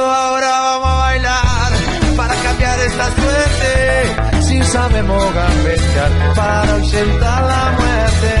Ahora 0.00 0.48
vamos 0.48 0.88
a 0.88 0.96
bailar 0.98 1.72
para 2.16 2.34
cambiar 2.34 2.78
esta 2.80 3.06
suerte. 3.12 4.42
Si 4.42 4.62
sabemos 4.62 5.34
gambetear 5.34 6.34
para 6.34 6.74
ausentar 6.74 7.42
la 7.44 7.76
muerte. 7.78 8.34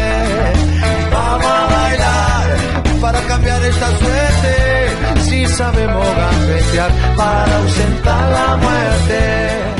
Vamos 1.12 1.46
a 1.46 1.66
bailar 1.66 2.56
para 3.00 3.20
cambiar 3.22 3.62
esta 3.64 3.88
suerte. 3.98 5.20
Si 5.22 5.46
sabemos 5.46 6.06
gambetear 6.16 6.90
para 7.16 7.56
ausentar 7.58 8.32
la 8.32 8.56
muerte. 8.56 9.74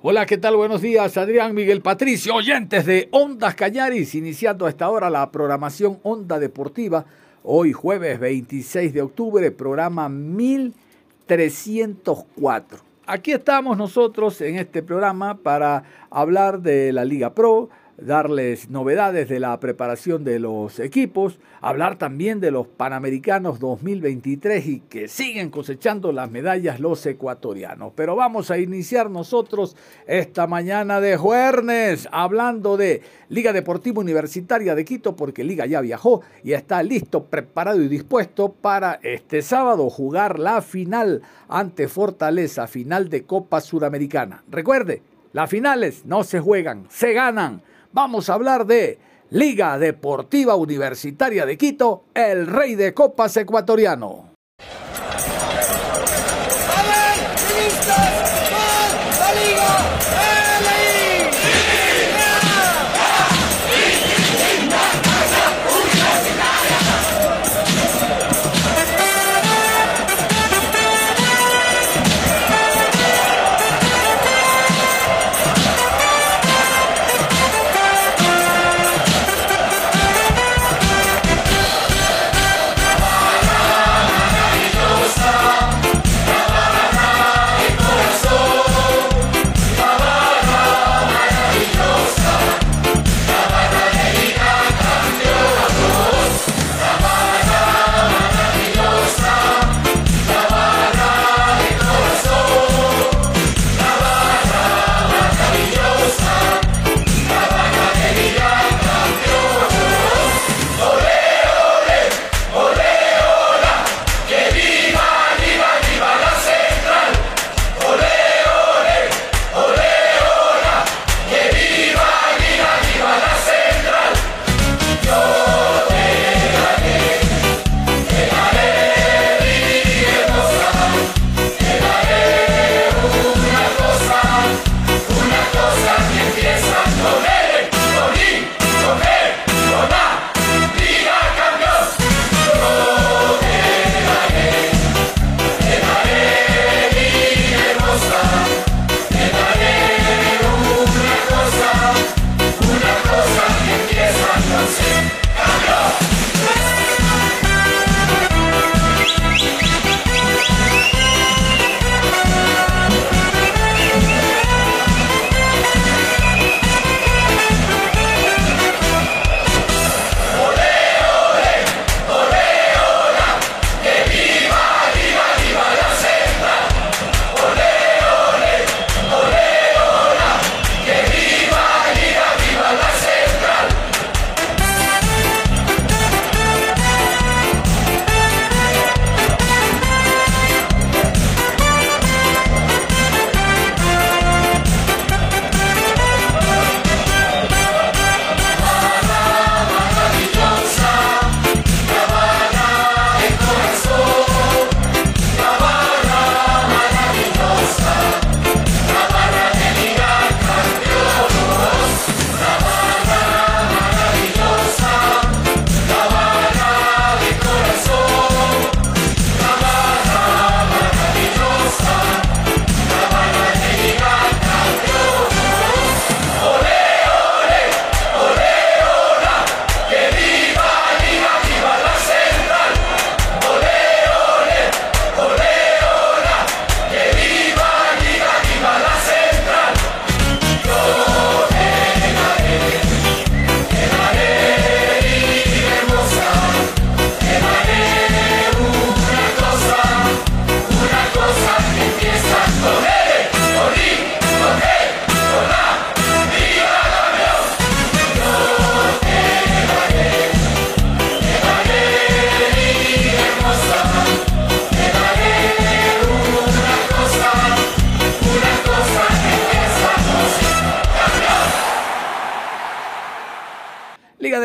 Hola, 0.00 0.26
¿qué 0.26 0.38
tal? 0.38 0.56
Buenos 0.56 0.80
días, 0.80 1.16
Adrián 1.16 1.54
Miguel 1.54 1.82
Patricio, 1.82 2.34
oyentes 2.34 2.86
de 2.86 3.08
Ondas 3.10 3.54
Cañaris, 3.54 4.14
iniciando 4.14 4.66
a 4.66 4.70
esta 4.70 4.88
hora 4.88 5.10
la 5.10 5.30
programación 5.30 5.98
Onda 6.02 6.38
Deportiva. 6.38 7.04
Hoy 7.42 7.72
jueves 7.72 8.20
26 8.20 8.92
de 8.92 9.02
octubre, 9.02 9.50
programa 9.50 10.08
1304. 11.28 12.78
Aquí 13.06 13.32
estamos 13.32 13.76
nosotros 13.76 14.40
en 14.40 14.56
este 14.56 14.82
programa 14.82 15.38
para 15.38 15.84
hablar 16.10 16.60
de 16.60 16.92
la 16.92 17.04
Liga 17.04 17.34
Pro, 17.34 17.70
darles 17.98 18.70
novedades 18.70 19.28
de 19.28 19.40
la 19.40 19.58
preparación 19.58 20.24
de 20.24 20.38
los 20.38 20.78
equipos, 20.78 21.40
hablar 21.60 21.98
también 21.98 22.40
de 22.40 22.50
los 22.50 22.66
Panamericanos 22.66 23.58
2023 23.58 24.66
y 24.66 24.80
que 24.80 25.08
siguen 25.08 25.50
cosechando 25.50 26.12
las 26.12 26.30
medallas 26.30 26.80
los 26.80 27.04
ecuatorianos. 27.06 27.92
Pero 27.96 28.14
vamos 28.14 28.50
a 28.50 28.58
iniciar 28.58 29.10
nosotros 29.10 29.76
esta 30.06 30.46
mañana 30.46 31.00
de 31.00 31.16
jueves 31.16 32.08
hablando 32.12 32.76
de 32.76 33.02
Liga 33.28 33.52
Deportiva 33.52 34.00
Universitaria 34.00 34.74
de 34.74 34.84
Quito 34.84 35.16
porque 35.16 35.44
Liga 35.44 35.66
ya 35.66 35.80
viajó 35.80 36.22
y 36.44 36.52
está 36.52 36.82
listo, 36.82 37.24
preparado 37.24 37.82
y 37.82 37.88
dispuesto 37.88 38.52
para 38.52 39.00
este 39.02 39.42
sábado 39.42 39.90
jugar 39.90 40.38
la 40.38 40.62
final 40.62 41.22
ante 41.48 41.88
Fortaleza, 41.88 42.66
final 42.66 43.08
de 43.08 43.24
Copa 43.24 43.60
Suramericana. 43.60 44.44
Recuerde, 44.50 45.02
las 45.32 45.50
finales 45.50 46.04
no 46.06 46.24
se 46.24 46.40
juegan, 46.40 46.86
se 46.88 47.12
ganan. 47.12 47.62
Vamos 47.92 48.28
a 48.28 48.34
hablar 48.34 48.66
de 48.66 48.98
Liga 49.30 49.78
Deportiva 49.78 50.54
Universitaria 50.56 51.46
de 51.46 51.56
Quito, 51.56 52.04
el 52.12 52.46
rey 52.46 52.74
de 52.74 52.92
copas 52.92 53.36
ecuatoriano. 53.38 54.27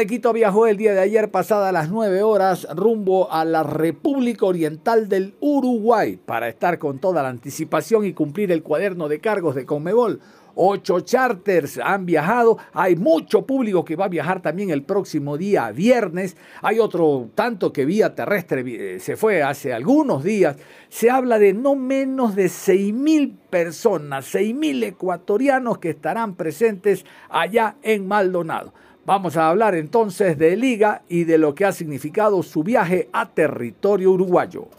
Quito 0.08 0.34
viajó 0.34 0.68
el 0.68 0.76
día 0.76 0.94
de 0.94 1.00
ayer 1.00 1.32
pasada 1.32 1.72
las 1.72 1.90
9 1.90 2.24
horas 2.24 2.68
rumbo 2.76 3.32
a 3.32 3.46
la 3.46 3.64
República 3.64 4.46
Oriental 4.46 5.08
del 5.08 5.34
Uruguay 5.40 6.20
para 6.24 6.50
estar 6.50 6.78
con 6.78 7.00
toda 7.00 7.24
la 7.24 7.30
anticipación 7.30 8.06
y 8.06 8.14
cumplir 8.14 8.52
el 8.52 8.64
cuaderno 8.64 9.08
de 9.08 9.20
cargos 9.20 9.56
de 9.56 9.66
Conmebol. 9.66 10.20
Ocho 10.56 11.00
charters 11.00 11.80
han 11.82 12.06
viajado. 12.06 12.58
Hay 12.74 12.96
mucho 12.96 13.46
público 13.46 13.86
que 13.86 13.96
va 13.96 14.06
a 14.06 14.10
viajar 14.10 14.42
también 14.42 14.70
el 14.72 14.84
próximo 14.84 15.38
día 15.38 15.72
viernes. 15.72 16.36
Hay 16.62 16.80
otro 16.80 17.30
tanto 17.34 17.72
que 17.72 17.86
vía 17.86 18.14
terrestre 18.14 18.64
eh, 18.96 19.00
se 19.00 19.16
fue 19.16 19.42
hace 19.42 19.74
algunos 19.74 20.24
días. 20.24 20.58
Se 20.90 21.10
habla 21.10 21.40
de 21.40 21.54
no 21.54 21.76
menos 21.76 22.36
de 22.36 22.50
6 22.50 22.94
mil 22.94 23.38
personas, 23.50 24.26
6 24.26 24.54
mil 24.54 24.84
ecuatorianos 24.84 25.80
que 25.80 25.92
estarán 25.92 26.36
presentes 26.36 27.06
allá 27.30 27.78
en 27.82 28.08
Maldonado. 28.08 28.74
Vamos 29.06 29.36
a 29.36 29.50
hablar 29.50 29.76
entonces 29.76 30.38
de 30.38 30.56
Liga 30.56 31.02
y 31.10 31.26
de 31.26 31.38
lo 31.38 31.54
que 31.56 31.66
ha 31.66 31.74
significado 31.74 32.42
su 32.42 32.64
viaje 32.64 33.10
a 33.12 33.28
territorio 33.30 34.12
uruguayo. 34.12 34.70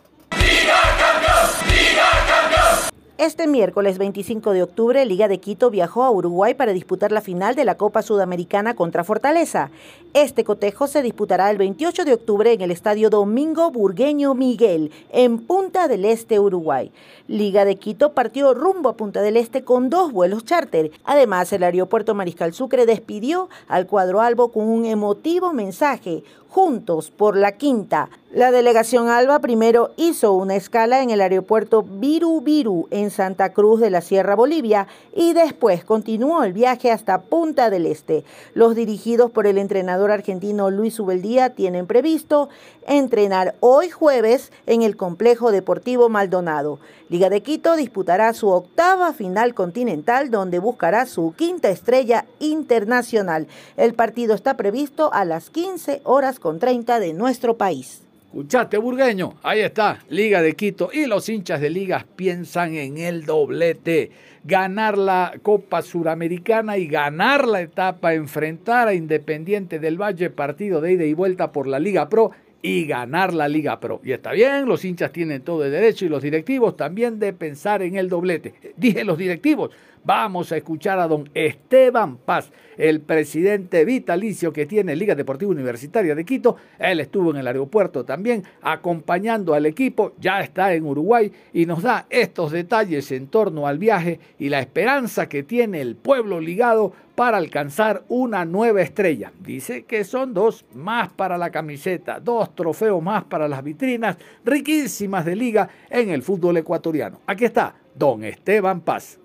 Este 3.17 3.47
miércoles 3.47 3.97
25 3.99 4.51
de 4.55 4.65
octubre, 4.65 5.05
Liga 5.05 5.29
de 5.29 5.39
Quito 5.39 5.71
viajó 5.71 6.03
a 6.03 6.11
Uruguay 6.11 6.55
para 6.55 6.73
disputar 6.73 7.13
la 7.13 7.21
final 7.21 7.55
de 7.55 7.65
la 7.65 7.77
Copa 7.77 8.03
Sudamericana 8.03 8.75
contra 8.75 9.05
Fortaleza. 9.05 9.71
Este 10.15 10.43
cotejo 10.43 10.89
se 10.89 11.01
disputará 11.01 11.49
el 11.53 11.57
28 11.57 12.05
de 12.05 12.15
octubre 12.15 12.53
en 12.53 12.61
el 12.61 12.73
Estadio 12.73 13.11
Domingo 13.11 13.71
Burgueño 13.71 14.35
Miguel, 14.35 14.91
en 15.13 15.39
Punta 15.39 15.87
del 15.87 16.05
Este, 16.05 16.41
Uruguay. 16.41 16.91
Liga 17.29 17.65
de 17.65 17.77
Quito 17.77 18.15
partió 18.15 18.53
rumbo 18.53 18.89
a 18.89 18.97
Punta 18.97 19.23
del 19.23 19.37
Este 19.37 19.63
con 19.63 19.91
dos 19.91 20.11
vuelos 20.11 20.45
charter. 20.45 20.91
Además, 21.05 21.53
el 21.53 21.63
aeropuerto 21.63 22.17
Mariscal 22.17 22.53
Sucre 22.53 22.85
despidió 22.85 23.49
al 23.69 23.87
cuadro 23.87 24.23
albo 24.23 24.51
con 24.51 24.67
un 24.67 24.87
emotivo 24.87 25.53
mensaje, 25.53 26.25
juntos 26.55 27.11
por 27.11 27.37
la 27.37 27.51
quinta. 27.51 28.11
La 28.31 28.53
delegación 28.53 29.09
Alba 29.09 29.41
primero 29.41 29.91
hizo 29.97 30.33
una 30.33 30.55
escala 30.55 31.03
en 31.03 31.11
el 31.11 31.21
aeropuerto 31.21 31.83
Viru 31.83 32.41
Viru 32.43 32.87
en 32.91 33.11
Santa 33.11 33.53
Cruz 33.53 33.81
de 33.81 33.91
la 33.91 34.01
Sierra 34.01 34.37
Bolivia 34.37 34.87
y 35.15 35.33
después 35.33 35.85
continuó 35.85 36.45
el 36.45 36.53
viaje 36.53 36.93
hasta 36.93 37.23
Punta 37.23 37.71
del 37.71 37.87
Este. 37.87 38.25
Los 38.55 38.77
dirigidos 38.77 39.33
por 39.33 39.49
el 39.49 39.59
entrenador 39.59 40.13
argentino 40.13 40.71
Luis 40.71 40.99
Ubeldía 41.01 41.51
tienen 41.51 41.89
previsto 41.89 42.49
entrenar 42.87 43.55
hoy 43.61 43.91
jueves 43.91 44.53
en 44.67 44.83
el 44.83 44.97
complejo 44.97 45.51
deportivo 45.51 46.09
Maldonado. 46.09 46.79
Liga 47.11 47.31
de 47.31 47.43
Quito 47.43 47.77
disputará 47.77 48.33
su 48.33 48.49
octava 48.49 49.13
final 49.13 49.55
continental 49.55 50.31
donde 50.31 50.59
buscará 50.59 51.07
su 51.07 51.35
quinta 51.37 51.69
estrella 51.69 52.25
internacional. 52.41 53.47
El 53.77 53.95
partido 53.95 54.35
está 54.35 54.57
previsto 54.57 55.13
a 55.13 55.25
las 55.25 55.51
15 55.51 56.01
horas 56.05 56.41
con 56.45 56.59
30 56.59 57.01
de 57.01 57.15
nuestro 57.15 57.57
país. 57.57 58.03
Escuchaste, 58.27 58.77
burgueño, 58.77 59.33
ahí 59.43 59.61
está, 59.61 60.01
Liga 60.11 60.43
de 60.43 60.53
Quito. 60.53 60.91
Y 60.93 61.07
los 61.07 61.27
hinchas 61.31 61.59
de 61.59 61.71
ligas 61.71 62.05
piensan 62.17 62.75
en 62.75 62.99
el 62.99 63.25
doblete. 63.25 64.11
Ganar 64.45 64.99
la 64.99 65.33
Copa 65.41 65.81
Suramericana 65.81 66.77
y 66.77 66.87
ganar 66.87 67.49
la 67.49 67.63
etapa, 67.63 68.13
enfrentar 68.13 68.89
a 68.89 68.95
Independiente 68.95 69.79
del 69.79 69.99
Valle, 69.99 70.29
partido 70.29 70.83
de 70.83 70.93
ida 70.93 71.05
y 71.07 71.15
vuelta 71.15 71.51
por 71.51 71.67
la 71.67 71.79
Liga 71.79 72.11
Pro 72.11 72.33
y 72.61 72.85
ganar 72.85 73.33
la 73.33 73.49
Liga 73.49 73.81
Pro. 73.81 74.03
Y 74.05 74.13
está 74.13 74.33
bien, 74.33 74.67
los 74.67 74.85
hinchas 74.85 75.13
tienen 75.13 75.41
todo 75.41 75.65
el 75.65 75.71
derecho 75.71 76.05
y 76.05 76.11
los 76.11 76.23
directivos 76.23 76.77
también 76.77 77.19
de 77.19 77.33
pensar 77.33 77.83
en 77.83 77.97
el 77.97 78.11
doblete. 78.11 78.53
Dije 78.77 79.03
los 79.05 79.17
directivos, 79.17 79.71
Vamos 80.07 80.53
a 80.53 80.59
escuchar 80.59 80.99
a 80.99 81.09
don 81.09 81.31
Esteban 81.33 82.19
Paz, 82.19 82.53
el 82.77 83.01
presidente 83.01 83.87
vitalicio 83.87 84.53
que 84.53 84.67
tiene 84.67 84.95
Liga 84.95 85.15
Deportiva 85.15 85.51
Universitaria 85.51 86.15
de 86.15 86.27
Quito. 86.27 86.57
Él 86.79 87.01
estuvo 87.01 87.31
en 87.31 87.39
el 87.39 87.47
aeropuerto 87.47 88.05
también 88.05 88.45
acompañando 88.61 89.55
al 89.55 89.65
equipo, 89.65 90.13
ya 90.21 90.41
está 90.41 90.75
en 90.75 90.85
Uruguay 90.85 91.33
y 91.55 91.65
nos 91.65 91.83
da 91.83 92.07
estos 92.11 92.53
detalles 92.53 93.11
en 93.13 93.29
torno 93.29 93.67
al 93.67 93.79
viaje 93.79 94.21
y 94.39 94.51
la 94.51 94.61
esperanza 94.61 95.27
que 95.27 95.43
tiene 95.43 95.81
el 95.81 95.97
pueblo 95.97 96.39
ligado 96.39 96.93
para 97.15 97.39
alcanzar 97.39 98.05
una 98.09 98.45
nueva 98.45 98.83
estrella. 98.83 99.33
Dice 99.41 99.85
que 99.85 100.05
son 100.05 100.35
dos 100.35 100.67
más 100.75 101.09
para 101.13 101.39
la 101.39 101.51
camiseta, 101.51 102.21
dos 102.21 102.55
trofeos 102.55 103.03
más 103.03 103.25
para 103.25 103.49
las 103.49 103.65
vitrinas 103.65 104.19
riquísimas 104.45 105.25
de 105.25 105.35
liga 105.35 105.71
en 105.89 106.11
el 106.11 106.23
fútbol 106.23 106.59
ecuatoriano. 106.59 107.23
Aquí 107.27 107.47
está 107.47 107.75
don 107.95 108.23
Esteban 108.23 108.83
Paz. 108.83 109.24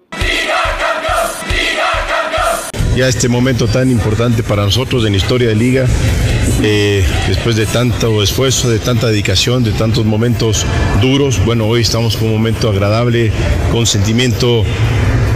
Ya 2.99 3.07
este 3.07 3.29
momento 3.29 3.65
tan 3.69 3.89
importante 3.89 4.43
para 4.43 4.65
nosotros 4.65 5.05
en 5.05 5.13
la 5.13 5.17
historia 5.17 5.47
de 5.47 5.55
Liga, 5.55 5.85
eh, 6.61 7.01
después 7.29 7.55
de 7.55 7.65
tanto 7.65 8.21
esfuerzo, 8.21 8.69
de 8.69 8.77
tanta 8.79 9.07
dedicación, 9.07 9.63
de 9.63 9.71
tantos 9.71 10.05
momentos 10.05 10.65
duros, 11.01 11.39
bueno, 11.45 11.65
hoy 11.65 11.79
estamos 11.79 12.17
con 12.17 12.27
un 12.27 12.33
momento 12.33 12.69
agradable, 12.69 13.31
con 13.71 13.85
sentimiento 13.85 14.65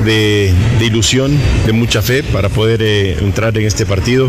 de, 0.03 0.53
ilusión, 0.81 1.39
de 1.65 1.71
mucha 1.71 2.01
fe 2.01 2.21
para 2.21 2.49
poder 2.49 2.81
eh, 2.81 3.17
entrar 3.21 3.57
en 3.57 3.65
este 3.65 3.85
partido, 3.85 4.27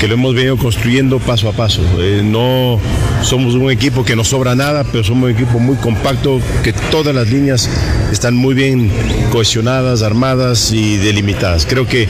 que 0.00 0.08
lo 0.08 0.14
hemos 0.14 0.34
venido 0.34 0.56
construyendo 0.56 1.20
paso 1.20 1.48
a 1.48 1.52
paso. 1.52 1.82
Eh, 2.00 2.22
no 2.24 2.80
somos 3.22 3.54
un 3.54 3.70
equipo 3.70 4.04
que 4.04 4.16
no 4.16 4.24
sobra 4.24 4.56
nada, 4.56 4.82
pero 4.82 5.04
somos 5.04 5.30
un 5.30 5.36
equipo 5.36 5.60
muy 5.60 5.76
compacto, 5.76 6.40
que 6.64 6.72
todas 6.72 7.14
las 7.14 7.28
líneas 7.28 7.70
están 8.10 8.34
muy 8.34 8.54
bien 8.54 8.90
cohesionadas, 9.30 10.02
armadas 10.02 10.72
y 10.72 10.96
delimitadas. 10.96 11.64
Creo 11.64 11.86
que 11.86 12.08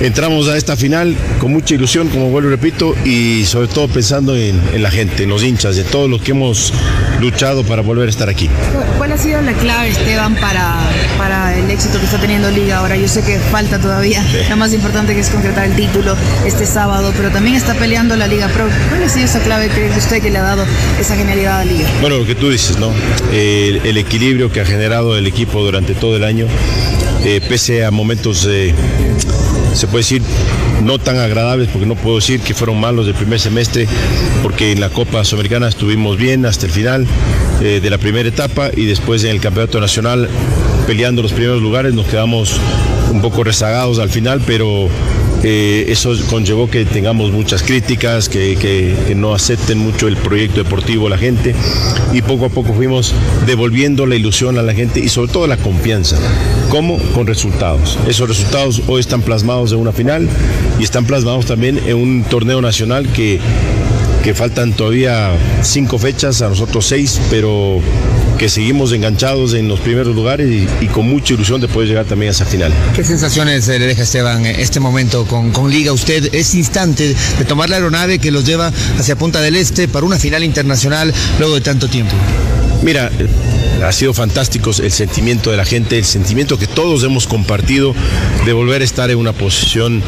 entramos 0.00 0.48
a 0.48 0.56
esta 0.56 0.76
final 0.76 1.16
con 1.38 1.52
mucha 1.52 1.74
ilusión, 1.74 2.08
como 2.08 2.30
vuelvo 2.30 2.48
y 2.48 2.52
repito, 2.52 2.94
y 3.04 3.44
sobre 3.44 3.68
todo 3.68 3.88
pensando 3.88 4.36
en, 4.36 4.82
la 4.82 4.90
gente, 4.90 5.24
en 5.24 5.30
los 5.30 5.42
hinchas, 5.42 5.76
de 5.76 5.84
todos 5.84 6.08
los 6.08 6.20
que 6.22 6.32
hemos 6.32 6.72
luchado 7.20 7.64
para 7.64 7.82
volver 7.82 8.06
a 8.06 8.10
estar 8.10 8.28
aquí. 8.28 8.48
¿Cuál 8.98 9.12
ha 9.12 9.18
sido 9.18 9.40
la 9.42 9.52
clave, 9.54 9.90
Esteban, 9.90 10.34
para, 10.36 10.76
para 11.18 11.56
el 11.58 11.70
éxito 11.70 11.98
que 11.98 12.04
está 12.04 12.18
teniendo 12.18 12.50
Liga 12.50 12.78
ahora? 12.78 12.96
Yo 12.96 13.08
sé 13.08 13.22
que 13.22 13.38
falta 13.38 13.78
todavía, 13.78 14.24
lo 14.48 14.56
más 14.56 14.72
importante 14.72 15.14
que 15.14 15.20
es 15.20 15.30
concretar 15.30 15.66
el 15.66 15.76
título 15.76 16.16
este 16.44 16.66
sábado, 16.66 17.12
pero 17.16 17.30
también 17.30 17.56
está 17.56 17.74
peleando 17.74 18.16
la 18.16 18.26
Liga 18.26 18.48
Pro. 18.48 18.66
¿Cuál 18.88 19.02
ha 19.02 19.08
sido 19.08 19.24
esa 19.24 19.40
clave 19.40 19.68
que 19.68 19.90
usted 19.96 20.22
que 20.22 20.30
le 20.30 20.38
ha 20.38 20.42
dado 20.42 20.64
esa 21.00 21.16
genialidad 21.16 21.60
a 21.60 21.64
Liga? 21.64 21.88
Bueno, 22.00 22.18
lo 22.18 22.26
que 22.26 22.34
tú 22.34 22.50
dices, 22.50 22.78
¿no? 22.78 22.92
el, 23.32 23.96
equilibrio 23.96 24.52
que 24.52 24.60
ha 24.60 24.64
generado 24.64 25.16
el 25.16 25.26
equipo 25.26 25.62
durante 25.62 25.94
todo 25.94 26.16
el 26.16 26.24
año, 26.24 26.46
eh, 27.24 27.40
pese 27.48 27.84
a 27.84 27.90
momentos... 27.90 28.44
de 28.44 28.74
se 29.76 29.86
puede 29.86 30.02
decir, 30.02 30.22
no 30.82 30.98
tan 30.98 31.18
agradables, 31.18 31.68
porque 31.68 31.86
no 31.86 31.94
puedo 31.94 32.16
decir 32.16 32.40
que 32.40 32.54
fueron 32.54 32.80
malos 32.80 33.06
del 33.06 33.14
primer 33.14 33.38
semestre, 33.38 33.86
porque 34.42 34.72
en 34.72 34.80
la 34.80 34.88
Copa 34.88 35.24
Sudamericana 35.24 35.68
estuvimos 35.68 36.16
bien 36.16 36.46
hasta 36.46 36.66
el 36.66 36.72
final 36.72 37.06
eh, 37.60 37.80
de 37.82 37.90
la 37.90 37.98
primera 37.98 38.28
etapa 38.28 38.70
y 38.74 38.86
después 38.86 39.24
en 39.24 39.30
el 39.30 39.40
Campeonato 39.40 39.80
Nacional 39.80 40.28
peleando 40.86 41.20
los 41.22 41.32
primeros 41.32 41.60
lugares 41.60 41.94
nos 41.94 42.06
quedamos 42.06 42.60
un 43.10 43.20
poco 43.20 43.44
rezagados 43.44 43.98
al 43.98 44.08
final, 44.08 44.40
pero 44.46 44.88
eh, 45.42 45.86
eso 45.88 46.14
conllevó 46.28 46.70
que 46.70 46.84
tengamos 46.84 47.30
muchas 47.30 47.62
críticas, 47.62 48.28
que, 48.28 48.96
no 49.14 49.34
acepten 49.34 49.78
mucho 49.78 50.08
el 50.08 50.16
proyecto 50.16 50.62
deportivo 50.62 51.08
la 51.08 51.18
gente 51.18 51.54
y 52.12 52.22
poco 52.22 52.46
a 52.46 52.48
poco 52.48 52.72
fuimos 52.74 53.14
devolviendo 53.46 54.06
la 54.06 54.16
ilusión 54.16 54.58
a 54.58 54.62
la 54.62 54.74
gente 54.74 55.00
y 55.00 55.08
sobre 55.08 55.32
todo 55.32 55.46
la 55.46 55.56
confianza. 55.56 56.18
¿Cómo? 56.70 56.98
Con 57.14 57.26
resultados. 57.26 57.98
Esos 58.08 58.28
resultados 58.28 58.82
hoy 58.86 59.00
están 59.00 59.22
plasmados 59.22 59.72
en 59.72 59.78
una 59.78 59.92
final 59.92 60.28
y 60.78 60.84
están 60.84 61.04
plasmados 61.04 61.46
también 61.46 61.78
en 61.86 61.96
un 61.96 62.24
torneo 62.24 62.60
nacional 62.60 63.08
que 63.12 63.40
que 64.26 64.34
faltan 64.34 64.72
todavía 64.72 65.30
cinco 65.62 65.98
fechas, 65.98 66.42
a 66.42 66.48
nosotros 66.48 66.84
seis, 66.84 67.20
pero 67.30 67.80
que 68.38 68.48
seguimos 68.48 68.92
enganchados 68.92 69.54
en 69.54 69.68
los 69.68 69.80
primeros 69.80 70.14
lugares 70.14 70.68
y, 70.80 70.86
con 70.86 71.08
mucha 71.08 71.34
ilusión 71.34 71.60
de 71.60 71.68
poder 71.68 71.88
llegar 71.88 72.04
también 72.04 72.28
a 72.28 72.32
esa 72.32 72.44
final. 72.44 72.72
¿Qué 72.94 73.04
sensaciones 73.04 73.66
le 73.68 73.78
deja 73.78 74.02
Esteban 74.02 74.46
este 74.46 74.80
momento 74.80 75.26
con, 75.26 75.52
con 75.52 75.70
Liga? 75.70 75.92
Usted, 75.92 76.34
ese 76.34 76.58
instante 76.58 77.14
de 77.38 77.44
tomar 77.44 77.70
la 77.70 77.76
aeronave 77.76 78.18
que 78.18 78.30
los 78.30 78.44
lleva 78.44 78.72
hacia 78.98 79.16
Punta 79.16 79.40
del 79.40 79.56
Este 79.56 79.88
para 79.88 80.06
una 80.06 80.18
final 80.18 80.44
internacional 80.44 81.12
luego 81.38 81.54
de 81.54 81.60
tanto 81.60 81.88
tiempo. 81.88 82.14
Mira, 82.82 83.10
ha 83.84 83.92
sido 83.92 84.14
fantástico 84.14 84.70
el 84.82 84.92
sentimiento 84.92 85.50
de 85.50 85.56
la 85.56 85.64
gente, 85.64 85.98
el 85.98 86.04
sentimiento 86.04 86.58
que 86.58 86.66
todos 86.66 87.02
hemos 87.04 87.26
compartido 87.26 87.94
de 88.44 88.52
volver 88.52 88.82
a 88.82 88.84
estar 88.84 89.10
en 89.10 89.18
una 89.18 89.32
posición 89.32 90.02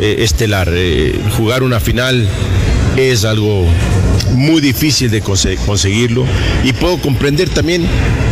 eh, 0.00 0.16
estelar. 0.20 0.68
Eh, 0.72 1.18
jugar 1.36 1.62
una 1.62 1.80
final 1.80 2.28
es 2.96 3.24
algo 3.24 3.66
muy 4.32 4.60
difícil 4.60 5.10
de 5.10 5.20
conseguirlo 5.20 6.24
y 6.64 6.72
puedo 6.72 6.98
comprender 6.98 7.48
también 7.48 7.86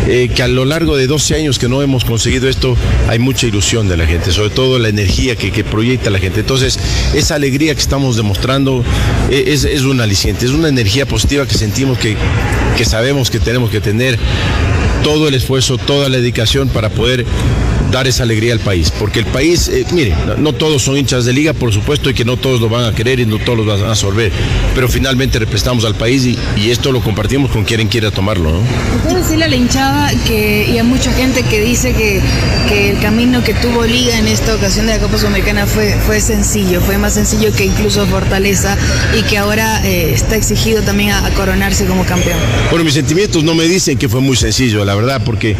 eh, 0.09 0.31
que 0.35 0.43
a 0.43 0.49
lo 0.49 0.65
largo 0.65 0.97
de 0.97 1.07
12 1.07 1.35
años 1.35 1.59
que 1.59 1.69
no 1.69 1.83
hemos 1.83 2.05
conseguido 2.05 2.49
esto, 2.49 2.77
hay 3.09 3.19
mucha 3.19 3.47
ilusión 3.47 3.89
de 3.89 3.97
la 3.97 4.07
gente, 4.07 4.33
sobre 4.33 4.51
todo 4.51 4.79
la 4.79 4.89
energía 4.89 5.37
que, 5.37 5.51
proyecta 5.65 6.11
la 6.11 6.19
gente. 6.19 6.41
Entonces, 6.41 6.79
esa 7.15 7.35
alegría 7.35 7.75
que 7.75 7.81
estamos 7.81 8.17
demostrando 8.17 8.83
eh, 9.31 9.45
es, 9.49 9.65
es 9.65 9.83
un 9.83 10.01
aliciente, 10.01 10.47
es 10.47 10.53
una 10.53 10.69
energía 10.69 11.07
positiva 11.07 11.47
que 11.47 11.55
sentimos 11.55 11.99
que 11.99 12.17
sabemos 12.85 13.31
que 13.31 13.39
tenemos 13.39 13.71
que 13.71 13.81
tener 13.81 14.19
todo 15.03 15.29
el 15.29 15.35
esfuerzo, 15.35 15.79
toda 15.79 16.09
la 16.09 16.19
dedicación 16.19 16.69
para 16.69 16.91
poder 16.91 17.25
dar 17.91 18.07
esa 18.07 18.23
alegría 18.23 18.53
al 18.53 18.61
país. 18.61 18.91
Porque 18.91 19.19
el 19.19 19.27
país, 19.27 19.69
eh, 19.69 19.85
mire, 19.93 20.15
no, 20.39 20.53
todos 20.53 20.83
son 20.83 20.97
hinchas 20.97 21.25
de 21.25 21.33
liga, 21.33 21.53
por 21.53 21.73
supuesto, 21.73 22.11
y 22.11 22.15
que 22.15 22.25
no 22.25 22.37
todos 22.37 22.61
lo 22.61 22.69
van 22.69 22.85
a 22.85 22.95
querer 22.95 23.21
y 23.21 23.27
no 23.27 23.39
todos 23.39 23.59
lo 23.59 23.65
van 23.65 23.85
a 23.85 23.91
absorber. 23.91 24.33
Pero 24.75 24.89
finalmente 24.89 25.39
representamos 25.39 25.85
al 25.85 25.95
país 25.95 26.25
y, 26.25 26.39
esto 26.71 26.93
lo 26.93 27.01
compartimos 27.01 27.51
con 27.51 27.65
quien 27.65 27.89
quiera 27.89 28.13
tomarlo, 28.13 28.53
¿no? 28.53 28.61
¿Puedo 29.03 29.17
decirle 29.17 29.47
a 29.47 29.49
la 29.49 29.57
hinchada 29.57 30.13
que, 30.25 30.71
y 30.71 30.79
a 30.79 30.85
mucha 30.85 31.13
gente 31.13 31.43
que 31.43 31.61
dice 31.61 31.93
que, 31.95 32.21
que, 32.69 32.91
el 32.91 33.01
camino 33.01 33.43
que 33.43 33.55
tuvo 33.55 33.85
Liga 33.85 34.17
en 34.17 34.29
esta 34.29 34.55
ocasión 34.55 34.87
de 34.87 34.93
la 34.93 34.99
Copa 35.01 35.19
Sudamericana 35.19 35.67
fue, 35.67 35.97
fue 36.07 36.21
sencillo, 36.21 36.81
fue 36.81 36.97
más 36.97 37.15
sencillo 37.15 37.53
que 37.53 37.65
incluso 37.65 38.07
Fortaleza 38.07 38.77
y 39.19 39.23
que 39.23 39.39
ahora 39.39 39.85
eh, 39.85 40.13
está 40.15 40.37
exigido 40.37 40.83
también 40.83 41.11
a, 41.11 41.29
coronarse 41.35 41.87
como 41.87 42.05
campeón? 42.05 42.39
Bueno, 42.71 42.85
mis 42.85 42.95
sentimientos 42.95 43.43
no 43.43 43.55
me 43.55 43.65
dicen 43.65 43.99
que 43.99 44.09
fue 44.09 44.21
muy 44.21 44.37
sencillo, 44.37 44.83
la 44.91 44.97
verdad, 44.97 45.23
porque 45.25 45.57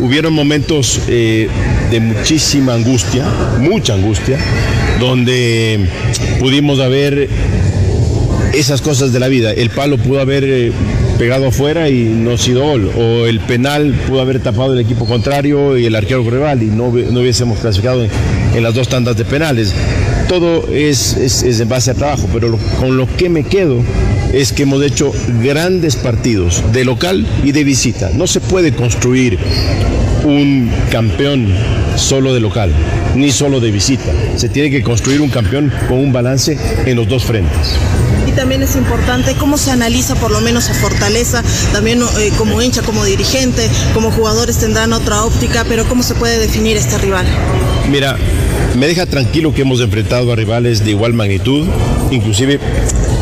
hubieron 0.00 0.32
momentos... 0.34 1.00
Eh, 1.08 1.48
de 1.90 2.00
muchísima 2.00 2.74
angustia, 2.74 3.24
mucha 3.60 3.94
angustia, 3.94 4.38
donde 4.98 5.86
pudimos 6.40 6.80
haber 6.80 7.28
esas 8.52 8.80
cosas 8.80 9.12
de 9.12 9.20
la 9.20 9.28
vida. 9.28 9.52
El 9.52 9.70
palo 9.70 9.98
pudo 9.98 10.20
haber 10.20 10.44
eh, 10.44 10.72
pegado 11.18 11.48
afuera 11.48 11.88
y 11.88 12.04
no 12.04 12.36
sido 12.36 12.64
gol, 12.64 12.90
o 12.96 13.26
el 13.26 13.40
penal 13.40 13.94
pudo 14.08 14.20
haber 14.20 14.40
tapado 14.40 14.72
el 14.72 14.80
equipo 14.80 15.06
contrario 15.06 15.76
y 15.76 15.86
el 15.86 15.94
arquero 15.94 16.28
rival 16.28 16.62
y 16.62 16.66
no, 16.66 16.90
no 16.90 17.20
hubiésemos 17.20 17.58
clasificado 17.58 18.04
en, 18.04 18.62
las 18.62 18.74
dos 18.74 18.88
tandas 18.88 19.16
de 19.16 19.24
penales. 19.24 19.72
Todo 20.28 20.66
es, 20.72 21.16
es, 21.16 21.60
en 21.60 21.68
base 21.68 21.90
a 21.90 21.94
trabajo, 21.94 22.28
pero 22.32 22.58
con 22.80 22.96
lo 22.96 23.06
que 23.16 23.28
me 23.28 23.44
quedo 23.44 23.82
es 24.34 24.52
que 24.52 24.64
hemos 24.64 24.82
hecho 24.82 25.12
grandes 25.42 25.94
partidos 25.96 26.62
de 26.72 26.84
local 26.84 27.26
y 27.44 27.52
de 27.52 27.62
visita. 27.62 28.10
No 28.12 28.26
se 28.26 28.40
puede 28.40 28.72
construir 28.72 29.38
un 30.24 30.72
campeón 30.90 31.54
solo 31.96 32.34
de 32.34 32.40
local, 32.40 32.72
ni 33.14 33.30
solo 33.30 33.60
de 33.60 33.70
visita. 33.70 34.10
Se 34.36 34.48
tiene 34.48 34.70
que 34.70 34.82
construir 34.82 35.20
un 35.20 35.30
campeón 35.30 35.72
con 35.88 35.98
un 35.98 36.12
balance 36.12 36.58
en 36.84 36.96
los 36.96 37.06
dos 37.06 37.24
frentes. 37.24 37.76
Y 38.26 38.32
también 38.32 38.62
es 38.62 38.74
importante 38.74 39.34
cómo 39.38 39.56
se 39.56 39.70
analiza 39.70 40.16
por 40.16 40.32
lo 40.32 40.40
menos 40.40 40.68
a 40.68 40.74
Fortaleza, 40.74 41.44
también 41.72 42.02
eh, 42.18 42.32
como 42.36 42.60
hincha, 42.60 42.82
como 42.82 43.04
dirigente, 43.04 43.70
como 43.92 44.10
jugadores 44.10 44.58
tendrán 44.58 44.92
otra 44.92 45.22
óptica, 45.24 45.64
pero 45.68 45.84
cómo 45.84 46.02
se 46.02 46.14
puede 46.14 46.38
definir 46.38 46.76
este 46.76 46.98
rival. 46.98 47.26
Mira, 47.88 48.16
me 48.76 48.88
deja 48.88 49.06
tranquilo 49.06 49.54
que 49.54 49.62
hemos 49.62 49.80
enfrentado 49.80 50.32
a 50.32 50.36
rivales 50.36 50.84
de 50.84 50.90
igual 50.90 51.12
magnitud, 51.12 51.68
inclusive 52.10 52.58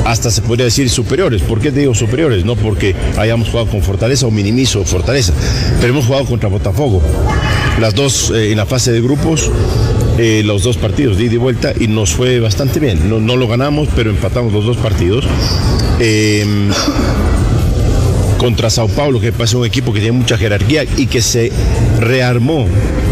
hasta 0.04 0.30
se 0.30 0.42
podría 0.42 0.64
decir 0.64 0.90
superiores. 0.90 1.42
¿Por 1.42 1.60
qué 1.60 1.70
digo 1.70 1.94
superiores? 1.94 2.44
No 2.44 2.56
porque 2.56 2.94
hayamos 3.16 3.48
jugado 3.48 3.68
con 3.70 3.82
Fortaleza 3.82 4.26
o 4.26 4.30
minimizo 4.30 4.84
Fortaleza, 4.84 5.32
pero 5.80 5.92
hemos 5.92 6.06
jugado 6.06 6.24
contra 6.26 6.48
Botafogo. 6.48 7.02
Las 7.80 7.94
dos 7.94 8.30
eh, 8.30 8.52
en 8.52 8.58
la 8.58 8.66
fase 8.66 8.92
de 8.92 9.00
grupos, 9.00 9.50
eh, 10.18 10.42
los 10.44 10.62
dos 10.62 10.76
partidos 10.76 11.16
de 11.16 11.24
ida 11.24 11.34
y 11.34 11.38
vuelta 11.38 11.72
y 11.78 11.86
nos 11.88 12.12
fue 12.12 12.40
bastante 12.40 12.80
bien. 12.80 13.08
No, 13.08 13.20
no 13.20 13.36
lo 13.36 13.48
ganamos, 13.48 13.88
pero 13.94 14.10
empatamos 14.10 14.52
los 14.52 14.64
dos 14.64 14.76
partidos. 14.76 15.26
Em, 16.00 16.70
contra 18.42 18.70
Sao 18.70 18.88
Paulo, 18.88 19.20
que 19.20 19.30
pasa 19.30 19.56
un 19.56 19.64
equipo 19.64 19.92
que 19.92 20.00
tiene 20.00 20.18
mucha 20.18 20.36
jerarquía 20.36 20.82
y 20.96 21.06
que 21.06 21.22
se 21.22 21.52
rearmó 22.00 22.66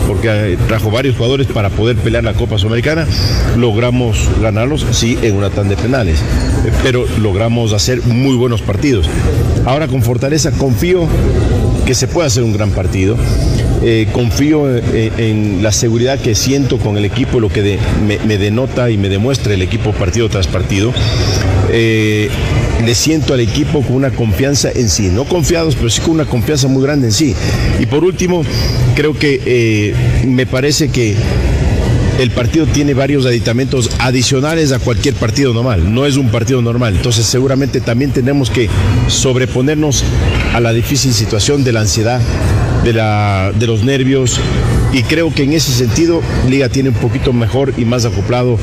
porque 0.08 0.28
eh, 0.28 0.58
trajo 0.66 0.90
varios 0.90 1.16
jugadores 1.16 1.46
para 1.46 1.70
poder 1.70 1.94
pelear 1.94 2.24
la 2.24 2.34
Copa 2.34 2.58
Sudamericana. 2.58 3.06
Logramos 3.56 4.28
ganarlos, 4.42 4.84
sí, 4.90 5.16
en 5.22 5.36
una 5.36 5.50
tanda 5.50 5.76
de 5.76 5.82
penales, 5.82 6.18
pero 6.82 7.06
logramos 7.22 7.72
hacer 7.72 8.02
muy 8.02 8.34
buenos 8.34 8.60
partidos. 8.60 9.08
Ahora 9.66 9.86
con 9.86 10.02
Fortaleza 10.02 10.50
confío 10.50 11.06
que 11.86 11.94
se 11.94 12.08
puede 12.08 12.26
hacer 12.26 12.42
un 12.42 12.52
gran 12.52 12.70
partido. 12.70 13.16
Eh, 13.82 14.08
confío 14.12 14.68
eh, 14.68 15.10
en, 15.16 15.62
la 15.62 15.72
seguridad 15.72 16.18
que 16.18 16.34
siento 16.34 16.78
con 16.78 16.98
el 16.98 17.04
equipo, 17.04 17.40
lo 17.40 17.48
que 17.48 17.78
me, 18.06 18.38
denota 18.38 18.90
y 18.90 18.98
me 18.98 19.08
demuestra 19.08 19.54
el 19.54 19.62
equipo 19.62 19.92
partido 19.92 20.28
tras 20.28 20.46
partido. 20.46 20.92
le 21.70 22.94
siento 22.94 23.34
al 23.34 23.40
equipo 23.40 23.82
con 23.82 23.96
una 23.96 24.10
confianza 24.10 24.70
en 24.74 24.88
sí, 24.88 25.08
no 25.08 25.24
confiados, 25.24 25.76
pero 25.76 25.88
sí 25.88 26.00
con 26.00 26.12
una 26.12 26.24
confianza 26.24 26.68
muy 26.68 26.82
grande 26.82 27.08
en 27.08 27.12
sí. 27.12 27.34
Y 27.78 27.86
por 27.86 28.04
último, 28.04 28.42
creo 28.94 29.18
que 29.18 29.94
me 30.26 30.46
parece 30.46 30.88
que 30.88 31.14
el 32.20 32.30
partido 32.32 32.66
tiene 32.66 32.92
varios 32.92 33.24
aditamentos 33.24 33.90
adicionales 33.98 34.72
a 34.72 34.78
cualquier 34.78 35.14
partido 35.14 35.54
normal. 35.54 35.92
No 35.92 36.04
es 36.04 36.18
un 36.18 36.28
partido 36.28 36.60
normal. 36.60 36.96
Entonces 36.96 37.24
seguramente 37.24 37.80
también 37.80 38.12
tenemos 38.12 38.50
que 38.50 38.68
sobreponernos 39.08 40.04
a 40.52 40.60
la 40.60 40.74
difícil 40.74 41.14
situación 41.14 41.64
de 41.64 41.72
la 41.72 41.80
ansiedad, 41.80 42.20
de, 42.84 42.92
la, 42.92 43.52
de 43.54 43.66
los 43.66 43.82
nervios. 43.82 44.40
Y 44.92 45.04
creo 45.04 45.32
que 45.32 45.44
en 45.44 45.52
ese 45.52 45.72
sentido 45.72 46.20
Liga 46.48 46.68
tiene 46.68 46.88
un 46.88 46.96
poquito 46.96 47.32
mejor 47.32 47.74
y 47.76 47.84
más 47.84 48.04
acoplado 48.04 48.58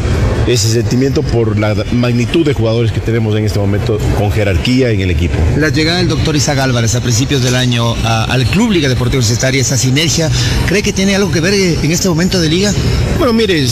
ese 0.46 0.70
sentimiento 0.70 1.24
por 1.24 1.58
la 1.58 1.76
magnitud 1.94 2.46
de 2.46 2.54
jugadores 2.54 2.92
que 2.92 3.00
tenemos 3.00 3.36
en 3.36 3.46
este 3.46 3.60
momento 3.60 3.98
con 4.18 4.32
jerarquía 4.32 4.92
en 4.92 5.02
el 5.02 5.10
equipo. 5.10 5.36
La 5.58 5.70
llegada 5.70 6.00
del 6.00 6.08
doctor 6.10 6.36
Isaac 6.36 6.60
Álvarez 6.60 6.96
a 6.96 7.02
principios 7.02 7.44
del 7.44 7.56
año 7.56 7.96
al 8.04 8.46
Club 8.46 8.72
Liga 8.72 8.90
Deportiva 8.90 9.20
Universitaria, 9.20 9.62
esa 9.62 9.78
sinergia, 9.78 10.30
¿cree 10.68 10.84
que 10.84 10.94
tiene 10.94 11.16
algo 11.16 11.32
que 11.32 11.40
ver 11.40 11.54
en 11.54 11.92
este 11.92 12.10
momento 12.10 12.40
de 12.40 12.50
liga? 12.50 12.74
Bueno, 13.18 13.34
mire, 13.34 13.66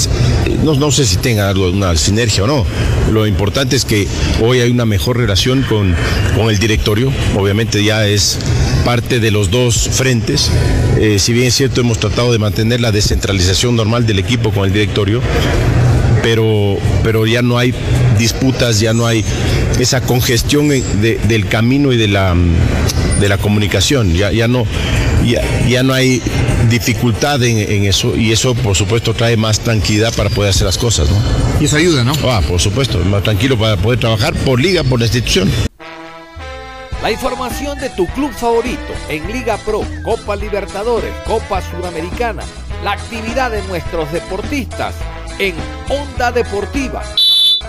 no, 0.64 0.75
no 0.75 0.92
sé 0.92 1.06
si 1.06 1.18
tenga 1.18 1.52
una 1.54 1.96
sinergia 1.96 2.44
o 2.44 2.48
no. 2.48 2.66
Lo 3.12 3.28
importante 3.28 3.75
es 3.75 3.86
que 3.86 4.08
hoy 4.42 4.60
hay 4.60 4.72
una 4.72 4.86
mejor 4.86 5.18
relación 5.18 5.64
con, 5.64 5.96
con 6.36 6.50
el 6.50 6.58
directorio. 6.58 7.12
Obviamente 7.38 7.84
ya 7.84 8.08
es 8.08 8.38
parte 8.86 9.20
de 9.20 9.32
los 9.32 9.50
dos 9.51 9.89
frentes. 9.92 10.50
Eh, 10.98 11.20
si 11.20 11.34
bien 11.34 11.48
es 11.48 11.56
cierto, 11.56 11.82
hemos 11.82 12.00
tratado 12.00 12.32
de 12.32 12.38
mantener 12.38 12.80
la 12.80 12.92
descentralización 12.92 13.75
normal 13.75 14.06
del 14.06 14.20
equipo 14.20 14.51
con 14.51 14.65
el 14.65 14.72
directorio, 14.72 15.22
pero, 16.22 16.77
pero 17.04 17.25
ya 17.25 17.42
no 17.42 17.58
hay 17.58 17.74
disputas, 18.18 18.80
ya 18.80 18.94
no 18.94 19.08
hay 19.08 19.25
esa 19.80 20.01
congestión 20.01 20.70
del 20.70 21.48
camino 21.50 21.92
y 21.92 21.98
de 21.98 22.08
la, 22.08 22.36
de 23.20 23.27
la 23.27 23.38
comunicación, 23.39 24.13
ya, 24.13 24.32
ya, 24.32 24.48
no, 24.48 24.65
ya, 25.25 25.42
ya 25.68 25.84
no 25.84 25.94
hay 25.94 26.22
dificultad 26.70 27.44
en, 27.44 27.86
eso 27.86 28.15
y 28.15 28.32
eso 28.32 28.56
por 28.56 28.75
supuesto 28.75 29.13
trae 29.13 29.36
más 29.36 29.60
tranquilidad 29.60 30.13
para 30.13 30.30
poder 30.30 30.51
hacer 30.51 30.65
las 30.65 30.77
cosas. 30.77 31.10
¿no? 31.10 31.18
Y 31.60 31.65
eso 31.65 31.77
ayuda, 31.77 32.04
¿no? 32.04 32.13
Ah, 32.24 32.42
por 32.48 32.62
supuesto, 32.62 33.00
más 33.00 33.24
tranquilo 33.24 33.58
para 33.58 33.77
poder 33.77 34.00
trabajar 34.00 34.34
por 34.34 34.62
liga, 34.62 34.84
por 34.84 35.00
la 35.00 35.08
institución. 35.08 35.50
La 37.06 37.12
información 37.12 37.78
de 37.78 37.92
tu 37.92 38.08
club 38.08 38.32
favorito 38.32 38.92
en 39.10 39.32
Liga 39.32 39.58
Pro, 39.58 39.84
Copa 40.02 40.36
Libertadores, 40.36 41.14
Copa 41.24 41.62
Sudamericana, 41.62 42.42
la 42.84 42.94
actividad 42.94 43.52
de 43.52 43.62
nuestros 43.68 44.12
deportistas 44.12 44.96
en 45.38 45.54
Onda 45.88 46.32
Deportiva. 46.32 47.04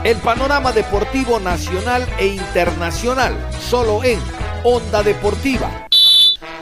El 0.05 0.17
panorama 0.17 0.73
deportivo 0.73 1.39
nacional 1.39 2.09
e 2.19 2.29
internacional, 2.29 3.37
solo 3.61 4.03
en 4.05 4.19
Onda 4.65 5.03
Deportiva. 5.03 5.87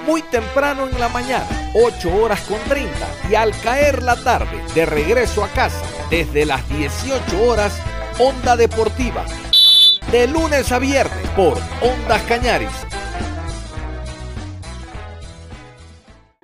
Muy 0.04 0.22
temprano 0.22 0.88
en 0.88 0.98
la 0.98 1.08
mañana, 1.10 1.46
8 1.76 2.12
horas 2.12 2.40
con 2.40 2.58
30, 2.68 2.90
y 3.30 3.36
al 3.36 3.56
caer 3.60 4.02
la 4.02 4.16
tarde, 4.16 4.60
de 4.74 4.84
regreso 4.84 5.44
a 5.44 5.48
casa, 5.50 5.80
desde 6.10 6.44
las 6.44 6.68
18 6.70 7.40
horas, 7.40 7.72
Onda 8.18 8.56
Deportiva. 8.56 9.24
De 10.10 10.28
lunes 10.28 10.70
a 10.70 10.78
viernes 10.78 11.28
por 11.36 11.58
Ondas 11.82 12.22
Cañaris. 12.28 12.70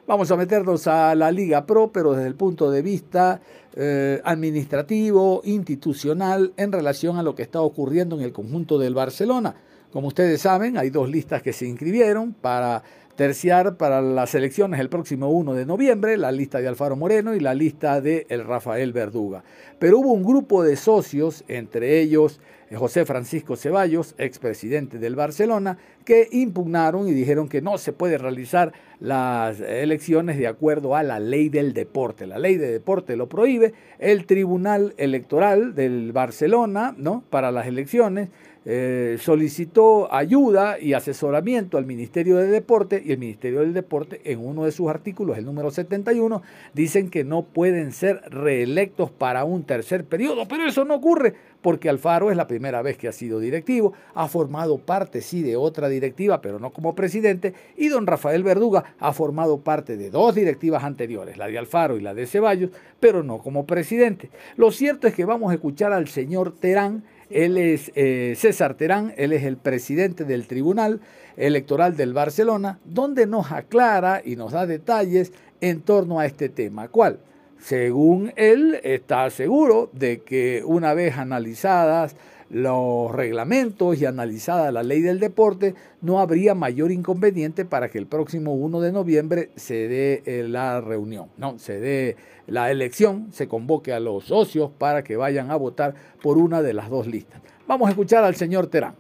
Vamos 0.07 0.31
a 0.33 0.37
meternos 0.37 0.89
a 0.89 1.15
la 1.15 1.31
Liga 1.31 1.65
Pro, 1.67 1.93
pero 1.93 2.15
desde 2.15 2.27
el 2.27 2.35
punto 2.35 2.71
de 2.71 2.83
vista 2.83 3.41
eh, 3.77 4.21
administrativo, 4.25 5.41
institucional, 5.45 6.53
en 6.57 6.73
relación 6.73 7.17
a 7.17 7.23
lo 7.23 7.37
que 7.37 7.43
está 7.43 7.61
ocurriendo 7.61 8.17
en 8.17 8.23
el 8.23 8.33
conjunto 8.33 8.77
del 8.77 8.95
Barcelona. 8.95 9.55
Como 9.93 10.09
ustedes 10.09 10.41
saben, 10.41 10.77
hay 10.77 10.91
dos 10.91 11.09
listas 11.09 11.43
que 11.43 11.53
se 11.53 11.67
inscribieron 11.67 12.33
para 12.33 12.83
terciar 13.15 13.77
para 13.77 14.01
las 14.01 14.35
elecciones 14.35 14.81
el 14.81 14.89
próximo 14.89 15.29
1 15.29 15.55
de 15.55 15.67
noviembre, 15.67 16.17
la 16.17 16.33
lista 16.33 16.59
de 16.59 16.69
Alfaro 16.69 16.97
Moreno 16.97 17.35
y 17.35 17.41
la 17.41 17.55
lista 17.55 18.01
de 18.01 18.27
el 18.31 18.45
Rafael 18.45 18.93
Verduga. 18.93 19.45
Pero 19.79 19.99
hubo 19.99 20.13
un 20.13 20.25
grupo 20.25 20.63
de 20.63 20.75
socios, 20.75 21.45
entre 21.47 22.01
ellos 22.01 22.41
José 22.77 23.05
Francisco 23.05 23.57
Ceballos, 23.57 24.15
expresidente 24.17 24.99
del 24.99 25.17
Barcelona, 25.17 25.79
que 26.05 26.29
impugnaron 26.31 27.09
y 27.09 27.13
dijeron 27.13 27.49
que 27.49 27.61
no 27.61 27.79
se 27.79 27.93
puede 27.93 28.17
realizar 28.17 28.73
las 29.01 29.61
elecciones 29.61 30.39
de 30.39 30.47
acuerdo 30.47 30.95
a 30.95 31.03
la 31.03 31.19
ley 31.19 31.49
del 31.49 31.73
deporte. 31.73 32.27
La 32.27 32.39
ley 32.39 32.57
de 32.57 32.71
deporte 32.71 33.17
lo 33.17 33.29
prohíbe. 33.29 33.75
El 33.99 34.27
Tribunal 34.27 34.95
Electoral 34.99 35.75
del 35.75 36.13
Barcelona, 36.13 36.95
¿no? 36.97 37.25
Para 37.29 37.51
las 37.51 37.67
elecciones 37.67 38.29
eh, 38.67 39.17
solicitó 39.21 40.13
ayuda 40.13 40.79
y 40.79 40.93
asesoramiento 40.93 41.79
al 41.79 41.87
Ministerio 41.87 42.37
de 42.37 42.47
Deporte 42.47 43.03
y 43.05 43.13
el 43.13 43.19
Ministerio 43.19 43.61
del 43.61 43.73
Deporte 43.73 44.21
en 44.25 44.45
uno 44.45 44.65
de 44.65 44.73
sus 44.73 44.89
artículos, 44.89 45.39
el 45.39 45.47
número 45.47 45.71
71, 45.71 46.43
dicen 46.75 47.09
que 47.09 47.25
no 47.25 47.43
pueden 47.43 47.93
ser 47.93 48.21
reelectos 48.29 49.11
para 49.11 49.45
un 49.45 49.65
tercer 49.65 50.05
periodo, 50.05 50.47
pero 50.47 50.67
eso 50.67 50.85
no 50.85 50.97
ocurre 50.97 51.35
porque 51.63 51.89
Alfaro 51.89 52.31
es 52.31 52.37
la 52.37 52.47
primera 52.47 52.83
vez 52.83 52.97
que 52.97 53.09
ha 53.09 53.13
sido 53.13 53.39
directivo, 53.39 53.93
ha 54.15 54.29
formado 54.29 54.79
parte 54.79 55.21
sí 55.21 55.43
de 55.43 55.57
otra 55.57 55.89
directiva, 55.89 56.41
pero 56.41 56.59
no 56.59 56.71
como 56.71 56.95
presidente, 56.95 57.55
y 57.77 57.89
don 57.89 58.07
Rafael 58.07 58.43
Verduga 58.43 58.95
ha 58.99 59.13
formado 59.13 59.61
parte 59.61 59.97
de 59.97 60.11
dos 60.11 60.35
directivas 60.35 60.85
anteriores, 60.85 61.37
la 61.37 61.49
de 61.49 61.59
Alfaro 61.59 61.97
y 61.97 62.01
la 62.01 62.15
de 62.15 62.27
Ceballos, 62.27 62.71
pero 62.99 63.23
no 63.23 63.39
como 63.39 63.67
presidente. 63.67 64.31
Lo 64.57 64.71
cierto 64.71 65.07
es 65.07 65.15
que 65.15 65.25
vamos 65.25 65.51
a 65.51 65.55
escuchar 65.55 65.93
al 65.93 66.09
señor 66.09 66.55
Terán, 66.59 67.05
él 67.31 67.57
es 67.57 67.93
eh, 67.95 68.35
César 68.37 68.75
Terán, 68.75 69.15
él 69.17 69.33
es 69.33 69.45
el 69.45 69.57
presidente 69.57 70.25
del 70.25 70.47
Tribunal 70.47 71.01
Electoral 71.37 71.97
del 71.97 72.13
Barcelona, 72.13 72.79
donde 72.85 73.27
nos 73.27 73.53
aclara 73.53 74.21
y 74.25 74.37
nos 74.37 74.53
da 74.53 74.67
detalles 74.67 75.33
en 75.61 75.81
torno 75.81 76.19
a 76.19 76.27
este 76.27 76.49
tema. 76.49 76.89
¿Cuál? 76.89 77.21
Según 77.59 78.33
él, 78.37 78.81
está 78.83 79.29
seguro 79.31 79.91
de 79.93 80.21
que 80.23 80.63
una 80.65 80.95
vez 80.95 81.19
analizadas 81.19 82.17
los 82.51 83.13
reglamentos 83.13 84.01
y 84.01 84.05
analizada 84.05 84.73
la 84.73 84.83
ley 84.83 85.01
del 85.01 85.21
deporte, 85.21 85.75
no 86.03 86.21
habría 86.21 86.55
mayor 86.55 86.91
inconveniente 86.91 87.65
para 87.65 87.89
que 87.89 87.99
el 87.99 88.07
próximo 88.07 88.53
1 88.55 88.81
de 88.81 88.93
noviembre 88.93 89.51
se 89.57 89.89
dé 89.89 90.23
eh, 90.27 90.45
la 90.47 90.81
reunión, 90.81 91.29
no, 91.39 91.59
se 91.59 91.79
dé 91.79 92.17
la 92.49 92.71
elección, 92.71 93.29
se 93.33 93.47
convoque 93.47 93.93
a 93.93 94.01
los 94.01 94.25
socios 94.25 94.71
para 94.77 95.05
que 95.05 95.17
vayan 95.17 95.51
a 95.51 95.57
votar 95.57 95.95
por 96.21 96.37
una 96.37 96.61
de 96.61 96.75
las 96.75 96.91
dos 96.91 97.07
listas. 97.07 97.41
Vamos 97.69 97.87
a 97.87 97.91
escuchar 97.91 98.25
al 98.25 98.35
señor 98.35 98.67
Terán. 98.67 98.95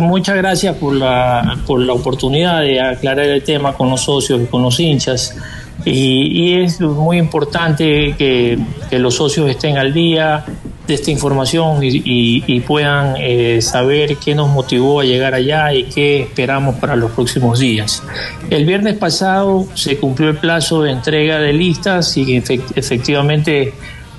Muchas 0.00 0.36
gracias 0.36 0.76
por 0.76 0.94
la, 0.94 1.58
por 1.64 1.80
la 1.80 1.92
oportunidad 1.92 2.62
de 2.62 2.80
aclarar 2.80 3.26
el 3.26 3.44
tema 3.44 3.72
con 3.74 3.88
los 3.88 4.00
socios 4.00 4.42
y 4.42 4.46
con 4.46 4.60
los 4.62 4.80
hinchas. 4.80 5.36
Y, 5.84 6.54
es 6.60 6.80
muy 6.80 7.18
importante 7.18 8.14
que, 8.16 8.58
los 8.98 9.16
socios 9.16 9.50
estén 9.50 9.78
al 9.78 9.92
día 9.92 10.44
de 10.86 10.94
esta 10.94 11.10
información 11.10 11.78
y, 11.82 12.60
puedan 12.60 13.14
eh, 13.18 13.60
saber 13.62 14.16
qué 14.16 14.34
nos 14.34 14.50
motivó 14.50 15.00
a 15.00 15.04
llegar 15.04 15.34
allá 15.34 15.72
y 15.72 15.84
qué 15.84 16.22
esperamos 16.22 16.76
para 16.76 16.94
los 16.94 17.10
próximos 17.12 17.58
días. 17.58 18.02
El 18.50 18.64
viernes 18.66 18.96
pasado 18.96 19.66
se 19.74 19.96
cumplió 19.96 20.30
el 20.30 20.36
plazo 20.36 20.82
de 20.82 20.92
entrega 20.92 21.38
de 21.38 21.52
listas 21.52 22.16
y 22.16 22.36
efectivamente 22.36 23.74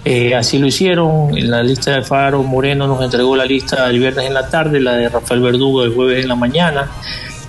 eh, 0.06 0.36
así 0.36 0.58
lo 0.58 0.68
hicieron. 0.68 1.38
En 1.38 1.50
la 1.50 1.64
lista 1.64 1.92
de 1.92 2.02
Faro 2.02 2.44
Moreno 2.44 2.88
nos 2.88 3.02
entregó 3.02 3.36
la 3.36 3.46
lista 3.46 3.90
el 3.90 4.00
viernes 4.00 4.26
en 4.26 4.34
la 4.34 4.50
tarde, 4.50 4.80
la 4.80 4.94
de 4.94 5.10
Rafael 5.10 5.42
Verdugo 5.42 5.84
el 5.84 5.94
jueves 5.94 6.24
en 6.24 6.28
la 6.28 6.36
mañana. 6.36 6.90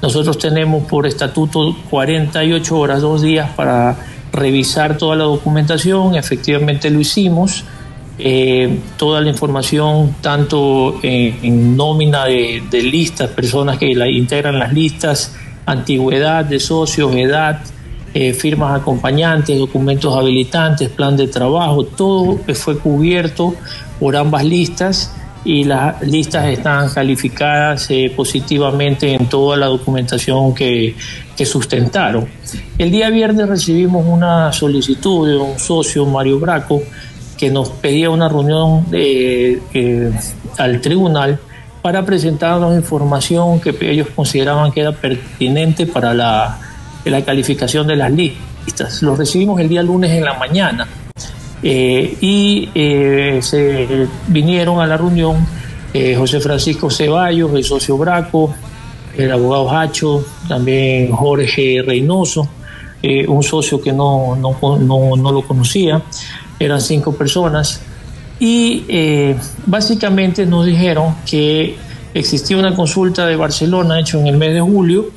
Nosotros 0.05 0.37
tenemos 0.37 0.85
por 0.85 1.07
estatuto 1.07 1.75
48 1.89 2.77
horas, 2.79 3.01
dos 3.01 3.23
días 3.23 3.49
para 3.57 3.97
revisar 4.35 4.99
toda 4.99 5.17
la 5.17 5.25
documentación. 5.25 6.15
Efectivamente 6.15 6.91
lo 6.91 7.01
hicimos. 7.01 7.65
Eh, 8.19 8.81
toda 8.99 9.23
la 9.23 9.31
información, 9.31 10.15
tanto 10.21 11.01
en, 11.03 11.75
nómina 11.75 12.27
de, 12.27 12.83
listas, 12.83 13.31
personas 13.31 13.79
que 13.79 13.95
la 13.95 14.07
integran 14.07 14.59
las 14.59 14.75
listas, 14.75 15.37
antigüedad 15.65 16.45
de 16.45 16.61
socios, 16.61 17.15
edad, 17.15 17.63
eh, 18.13 18.35
firmas 18.35 18.79
acompañantes, 18.79 19.59
documentos 19.59 20.15
habilitantes, 20.15 20.91
plan 20.91 21.17
de 21.17 21.29
trabajo, 21.29 21.83
todo 21.83 22.41
fue 22.53 22.77
cubierto 22.77 23.55
por 23.99 24.17
ambas 24.17 24.45
listas 24.45 25.15
y 25.45 25.65
las 25.65 26.01
listas 26.03 26.47
están 26.47 26.89
calificadas 26.89 27.91
eh, 27.91 28.13
positivamente 28.17 29.13
en 29.13 29.27
toda 29.27 29.57
la 29.57 29.67
documentación 29.67 30.55
que, 30.55 30.95
sustentaron. 31.45 32.27
El 32.79 32.91
día 32.91 33.11
viernes 33.11 33.49
recibimos 33.49 34.07
una 34.07 34.53
solicitud 34.53 35.29
de 35.29 35.37
un 35.37 35.59
socio, 35.59 36.07
Mario 36.07 36.39
Braco, 36.39 36.81
que 37.37 37.51
nos 37.51 37.71
pedía 37.71 38.09
una 38.09 38.29
reunión 38.29 38.87
eh, 38.93 39.61
eh, 39.75 40.13
al 40.57 40.81
tribunal 40.81 41.39
para 41.83 42.05
presentarnos 42.05 42.75
información 42.75 43.61
que 43.61 43.77
ellos 43.81 44.09
consideraban 44.15 44.71
que 44.71 44.81
era 44.81 44.93
pertinente 44.93 45.87
para 45.87 46.15
la, 46.15 46.59
la 47.05 47.25
calificación 47.25 47.87
de 47.89 47.97
las 47.97 48.13
listas. 48.13 49.03
Lo 49.03 49.17
recibimos 49.17 49.61
el 49.61 49.69
día 49.69 49.83
lunes 49.83 50.13
en 50.13 50.25
la 50.25 50.35
mañana 50.35 50.87
eh, 51.67 52.19
y 52.21 52.69
eh, 52.75 53.39
se 53.41 54.07
vinieron 54.29 54.81
a 54.81 54.87
la 54.87 54.99
reunión 54.99 55.47
eh, 55.95 56.15
José 56.15 56.39
Francisco 56.39 56.91
Ceballos, 56.91 57.55
el 57.55 57.65
socio 57.65 57.97
Braco, 57.97 58.55
el 59.17 59.33
abogado 59.33 59.71
Hacho, 59.71 60.27
también 60.47 61.11
Jorge 61.11 61.83
Reynoso, 61.83 62.47
un 63.29 63.43
socio 63.43 63.81
que 63.81 63.93
no, 63.93 64.37
no, 64.37 64.79
no, 64.79 65.33
lo 65.33 65.43
conocía, 65.43 66.03
eran 66.59 66.81
cinco 66.81 67.13
personas, 67.15 67.83
y 68.41 68.83
básicamente 69.67 70.47
nos 70.47 70.65
dijeron 70.65 71.15
que 71.27 71.77
existía 72.15 72.57
una 72.57 72.75
consulta 72.75 73.27
de 73.27 73.37
Barcelona 73.37 74.01
hecha 74.01 74.19
en 74.19 74.27
el 74.27 74.39
mes 74.39 74.55
de 74.55 74.61
julio, 74.63 75.11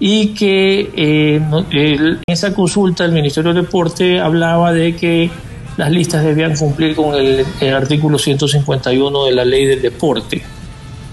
y 0.00 0.34
que 0.34 0.90
en 0.96 2.22
esa 2.26 2.52
consulta 2.52 3.04
el 3.04 3.12
Ministerio 3.12 3.54
de 3.54 3.62
Deporte 3.62 4.20
hablaba 4.20 4.72
de 4.72 4.96
que 4.96 5.30
las 5.76 5.90
listas 5.90 6.24
debían 6.24 6.56
cumplir 6.56 6.94
con 6.94 7.14
el, 7.14 7.46
artículo 7.74 8.18
151 8.18 9.24
de 9.24 9.32
la 9.32 9.44
ley 9.44 9.66
del 9.66 9.82
deporte. 9.82 10.42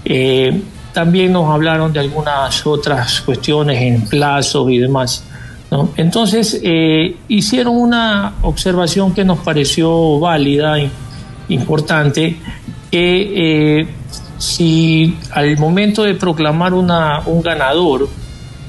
Eh, 0.04 0.60
también 0.92 1.32
nos 1.32 1.50
hablaron 1.50 1.92
de 1.92 2.00
algunas 2.00 2.66
otras 2.66 3.20
cuestiones 3.20 3.80
en 3.80 4.06
plazos 4.06 4.70
y 4.70 4.78
demás. 4.78 5.24
Entonces, 5.96 6.60
eh, 6.64 7.16
hicieron 7.28 7.76
una 7.76 8.34
observación 8.42 9.14
que 9.14 9.24
nos 9.24 9.38
pareció 9.38 10.18
válida, 10.18 10.76
importante, 11.48 12.36
que 12.90 13.80
eh, 13.80 13.88
si 14.36 15.16
al 15.30 15.56
momento 15.58 16.02
de 16.02 16.14
proclamar 16.14 16.74
una, 16.74 17.20
un 17.20 17.40
ganador, 17.40 18.08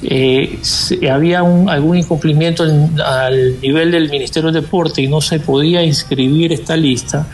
eh, 0.03 0.59
había 1.11 1.39
algún 1.39 1.97
incumplimiento 1.97 2.63
al 2.63 3.59
nivel 3.61 3.91
del 3.91 4.09
Ministerio 4.09 4.51
de 4.51 4.61
Deporte 4.61 5.01
y 5.01 5.07
no 5.07 5.21
se 5.21 5.39
podía 5.39 5.83
inscribir 5.83 6.51
esta 6.53 6.75
lista, 6.75 7.27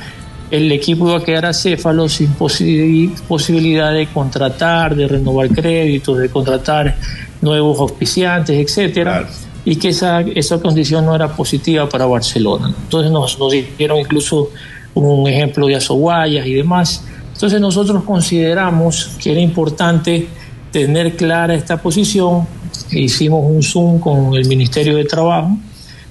el 0.51 0.71
equipo 0.71 1.07
iba 1.09 1.17
a 1.17 1.23
quedar 1.23 1.45
acéfalo 1.45 2.07
sin 2.07 2.29
posibilidad 2.33 3.93
de 3.93 4.07
contratar, 4.07 4.95
de 4.95 5.07
renovar 5.07 5.49
créditos, 5.49 6.17
de 6.17 6.29
contratar 6.29 6.97
nuevos 7.41 7.79
auspiciantes, 7.79 8.57
etcétera, 8.57 9.27
y 9.65 9.75
que 9.75 9.89
esa, 9.89 10.21
esa 10.21 10.59
condición 10.59 11.05
no 11.05 11.15
era 11.15 11.35
positiva 11.35 11.89
para 11.89 12.05
Barcelona. 12.05 12.73
Entonces 12.83 13.11
nos, 13.11 13.37
nos 13.37 13.53
dieron 13.77 13.99
incluso 13.99 14.49
un 14.93 15.27
ejemplo 15.27 15.67
de 15.67 15.75
Azoguayas 15.75 16.47
y 16.47 16.53
demás. 16.53 17.03
Entonces 17.33 17.59
nosotros 17.59 18.03
consideramos 18.03 19.11
que 19.21 19.31
era 19.31 19.41
importante 19.41 20.27
tener 20.71 21.15
clara 21.15 21.53
esta 21.55 21.81
posición 21.81 22.47
hicimos 22.91 23.43
un 23.45 23.63
Zoom 23.63 23.99
con 23.99 24.33
el 24.35 24.47
Ministerio 24.47 24.95
de 24.95 25.05
Trabajo, 25.05 25.57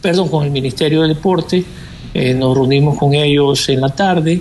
perdón, 0.00 0.28
con 0.28 0.44
el 0.44 0.50
Ministerio 0.50 1.02
de 1.02 1.08
Deporte, 1.08 1.64
eh, 2.14 2.34
nos 2.34 2.56
reunimos 2.56 2.96
con 2.98 3.14
ellos 3.14 3.68
en 3.68 3.80
la 3.80 3.90
tarde 3.90 4.40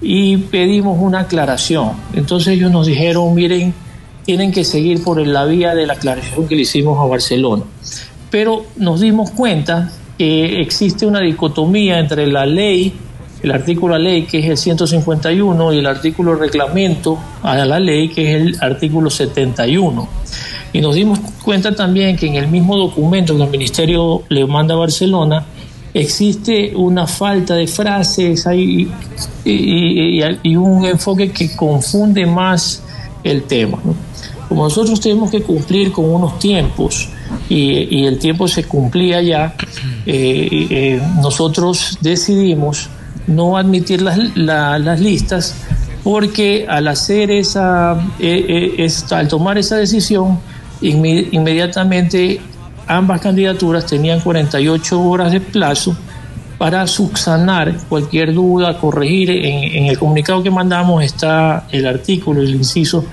y 0.00 0.36
pedimos 0.36 0.98
una 1.00 1.20
aclaración. 1.20 1.92
Entonces 2.14 2.54
ellos 2.54 2.70
nos 2.70 2.86
dijeron, 2.86 3.34
miren, 3.34 3.72
tienen 4.24 4.52
que 4.52 4.64
seguir 4.64 5.02
por 5.02 5.24
la 5.24 5.44
vía 5.44 5.74
de 5.74 5.86
la 5.86 5.94
aclaración 5.94 6.48
que 6.48 6.56
le 6.56 6.62
hicimos 6.62 6.98
a 6.98 7.04
Barcelona. 7.04 7.64
Pero 8.30 8.66
nos 8.76 9.00
dimos 9.00 9.30
cuenta 9.30 9.92
que 10.18 10.60
existe 10.60 11.06
una 11.06 11.20
dicotomía 11.20 11.98
entre 11.98 12.26
la 12.26 12.46
ley, 12.46 12.92
el 13.42 13.50
artículo 13.50 13.94
de 13.94 14.00
ley 14.00 14.22
que 14.22 14.38
es 14.38 14.46
el 14.46 14.56
151 14.56 15.72
y 15.72 15.78
el 15.78 15.86
artículo 15.86 16.34
reglamento 16.34 17.18
a 17.42 17.56
la 17.56 17.78
ley 17.78 18.08
que 18.08 18.30
es 18.30 18.40
el 18.40 18.56
artículo 18.60 19.10
71. 19.10 20.08
Y 20.72 20.80
nos 20.80 20.94
dimos 20.94 21.18
cuenta 21.42 21.74
también 21.74 22.16
que 22.16 22.26
en 22.26 22.36
el 22.36 22.48
mismo 22.48 22.76
documento 22.76 23.36
que 23.36 23.42
el 23.42 23.50
Ministerio 23.50 24.22
le 24.28 24.46
manda 24.46 24.74
a 24.74 24.78
Barcelona, 24.78 25.44
existe 25.94 26.72
una 26.74 27.06
falta 27.06 27.54
de 27.54 27.66
frases 27.66 28.46
hay, 28.46 28.90
y, 29.44 30.56
un 30.56 30.84
enfoque 30.86 31.30
que 31.30 31.54
confunde 31.54 32.24
más 32.26 32.82
el 33.22 33.42
tema. 33.44 33.78
Como 34.48 34.64
nosotros 34.64 35.00
tenemos 35.00 35.30
que 35.30 35.42
cumplir 35.42 35.92
con 35.92 36.06
unos 36.10 36.38
tiempos 36.38 37.08
y, 37.48 38.04
el 38.04 38.18
tiempo 38.18 38.48
se 38.48 38.64
cumplía 38.64 39.20
ya, 39.20 39.54
eh, 40.06 40.48
eh, 40.70 41.02
nosotros 41.20 41.98
decidimos 42.00 42.88
no 43.26 43.56
admitir 43.56 44.02
las, 44.02 44.18
las 44.36 45.00
listas 45.00 45.54
porque 46.02 46.66
al 46.68 46.88
hacer 46.88 47.30
esa, 47.30 47.96
eh, 48.18 48.88
al 49.10 49.28
tomar 49.28 49.58
esa 49.58 49.76
decisión, 49.76 50.40
inmediatamente 50.82 52.40
ambas 52.86 53.20
candidaturas 53.20 53.86
tenían 53.86 54.20
48 54.20 55.00
horas 55.00 55.32
de 55.32 55.40
plazo 55.40 55.96
para 56.58 56.86
subsanar 56.86 57.76
cualquier 57.88 58.32
duda, 58.32 58.78
corregir. 58.78 59.30
En, 59.30 59.86
el 59.86 59.98
comunicado 59.98 60.42
que 60.42 60.50
mandamos 60.50 61.02
está 61.02 61.66
el 61.72 61.86
artículo, 61.86 62.40
el 62.40 62.54
inciso 62.54 63.04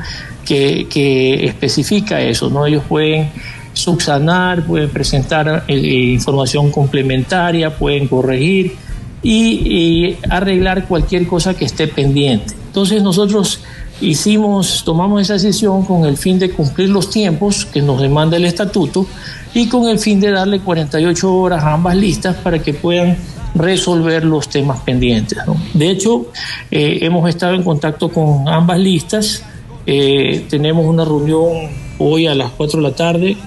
que, 0.45 1.45
especifica 1.45 2.21
eso, 2.21 2.49
¿no? 2.49 2.65
Ellos 2.65 2.83
pueden 2.87 3.31
subsanar, 3.73 4.65
pueden 4.65 4.89
presentar 4.89 5.63
eh, 5.67 5.75
información 6.13 6.69
complementaria, 6.69 7.75
pueden 7.75 8.07
corregir 8.07 8.75
y, 9.23 10.15
arreglar 10.29 10.87
cualquier 10.87 11.25
cosa 11.27 11.53
que 11.55 11.65
esté 11.65 11.87
pendiente. 11.87 12.53
Entonces 12.67 13.01
nosotros 13.01 13.61
hicimos, 14.01 14.83
tomamos 14.85 15.21
esa 15.21 15.33
decisión 15.33 15.83
con 15.83 16.05
el 16.05 16.17
fin 16.17 16.39
de 16.39 16.51
cumplir 16.51 16.89
los 16.89 17.09
tiempos 17.09 17.65
que 17.65 17.81
nos 17.81 18.01
demanda 18.01 18.37
el 18.37 18.45
estatuto 18.45 19.05
y 19.53 19.67
con 19.67 19.87
el 19.87 19.99
fin 19.99 20.19
de 20.19 20.31
darle 20.31 20.59
48 20.59 21.33
horas 21.33 21.63
a 21.63 21.73
ambas 21.73 21.95
listas 21.95 22.35
para 22.37 22.59
que 22.59 22.73
puedan 22.73 23.17
resolver 23.55 24.23
los 24.23 24.47
temas 24.49 24.81
pendientes. 24.81 25.39
De 25.73 25.89
hecho, 25.89 26.27
eh, 26.71 26.99
hemos 27.01 27.27
estado 27.27 27.55
en 27.55 27.63
contacto 27.63 28.09
con 28.09 28.47
ambas 28.47 28.79
listas, 28.79 29.43
eh, 29.85 30.45
tenemos 30.49 30.85
una 30.85 31.03
reunión 31.03 31.69
hoy 31.97 32.27
a 32.27 32.35
las 32.35 32.51
4 32.51 32.81
de 32.81 32.89
la 32.89 32.95
tarde 32.95 33.37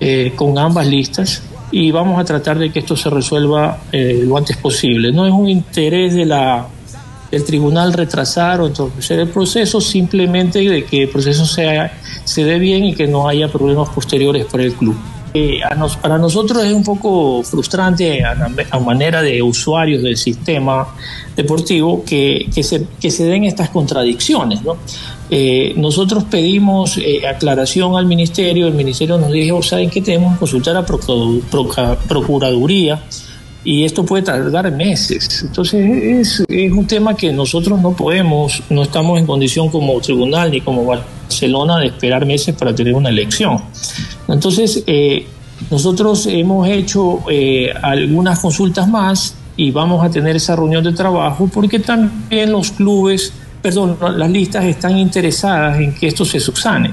eh, 0.00 0.32
con 0.36 0.58
ambas 0.58 0.86
listas 0.86 1.42
y 1.70 1.90
vamos 1.90 2.20
a 2.20 2.24
tratar 2.24 2.58
de 2.58 2.70
que 2.70 2.78
esto 2.78 2.96
se 2.96 3.10
resuelva 3.10 3.78
lo 3.92 4.36
antes 4.38 4.56
posible. 4.56 5.12
No 5.12 5.26
es 5.26 5.32
un 5.32 5.48
interés 5.48 6.14
de 6.14 6.24
la, 6.24 6.68
del 7.30 7.44
tribunal 7.44 7.92
retrasar 7.92 8.60
o 8.60 8.66
entorpecer 8.66 9.20
el 9.20 9.28
proceso, 9.28 9.80
simplemente 9.80 10.60
de 10.60 10.84
que 10.84 11.02
el 11.02 11.08
proceso 11.08 11.44
sea, 11.46 11.92
se 12.24 12.44
dé 12.44 12.58
bien 12.58 12.84
y 12.84 12.94
que 12.94 13.06
no 13.06 13.28
haya 13.28 13.48
problemas 13.48 13.88
posteriores 13.90 14.46
para 14.46 14.64
el 14.64 14.72
club. 14.74 14.96
Eh, 15.34 15.60
para 16.00 16.16
nosotros 16.16 16.64
es 16.64 16.72
un 16.72 16.82
poco 16.82 17.42
frustrante 17.42 18.24
a, 18.24 18.78
manera 18.78 19.20
de 19.20 19.42
usuarios 19.42 20.02
del 20.02 20.16
sistema 20.16 20.88
deportivo 21.36 22.02
que, 22.02 22.48
que, 22.52 22.62
se, 22.62 22.86
que 22.98 23.10
se 23.10 23.24
den 23.24 23.44
estas 23.44 23.68
contradicciones. 23.68 24.62
¿no? 24.62 24.78
Eh, 25.30 25.74
nosotros 25.76 26.24
pedimos 26.24 26.96
eh, 26.96 27.26
aclaración 27.26 27.96
al 27.96 28.06
ministerio, 28.06 28.66
el 28.66 28.74
ministerio 28.74 29.18
nos 29.18 29.30
dijo, 29.30 29.62
¿saben 29.62 29.90
qué? 29.90 30.00
Tenemos 30.00 30.32
que 30.34 30.38
consultar 30.40 30.76
a 30.76 30.86
Procuraduría 32.08 33.02
y 33.68 33.84
esto 33.84 34.02
puede 34.02 34.22
tardar 34.22 34.72
meses. 34.72 35.42
Entonces 35.42 36.42
es, 36.48 36.72
un 36.72 36.86
tema 36.86 37.14
que 37.14 37.30
nosotros 37.30 37.78
no 37.78 37.92
podemos, 37.92 38.62
no 38.70 38.82
estamos 38.82 39.18
en 39.18 39.26
condición 39.26 39.68
como 39.68 40.00
tribunal 40.00 40.50
ni 40.50 40.62
como 40.62 40.86
Barcelona 40.86 41.78
de 41.78 41.88
esperar 41.88 42.24
meses 42.24 42.54
para 42.54 42.74
tener 42.74 42.94
una 42.94 43.10
elección. 43.10 43.60
Entonces 44.26 44.82
eh, 44.86 45.26
nosotros 45.70 46.26
hemos 46.30 46.66
hecho 46.66 47.20
algunas 47.82 48.38
consultas 48.38 48.88
más 48.88 49.34
y 49.54 49.70
vamos 49.70 50.02
a 50.02 50.08
tener 50.08 50.34
esa 50.34 50.56
reunión 50.56 50.82
de 50.82 50.92
trabajo 50.94 51.46
porque 51.52 51.78
también 51.78 52.50
los 52.50 52.70
clubes 52.70 53.34
perdón, 53.60 53.98
las 54.16 54.30
listas 54.30 54.64
están 54.64 54.96
interesadas 54.96 55.78
en 55.78 55.92
que 55.92 56.06
esto 56.06 56.24
se 56.24 56.40
subsane. 56.40 56.90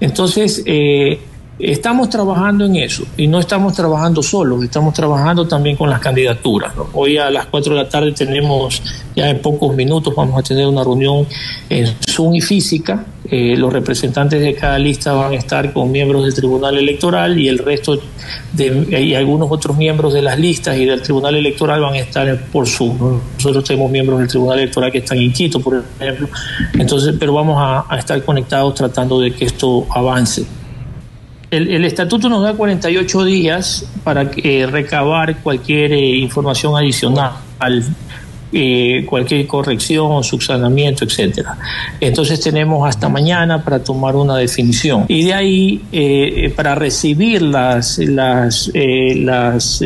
Entonces, 0.00 0.64
eh, 0.66 1.20
estamos 1.62 2.10
trabajando 2.10 2.64
en 2.64 2.76
eso 2.76 3.04
y 3.16 3.28
no 3.28 3.38
estamos 3.38 3.74
trabajando 3.74 4.20
solos, 4.22 4.64
estamos 4.64 4.92
trabajando 4.94 5.46
también 5.46 5.76
con 5.76 5.88
las 5.88 6.00
candidaturas. 6.00 6.72
Hoy 6.92 7.18
a 7.18 7.30
las 7.30 7.46
4 7.46 7.76
de 7.76 7.82
la 7.82 7.88
tarde 7.88 8.12
tenemos, 8.12 8.82
ya 9.14 9.30
en 9.30 9.40
pocos 9.40 9.74
minutos, 9.76 10.12
vamos 10.14 10.38
a 10.38 10.42
tener 10.42 10.66
una 10.66 10.82
reunión 10.82 11.26
en 11.70 11.86
Zoom 12.10 12.34
y 12.34 12.40
física. 12.40 13.04
Eh, 13.30 13.56
los 13.56 13.72
representantes 13.72 14.40
de 14.40 14.54
cada 14.54 14.78
lista 14.78 15.12
van 15.12 15.32
a 15.32 15.36
estar 15.36 15.72
con 15.72 15.92
miembros 15.92 16.24
del 16.24 16.34
Tribunal 16.34 16.76
Electoral 16.76 17.38
y 17.38 17.48
el 17.48 17.58
resto 17.58 17.96
de, 18.52 19.00
y 19.00 19.14
algunos 19.14 19.48
otros 19.50 19.76
miembros 19.76 20.12
de 20.12 20.20
las 20.20 20.38
listas 20.38 20.76
y 20.76 20.84
del 20.84 21.00
Tribunal 21.00 21.36
Electoral 21.36 21.80
van 21.80 21.94
a 21.94 21.98
estar 21.98 22.46
por 22.46 22.66
Zoom. 22.66 23.20
Nosotros 23.36 23.62
tenemos 23.62 23.90
miembros 23.90 24.18
del 24.18 24.28
Tribunal 24.28 24.58
Electoral 24.58 24.90
que 24.90 24.98
están 24.98 25.18
en 25.18 25.32
Quito, 25.32 25.60
por 25.60 25.84
ejemplo. 26.00 26.28
Entonces, 26.74 27.14
pero 27.18 27.32
vamos 27.32 27.56
a, 27.58 27.86
a 27.88 27.98
estar 27.98 28.20
conectados 28.24 28.74
tratando 28.74 29.20
de 29.20 29.32
que 29.32 29.44
esto 29.44 29.86
avance 29.90 30.44
el, 31.52 31.84
estatuto 31.84 32.30
nos 32.30 32.42
da 32.42 32.54
48 32.54 33.24
días 33.24 33.84
para 34.02 34.30
eh, 34.36 34.66
recabar 34.66 35.36
cualquier 35.42 35.92
eh, 35.92 36.16
información 36.16 36.74
adicional, 36.76 37.34
eh, 38.54 39.04
cualquier 39.06 39.46
corrección, 39.46 40.24
subsanamiento, 40.24 41.04
etcétera. 41.04 41.58
Entonces 42.00 42.40
tenemos 42.40 42.88
hasta 42.88 43.10
mañana 43.10 43.62
para 43.62 43.84
tomar 43.84 44.16
una 44.16 44.38
definición 44.38 45.04
y 45.08 45.24
de 45.24 45.34
ahí 45.34 46.50
para 46.56 46.74
recibir 46.74 47.42
las 47.42 47.98
las 47.98 48.72
las 48.74 49.84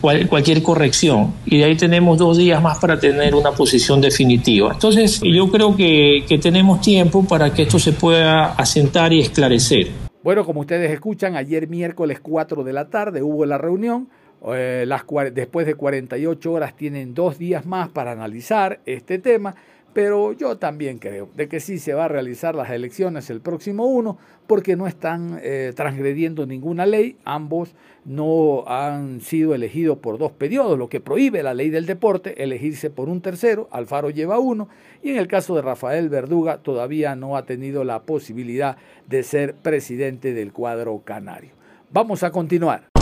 cualquier 0.00 0.62
corrección 0.62 1.34
y 1.44 1.58
de 1.58 1.64
ahí 1.64 1.76
tenemos 1.76 2.16
dos 2.16 2.38
días 2.38 2.62
más 2.62 2.78
para 2.78 2.98
tener 2.98 3.34
una 3.34 3.50
posición 3.50 4.00
definitiva. 4.00 4.72
Entonces 4.72 5.20
yo 5.22 5.50
creo 5.50 5.76
que, 5.76 6.24
que 6.26 6.38
tenemos 6.38 6.80
tiempo 6.80 7.22
para 7.24 7.52
que 7.52 7.64
esto 7.64 7.78
se 7.78 7.92
pueda 7.92 8.52
asentar 8.52 9.12
y 9.12 9.20
esclarecer. 9.20 10.07
Bueno, 10.22 10.44
como 10.44 10.60
ustedes 10.60 10.90
escuchan, 10.90 11.36
ayer 11.36 11.68
miércoles 11.68 12.18
4 12.20 12.64
de 12.64 12.72
la 12.72 12.90
tarde 12.90 13.22
hubo 13.22 13.46
la 13.46 13.56
reunión. 13.56 14.08
Eh, 14.52 14.84
las, 14.86 15.04
después 15.32 15.66
de 15.66 15.74
48 15.74 16.52
horas 16.52 16.76
tienen 16.76 17.14
dos 17.14 17.38
días 17.38 17.66
más 17.66 17.88
para 17.88 18.12
analizar 18.12 18.80
este 18.84 19.18
tema, 19.18 19.54
pero 19.92 20.32
yo 20.32 20.58
también 20.58 20.98
creo 20.98 21.28
de 21.34 21.48
que 21.48 21.60
sí 21.60 21.78
se 21.78 21.94
va 21.94 22.04
a 22.04 22.08
realizar 22.08 22.54
las 22.54 22.70
elecciones 22.70 23.30
el 23.30 23.40
próximo 23.40 23.86
1 23.86 24.18
porque 24.46 24.76
no 24.76 24.86
están 24.86 25.40
eh, 25.42 25.72
transgrediendo 25.74 26.46
ninguna 26.46 26.86
ley, 26.86 27.16
ambos 27.24 27.74
no 28.04 28.64
han 28.66 29.20
sido 29.20 29.54
elegidos 29.54 29.98
por 29.98 30.18
dos 30.18 30.32
periodos, 30.32 30.78
lo 30.78 30.88
que 30.88 31.00
prohíbe 31.00 31.42
la 31.42 31.52
ley 31.52 31.68
del 31.68 31.86
deporte, 31.86 32.42
elegirse 32.42 32.90
por 32.90 33.08
un 33.08 33.20
tercero, 33.20 33.68
Alfaro 33.70 34.10
lleva 34.10 34.38
uno, 34.38 34.68
y 35.02 35.10
en 35.10 35.18
el 35.18 35.28
caso 35.28 35.54
de 35.54 35.62
Rafael 35.62 36.08
Verduga 36.08 36.58
todavía 36.58 37.14
no 37.14 37.36
ha 37.36 37.44
tenido 37.44 37.84
la 37.84 38.02
posibilidad 38.02 38.78
de 39.06 39.22
ser 39.22 39.54
presidente 39.54 40.32
del 40.32 40.52
cuadro 40.52 41.02
canario. 41.04 41.50
Vamos 41.90 42.22
a 42.22 42.30
continuar. 42.30 42.97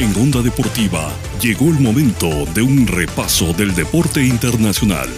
En 0.00 0.14
Onda 0.14 0.42
Deportiva 0.42 1.10
llegó 1.42 1.70
el 1.70 1.80
momento 1.80 2.28
de 2.54 2.62
un 2.62 2.86
repaso 2.86 3.52
del 3.52 3.74
deporte 3.74 4.24
internacional. 4.24 5.08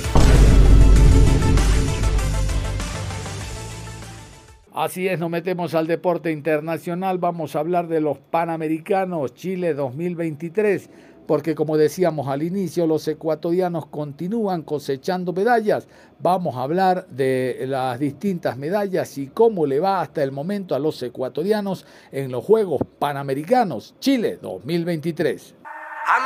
Así 4.73 5.07
es, 5.07 5.19
nos 5.19 5.29
metemos 5.29 5.75
al 5.75 5.87
deporte 5.87 6.33
internacional. 6.33 7.19
Vamos 7.19 7.55
a 7.55 7.59
hablar 7.59 7.89
de 7.89 8.01
los 8.01 8.17
Panamericanos 8.17 9.35
Chile 9.35 9.75
2023, 9.75 10.89
porque 11.31 11.55
como 11.55 11.77
decíamos 11.77 12.27
al 12.27 12.43
inicio, 12.43 12.89
los 12.89 13.07
ecuatorianos 13.07 13.87
continúan 13.87 14.63
cosechando 14.63 15.33
medallas. 15.33 15.87
Vamos 16.19 16.57
a 16.57 16.63
hablar 16.63 17.07
de 17.07 17.67
las 17.69 18.01
distintas 18.01 18.57
medallas 18.57 19.17
y 19.17 19.29
cómo 19.29 19.65
le 19.65 19.79
va 19.79 20.01
hasta 20.01 20.25
el 20.25 20.33
momento 20.33 20.75
a 20.75 20.81
los 20.81 21.01
ecuatorianos 21.01 21.87
en 22.11 22.33
los 22.33 22.45
Juegos 22.45 22.81
Panamericanos 22.99 23.95
Chile 24.01 24.41
2023. 24.43 25.55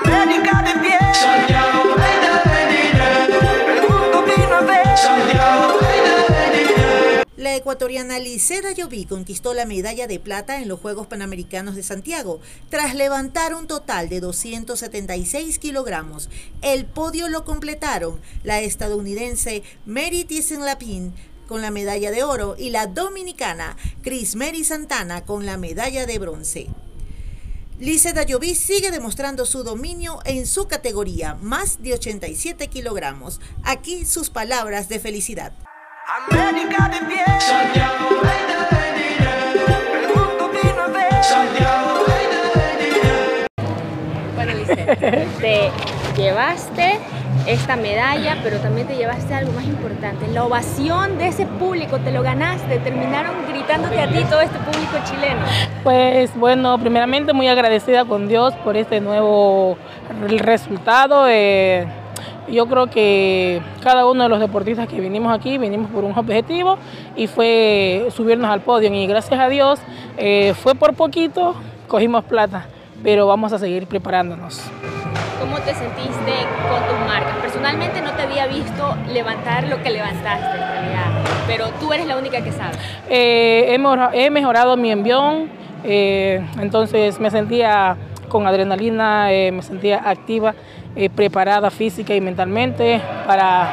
América 0.03 0.63
de 0.63 0.81
pie. 0.81 0.99
La 7.45 7.55
ecuatoriana 7.55 8.19
Liceda 8.19 8.73
Lloví 8.73 9.05
conquistó 9.05 9.53
la 9.53 9.67
medalla 9.67 10.07
de 10.07 10.19
plata 10.19 10.63
en 10.63 10.67
los 10.67 10.81
Juegos 10.81 11.09
Panamericanos 11.09 11.75
de 11.75 11.83
Santiago 11.83 12.41
tras 12.71 12.95
levantar 12.95 13.55
un 13.55 13.67
total 13.67 14.09
de 14.09 14.21
276 14.21 15.59
kilogramos. 15.59 16.31
El 16.63 16.87
podio 16.87 17.29
lo 17.29 17.45
completaron 17.45 18.19
la 18.45 18.63
estadounidense 18.63 19.63
Mary 19.85 20.25
Thyssen-Lapin 20.25 21.13
con 21.47 21.61
la 21.61 21.71
medalla 21.71 22.11
de 22.11 22.23
oro 22.23 22.57
y 22.59 22.71
la 22.71 22.87
dominicana 22.87 23.77
Chris 24.01 24.37
Mary 24.37 24.65
Santana 24.65 25.27
con 25.27 25.45
la 25.45 25.59
medalla 25.59 26.07
de 26.07 26.19
bronce. 26.19 26.69
Liceda 27.79 28.23
Lloví 28.23 28.55
sigue 28.55 28.91
demostrando 28.91 29.45
su 29.45 29.65
dominio 29.65 30.21
en 30.25 30.47
su 30.47 30.67
categoría, 30.67 31.35
más 31.43 31.83
de 31.83 31.93
87 31.93 32.69
kilogramos. 32.69 33.43
Aquí 33.65 34.07
sus 34.07 34.31
palabras 34.31 34.89
de 34.89 34.99
felicidad. 34.99 35.53
América 36.07 36.91
de 36.91 37.07
pie. 37.07 37.25
Santiago 37.41 38.21
El 39.19 40.09
mundo 40.15 40.51
vino 40.51 40.83
a 40.83 40.89
ver. 40.89 41.25
Santiago 41.25 42.05
Bueno, 44.35 44.53
Lice, 44.53 44.87
te 45.41 45.71
llevaste 46.17 46.99
esta 47.47 47.77
medalla, 47.77 48.37
pero 48.43 48.59
también 48.59 48.87
te 48.87 48.97
llevaste 48.97 49.35
algo 49.35 49.53
más 49.53 49.65
importante, 49.65 50.29
la 50.29 50.45
ovación 50.45 51.19
de 51.19 51.29
ese 51.29 51.47
público, 51.47 51.99
te 51.99 52.13
lo 52.13 52.23
ganaste, 52.23 52.79
terminaron 52.79 53.35
gritándote 53.49 54.01
a 54.01 54.09
ti 54.09 54.25
todo 54.25 54.41
este 54.41 54.59
público 54.59 54.97
chileno. 55.05 55.41
Pues 55.83 56.35
bueno, 56.37 56.79
primeramente 56.79 57.33
muy 57.33 57.49
agradecida 57.49 58.05
con 58.05 58.29
Dios 58.29 58.55
por 58.57 58.77
este 58.77 59.01
nuevo 59.01 59.79
resultado. 60.39 61.27
Eh, 61.29 61.87
yo 62.49 62.67
creo 62.67 62.89
que 62.89 63.61
cada 63.83 64.07
uno 64.07 64.25
de 64.25 64.29
los 64.29 64.41
deportistas 64.41 64.89
que 64.89 65.01
vinimos 65.01 65.35
aquí, 65.35 65.59
vinimos 65.59 65.91
por 65.91 66.05
un 66.05 66.17
objetivo 66.17 66.79
y 67.17 67.27
fue 67.27 68.09
subirnos 68.15 68.51
al 68.51 68.61
podio. 68.61 68.93
Y 68.93 69.07
gracias 69.07 69.41
a 69.41 69.49
Dios 69.49 69.81
eh, 70.17 70.55
fue 70.55 70.75
por 70.75 70.95
poquito, 70.95 71.55
cogimos 71.89 72.25
plata, 72.25 72.67
pero 73.03 73.27
vamos 73.27 73.53
a 73.53 73.59
seguir 73.59 73.87
preparándonos. 73.87 74.63
¿Cómo 75.41 75.59
te 75.59 75.75
sentiste 75.75 76.33
con 76.71 76.81
tus 76.89 77.07
marcas? 77.07 77.37
Personalmente 77.43 78.01
no 78.01 78.13
te 78.13 78.23
había 78.23 78.47
visto 78.47 78.97
levantar 79.13 79.69
lo 79.69 79.83
que 79.83 79.91
levantaste 79.91 80.57
en 80.57 80.69
realidad, 80.69 81.25
pero 81.47 81.67
tú 81.81 81.93
eres 81.93 82.07
la 82.07 82.17
única 82.17 82.43
que 82.43 82.53
sabe. 82.53 82.77
Eh, 83.11 83.77
he, 84.13 84.31
mejorado 84.31 84.77
mi 84.77 84.91
envión, 84.91 85.51
eh, 85.85 86.41
entonces 86.59 87.21
me 87.21 87.31
sentía 87.31 87.97
con 88.29 88.47
adrenalina, 88.47 89.33
eh, 89.33 89.53
me 89.53 89.63
sentía 89.63 90.09
activa, 90.09 90.55
preparada 91.15 91.71
física 91.71 92.15
y 92.15 92.21
mentalmente 92.21 93.01
para 93.27 93.69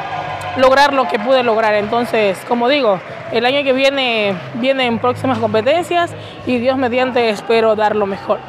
lograr 0.58 0.94
lo 0.94 1.08
que 1.08 1.20
pude 1.20 1.44
lograr. 1.44 1.76
Entonces, 1.76 2.38
como 2.48 2.68
digo, 2.68 3.00
el 3.32 3.46
año 3.46 3.64
que 3.64 3.74
viene 3.74 4.36
vienen 4.56 5.00
próximas 5.00 5.38
competencias 5.38 6.12
y 6.46 6.58
Dios 6.58 6.78
mediante 6.78 7.30
espero 7.30 7.76
dar 7.76 7.96
lo 7.96 8.06
mejor. 8.06 8.40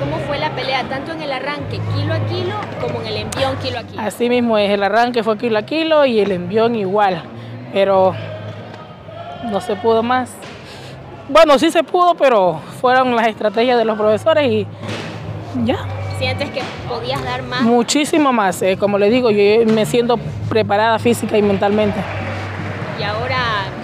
¿Cómo 0.00 0.18
fue 0.26 0.38
la 0.38 0.50
pelea 0.50 0.84
tanto 0.84 1.12
en 1.12 1.22
el 1.22 1.32
arranque 1.32 1.80
kilo 1.94 2.14
a 2.14 2.18
kilo 2.26 2.54
como 2.80 3.00
en 3.00 3.06
el 3.06 3.16
envión 3.18 3.56
kilo 3.62 3.78
a 3.78 3.82
kilo? 3.82 4.02
Así 4.02 4.28
mismo 4.28 4.58
es, 4.58 4.70
el 4.70 4.82
arranque 4.82 5.22
fue 5.22 5.38
kilo 5.38 5.58
a 5.58 5.62
kilo 5.62 6.04
y 6.04 6.20
el 6.20 6.32
envión 6.32 6.74
igual, 6.74 7.22
pero 7.72 8.14
no 9.44 9.60
se 9.60 9.76
pudo 9.76 10.02
más. 10.02 10.32
Bueno, 11.28 11.58
sí 11.58 11.70
se 11.70 11.82
pudo, 11.82 12.14
pero 12.14 12.60
fueron 12.80 13.14
las 13.16 13.26
estrategias 13.26 13.78
de 13.78 13.84
los 13.84 13.98
profesores 13.98 14.50
y 14.50 14.66
ya. 15.64 15.78
¿Sientes 16.18 16.48
que 16.50 16.62
podías 16.88 17.22
dar 17.22 17.42
más? 17.42 17.62
Muchísimo 17.62 18.32
más, 18.32 18.62
eh, 18.62 18.76
como 18.78 18.98
le 18.98 19.10
digo, 19.10 19.30
yo 19.30 19.66
me 19.66 19.84
siento 19.84 20.18
preparada 20.48 20.98
física 20.98 21.36
y 21.36 21.42
mentalmente. 21.42 22.00
¿Y 22.98 23.02
ahora 23.02 23.36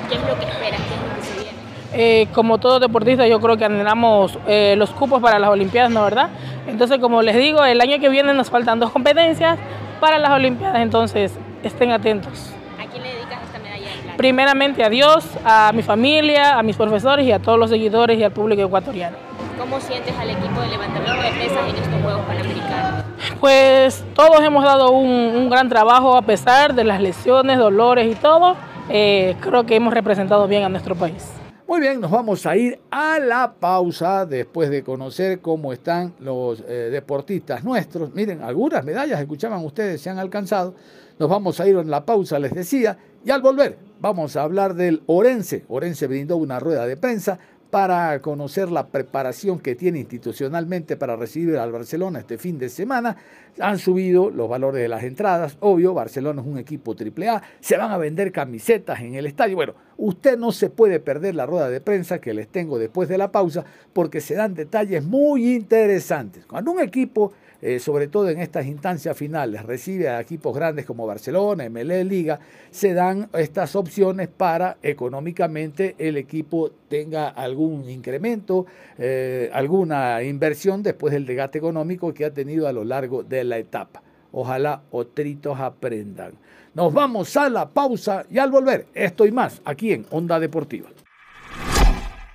qué 0.09 0.15
es 0.15 0.21
lo 0.23 0.39
que 0.39 0.47
esperas? 0.47 0.81
¿Qué 0.81 0.95
es 0.95 1.01
lo 1.01 1.15
que 1.15 1.23
se 1.23 1.35
viene? 1.35 1.59
Eh, 1.93 2.29
como 2.33 2.57
todo 2.57 2.81
deportista, 2.81 3.27
yo 3.27 3.39
creo 3.39 3.59
que 3.59 3.67
anhelamos 3.67 4.39
eh, 4.47 4.75
los 4.79 4.91
cupos 4.91 5.21
para 5.21 5.39
las 5.39 5.51
Olimpiadas, 5.51 5.91
¿no 5.91 6.05
verdad? 6.05 6.31
Entonces, 6.67 6.99
como 7.01 7.21
les 7.21 7.37
digo, 7.37 7.65
el 7.65 7.81
año 7.83 8.01
que 8.01 8.09
viene 8.09 8.33
nos 8.33 8.49
faltan 8.49 8.81
dos 8.81 8.91
competencias 8.91 9.59
para 10.01 10.19
las 10.19 10.31
Olimpiadas, 10.31 10.81
entonces 10.81 11.33
estén 11.63 11.93
atentos. 11.93 12.55
¿A 12.81 12.91
quién 12.91 13.03
le 13.03 13.11
dedicas 13.11 13.43
esta 13.45 13.59
medalla 13.59 13.91
de 13.91 14.03
plata? 14.03 14.17
Primeramente 14.17 14.85
a 14.85 14.89
Dios, 14.89 15.27
a 15.45 15.71
mi 15.75 15.83
familia, 15.83 16.59
a 16.59 16.63
mis 16.63 16.77
profesores 16.77 17.27
y 17.27 17.33
a 17.33 17.41
todos 17.41 17.59
los 17.59 17.69
seguidores 17.69 18.19
y 18.19 18.25
al 18.25 18.33
público 18.33 18.63
ecuatoriano. 18.63 19.32
¿Cómo 19.59 19.81
sientes 19.81 20.15
al 20.19 20.31
equipo 20.31 20.61
de 20.61 20.69
levantamiento 20.69 21.23
de 21.23 21.31
pesas 21.31 21.69
en 21.69 21.77
estos 21.77 22.03
Juegos 22.03 22.27
Panamericanos? 22.27 23.05
Pues 23.41 24.05
todos 24.15 24.41
hemos 24.41 24.65
dado 24.65 24.91
un, 24.93 25.51
gran 25.51 25.69
trabajo 25.69 26.17
a 26.17 26.23
pesar 26.23 26.75
de 26.75 26.85
las 26.85 27.01
lesiones, 27.01 27.59
dolores 27.59 28.11
y 28.11 28.15
todo. 28.15 28.57
Eh, 28.89 29.37
creo 29.41 29.65
que 29.67 29.77
hemos 29.77 29.93
representado 29.93 30.49
bien 30.49 30.65
a 30.65 30.69
nuestro 30.69 30.95
país. 30.95 31.29
Muy 31.67 31.81
bien, 31.81 32.01
nos 32.01 32.11
vamos 32.11 32.45
a 32.47 32.57
ir 32.57 32.81
a 32.91 33.19
la 33.19 33.55
pausa 33.59 34.27
después 34.27 34.71
de 34.71 34.83
conocer 34.83 35.41
cómo 35.41 35.73
están 35.73 36.15
los 36.19 36.63
eh, 36.67 36.89
deportistas 36.91 37.65
nuestros. 37.65 38.13
Miren, 38.15 38.43
algunas 38.43 38.85
medallas, 38.85 39.21
escuchaban 39.21 39.65
ustedes, 39.65 40.01
se 40.01 40.11
han 40.11 40.19
alcanzado. 40.19 40.75
Nos 41.19 41.29
vamos 41.29 41.61
a 41.61 41.69
ir 41.69 41.77
en 41.77 41.91
la 41.91 42.05
pausa, 42.05 42.39
les 42.39 42.53
decía, 42.53 42.99
y 43.25 43.31
al 43.31 43.41
volver 43.41 43.79
vamos 44.01 44.37
a 44.37 44.43
hablar 44.43 44.75
del 44.75 45.03
Orense. 45.07 45.65
Orense 45.69 46.07
brindó 46.09 46.37
una 46.37 46.59
rueda 46.59 46.87
de 46.87 46.97
prensa 46.97 47.39
para 47.73 48.21
conocer 48.21 48.71
la 48.71 48.89
preparación 48.89 49.59
que 49.59 49.75
tiene 49.75 50.01
institucionalmente 50.01 50.99
para 50.99 51.17
recibir 51.17 51.57
al 51.57 51.73
Barcelona 51.73 52.19
este 52.19 52.37
fin 52.37 52.59
de 52.59 52.69
semana. 52.69 53.17
Han 53.59 53.79
subido 53.79 54.29
los 54.29 54.47
valores 54.47 54.83
de 54.83 54.89
las 54.89 55.03
entradas, 55.05 55.57
obvio, 55.61 55.95
Barcelona 55.95 56.43
es 56.43 56.47
un 56.47 56.59
equipo 56.59 56.95
AAA, 56.95 57.43
se 57.61 57.79
van 57.79 57.91
a 57.91 57.97
vender 57.97 58.31
camisetas 58.31 59.01
en 59.01 59.15
el 59.15 59.25
estadio. 59.25 59.57
Bueno, 59.57 59.73
usted 59.97 60.37
no 60.37 60.53
se 60.53 60.69
puede 60.69 61.01
perder 61.01 61.35
la 61.35 61.47
rueda 61.47 61.71
de 61.71 61.81
prensa 61.81 62.21
que 62.21 62.35
les 62.35 62.47
tengo 62.47 62.79
después 62.79 63.09
de 63.09 63.17
la 63.17 63.33
pausa 63.33 63.65
porque 63.95 64.21
se 64.21 64.35
dan 64.35 64.53
detalles 64.53 65.03
muy 65.03 65.55
interesantes. 65.55 66.45
Cuando 66.45 66.73
un 66.73 66.81
equipo 66.81 67.33
eh, 67.63 67.79
sobre 67.79 68.09
todo 68.09 68.29
en 68.29 68.41
estas 68.41 68.67
instancias 68.67 69.17
finales, 69.17 69.63
recibe 69.65 70.09
a 70.09 70.21
equipos 70.21 70.53
grandes 70.53 70.85
como 70.85 71.07
Barcelona, 71.07 71.69
MLE 71.71 72.03
Liga, 72.03 72.41
se 72.73 72.93
dan 72.93 73.29
estas 73.35 73.77
opciones 73.77 74.27
para 74.29 74.79
económicamente 74.83 75.95
el 75.97 76.17
equipo 76.17 76.73
tenga 76.89 77.29
algún 77.29 77.89
incremento, 77.89 78.67
eh, 78.99 79.49
alguna 79.53 80.25
inversión 80.25 80.83
después 80.83 81.13
del 81.13 81.25
degate 81.25 81.59
económico 81.59 82.13
que 82.13 82.25
ha 82.25 82.35
tenido 82.35 82.67
a 82.67 82.73
lo 82.73 82.83
largo 82.83 83.23
de 83.23 83.45
la 83.45 83.59
etapa. 83.59 84.03
Ojalá 84.33 84.83
otritos 84.91 85.61
aprendan. 85.61 86.33
Nos 86.75 86.93
vamos 86.93 87.37
a 87.37 87.49
la 87.49 87.69
pausa 87.69 88.27
y 88.29 88.39
al 88.39 88.51
volver, 88.51 88.87
estoy 88.93 89.31
más 89.31 89.63
aquí 89.65 89.93
en 89.93 90.05
Onda 90.11 90.41
Deportiva. 90.41 90.89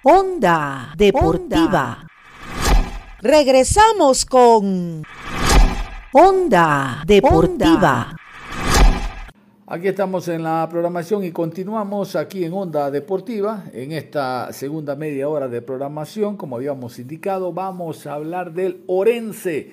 Onda 0.03 0.93
Deportiva. 0.95 2.06
Regresamos 3.21 4.27
con 4.27 5.03
Onda 6.13 7.01
Deportiva. 7.07 8.15
Aquí 9.65 9.87
estamos 9.87 10.27
en 10.27 10.43
la 10.43 10.67
programación 10.69 11.23
y 11.23 11.31
continuamos 11.31 12.15
aquí 12.15 12.45
en 12.45 12.53
Onda 12.53 12.91
Deportiva. 12.91 13.63
En 13.73 13.91
esta 13.91 14.53
segunda 14.53 14.95
media 14.95 15.27
hora 15.29 15.47
de 15.47 15.63
programación, 15.63 16.37
como 16.37 16.57
habíamos 16.57 16.99
indicado, 16.99 17.51
vamos 17.51 18.05
a 18.05 18.13
hablar 18.13 18.53
del 18.53 18.83
Orense. 18.85 19.71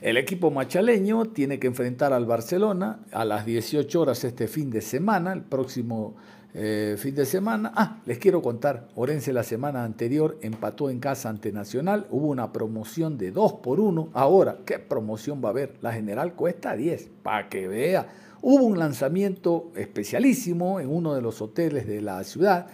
El 0.00 0.16
equipo 0.16 0.50
machaleño 0.50 1.26
tiene 1.26 1.58
que 1.58 1.66
enfrentar 1.66 2.14
al 2.14 2.24
Barcelona 2.24 3.00
a 3.12 3.26
las 3.26 3.44
18 3.44 4.00
horas 4.00 4.24
este 4.24 4.48
fin 4.48 4.70
de 4.70 4.80
semana, 4.80 5.34
el 5.34 5.42
próximo 5.42 6.16
eh, 6.58 6.96
fin 6.98 7.14
de 7.14 7.26
semana. 7.26 7.70
Ah, 7.76 7.98
les 8.06 8.16
quiero 8.16 8.40
contar, 8.40 8.88
Orense 8.94 9.30
la 9.34 9.42
semana 9.42 9.84
anterior 9.84 10.38
empató 10.40 10.88
en 10.88 11.00
casa 11.00 11.28
ante 11.28 11.52
Nacional, 11.52 12.06
hubo 12.08 12.28
una 12.28 12.50
promoción 12.50 13.18
de 13.18 13.30
2 13.30 13.52
por 13.62 13.78
1. 13.78 14.08
Ahora, 14.14 14.56
¿qué 14.64 14.78
promoción 14.78 15.42
va 15.44 15.48
a 15.48 15.50
haber? 15.50 15.74
La 15.82 15.92
general 15.92 16.32
cuesta 16.32 16.74
10, 16.74 17.10
para 17.22 17.50
que 17.50 17.68
vea. 17.68 18.08
Hubo 18.40 18.64
un 18.64 18.78
lanzamiento 18.78 19.70
especialísimo 19.76 20.80
en 20.80 20.88
uno 20.88 21.14
de 21.14 21.20
los 21.20 21.42
hoteles 21.42 21.86
de 21.86 22.00
la 22.00 22.24
ciudad 22.24 22.68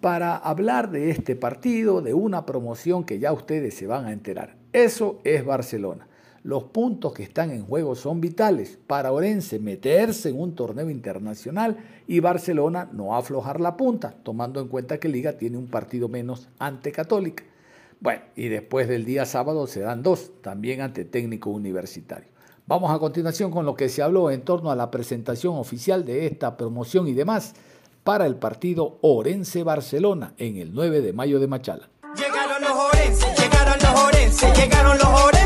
para 0.00 0.36
hablar 0.36 0.90
de 0.90 1.10
este 1.10 1.36
partido, 1.36 2.02
de 2.02 2.14
una 2.14 2.46
promoción 2.46 3.04
que 3.04 3.20
ya 3.20 3.32
ustedes 3.32 3.74
se 3.74 3.86
van 3.86 4.06
a 4.06 4.12
enterar. 4.12 4.56
Eso 4.72 5.20
es 5.22 5.44
Barcelona. 5.44 6.08
Los 6.42 6.64
puntos 6.64 7.12
que 7.12 7.22
están 7.22 7.50
en 7.50 7.66
juego 7.66 7.94
son 7.94 8.22
vitales 8.22 8.78
para 8.86 9.12
Orense 9.12 9.58
meterse 9.58 10.30
en 10.30 10.40
un 10.40 10.54
torneo 10.54 10.88
internacional 10.88 11.76
y 12.08 12.20
Barcelona 12.20 12.88
no 12.92 13.14
aflojar 13.14 13.60
la 13.60 13.76
punta, 13.76 14.14
tomando 14.22 14.58
en 14.58 14.68
cuenta 14.68 14.98
que 14.98 15.10
Liga 15.10 15.34
tiene 15.34 15.58
un 15.58 15.66
partido 15.66 16.08
menos 16.08 16.48
ante 16.58 16.92
Católica. 16.92 17.44
Bueno, 18.00 18.22
y 18.36 18.48
después 18.48 18.88
del 18.88 19.04
día 19.04 19.26
sábado 19.26 19.66
se 19.66 19.80
dan 19.80 20.02
dos, 20.02 20.32
también 20.40 20.80
ante 20.80 21.04
técnico 21.04 21.50
universitario. 21.50 22.28
Vamos 22.66 22.90
a 22.90 22.98
continuación 22.98 23.50
con 23.50 23.66
lo 23.66 23.74
que 23.74 23.90
se 23.90 24.00
habló 24.00 24.30
en 24.30 24.40
torno 24.40 24.70
a 24.70 24.76
la 24.76 24.90
presentación 24.90 25.58
oficial 25.58 26.06
de 26.06 26.24
esta 26.24 26.56
promoción 26.56 27.06
y 27.06 27.12
demás 27.12 27.52
para 28.02 28.24
el 28.24 28.36
partido 28.36 28.98
Orense-Barcelona 29.02 30.32
en 30.38 30.56
el 30.56 30.72
9 30.72 31.02
de 31.02 31.12
mayo 31.12 31.38
de 31.38 31.48
Machala. 31.48 31.90
Llegaron 32.16 32.62
los 32.62 32.72
Orense, 32.72 33.26
llegaron 33.36 33.78
los 33.78 34.00
Orense, 34.04 34.52
llegaron 34.54 34.96
los 34.96 35.06
Orense 35.06 35.39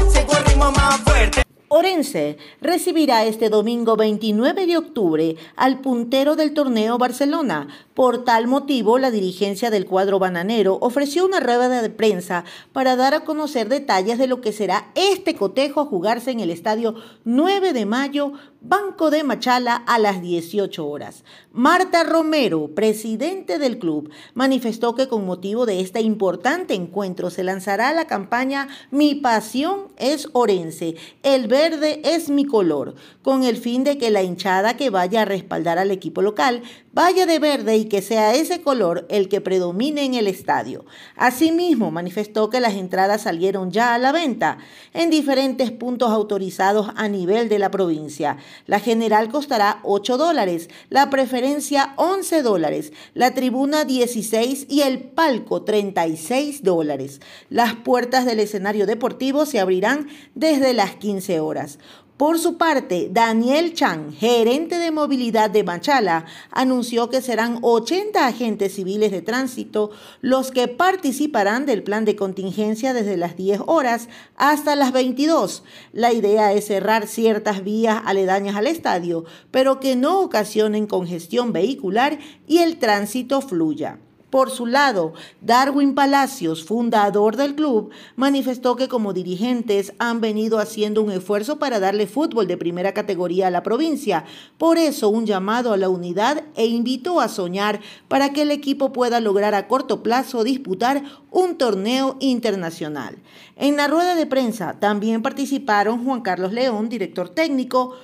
Orense 1.77 2.39
recibirá 2.61 3.25
este 3.25 3.49
domingo 3.49 3.97
29 3.97 4.67
de 4.67 4.77
octubre 4.77 5.37
al 5.57 5.81
puntero 5.81 6.37
del 6.37 6.55
torneo 6.55 6.99
Barcelona. 6.99 7.67
Por 7.95 8.25
tal 8.25 8.47
motivo, 8.47 8.97
la 9.01 9.11
dirigencia 9.11 9.71
del 9.71 9.85
cuadro 9.85 10.21
bananero 10.21 10.79
ofreció 10.81 11.25
una 11.25 11.41
rueda 11.41 11.83
de 11.83 11.91
prensa 11.91 12.45
para 12.73 12.95
dar 12.95 13.13
a 13.15 13.25
conocer 13.25 13.69
detalles 13.69 14.19
de 14.19 14.29
lo 14.29 14.41
que 14.41 14.53
será 14.53 14.93
este 14.95 15.35
cotejo 15.35 15.81
a 15.81 15.87
jugarse 15.87 16.31
en 16.31 16.39
el 16.39 16.51
estadio 16.51 16.95
9 17.25 17.73
de 17.73 17.87
mayo 17.87 18.35
Banco 18.67 19.11
de 19.11 19.25
Machala 19.25 19.77
a 19.77 19.99
las 19.99 20.23
18 20.23 20.89
horas. 20.89 21.23
Marta 21.53 22.03
Romero, 22.03 22.75
presidente 22.75 23.59
del 23.59 23.79
club, 23.79 24.11
manifestó 24.33 24.95
que 24.95 25.07
con 25.07 25.27
motivo 25.27 25.67
de 25.67 25.83
este 25.83 26.01
importante 26.01 26.73
encuentro 26.73 27.29
se 27.29 27.45
lanzará 27.45 27.93
la 27.93 28.07
campaña 28.07 28.69
Mi 28.91 29.17
pasión 29.17 29.89
es 29.99 30.31
Orense, 30.33 30.95
el 31.23 31.47
verde 31.47 32.01
es 32.05 32.31
mi 32.31 32.47
color, 32.47 32.95
con 33.23 33.45
el 33.45 33.59
fin 33.59 33.85
de 33.85 33.99
que 33.99 34.11
la 34.11 34.23
hinchada 34.23 34.79
que 34.79 34.89
vaya 34.89 35.23
a 35.23 35.27
respaldar 35.27 35.79
al 35.79 35.91
equipo 35.91 36.23
local 36.23 36.63
vaya 36.95 37.27
de 37.27 37.41
verde 37.41 37.77
y 37.77 37.85
que 37.85 38.01
sea 38.01 38.35
ese 38.35 38.63
color 38.63 39.05
el 39.11 39.29
que 39.29 39.41
predomine 39.41 40.05
en 40.05 40.15
el 40.15 40.27
estadio. 40.27 40.87
Asimismo, 41.17 41.91
manifestó 41.91 42.49
que 42.49 42.61
las 42.61 42.75
entradas 42.75 43.23
salieron 43.23 43.73
ya 43.73 43.95
a 43.95 43.99
la 43.99 44.13
venta 44.13 44.59
en 44.93 45.11
diferentes 45.11 45.71
puntos 45.71 46.11
autorizados 46.11 46.91
a 46.97 47.09
nivel 47.09 47.49
de 47.49 47.59
la 47.59 47.71
provincia. 47.71 48.39
La 48.67 48.81
general 48.81 49.31
costará 49.31 49.81
8 49.83 50.17
dólares, 50.17 50.69
la 50.91 51.11
preferencia 51.11 51.95
11 51.97 52.43
dólares, 52.43 52.93
la 53.15 53.35
tribuna 53.35 53.85
16 53.85 54.67
y 54.69 54.83
el 54.83 55.01
palco 55.01 55.63
36 55.63 56.63
dólares. 56.63 57.21
Las 57.51 57.75
puertas 57.75 58.25
del 58.27 58.41
escenario 58.41 58.87
deportivo 58.87 59.47
se 59.47 59.61
abrirán 59.61 60.09
desde 60.35 60.73
las 60.73 60.97
15 60.97 61.41
horas. 61.41 61.79
Por 62.17 62.39
su 62.39 62.59
parte, 62.59 63.09
Daniel 63.11 63.75
Chan, 63.75 64.13
gerente 64.13 64.79
de 64.79 64.93
movilidad 64.93 65.51
de 65.51 65.65
Machala, 65.65 66.27
anunció 66.53 67.11
que 67.11 67.21
serán 67.21 67.59
80 67.61 68.25
agentes 68.25 68.77
civiles 68.77 69.11
de 69.11 69.21
tránsito 69.21 69.91
los 70.21 70.53
que 70.53 70.69
participarán 70.69 71.67
del 71.67 71.83
plan 71.83 72.05
de 72.05 72.15
contingencia 72.15 72.95
desde 72.95 73.17
las 73.17 73.37
10 73.37 73.63
horas 73.67 74.09
hasta 74.37 74.77
las 74.77 74.93
22. 74.93 75.65
La 75.93 76.13
idea 76.13 76.53
es 76.53 76.67
cerrar 76.67 77.09
ciertas 77.09 77.65
vías 77.65 78.01
aledañas 78.05 78.55
al 78.55 78.69
estadio, 78.69 79.25
pero 79.51 79.81
que 79.81 79.97
no 79.97 80.21
ocasionen 80.21 80.87
congestión 80.87 81.53
vehicular 81.53 82.21
y 82.47 82.59
el 82.59 82.79
tránsito 82.79 83.41
fluya. 83.41 83.99
Por 84.35 84.51
su 84.51 84.67
lado, 84.67 85.13
Darwin 85.43 85.95
Palacios, 85.95 86.65
fundador 86.65 87.37
del 87.37 87.55
club, 87.55 87.91
manifestó 88.17 88.75
que 88.75 88.89
como 88.89 89.13
dirigentes 89.13 89.93
han 90.01 90.21
venido 90.21 90.59
haciendo 90.59 91.03
un 91.03 91.13
esfuerzo 91.13 91.61
para 91.61 91.79
darle 91.79 92.09
fútbol 92.09 92.49
de 92.49 92.57
primera 92.57 92.93
categoría 92.93 93.47
a 93.47 93.53
la 93.53 93.63
provincia. 93.63 94.25
Por 94.59 94.77
eso 94.77 95.09
un 95.09 95.25
llamado 95.25 95.73
a 95.73 95.77
la 95.77 95.89
unidad 95.89 96.43
e 96.57 96.67
invitó 96.67 97.21
a 97.21 97.29
soñar 97.29 97.79
para 98.09 98.33
que 98.33 98.43
el 98.43 98.51
equipo 98.51 98.93
pueda 98.93 99.21
lograr 99.21 99.55
a 99.55 99.69
corto 99.69 100.03
plazo 100.03 100.43
disputar 100.43 101.05
un 101.31 101.57
torneo 101.57 102.17
internacional. 102.19 103.15
En 103.55 103.77
la 103.77 103.87
rueda 103.87 104.17
de 104.17 104.27
prensa 104.27 104.81
también 104.81 105.23
participaron 105.23 106.05
Juan 106.05 106.23
Carlos 106.23 106.53
León, 106.53 106.89
director 106.89 107.29
técnico, 107.29 107.95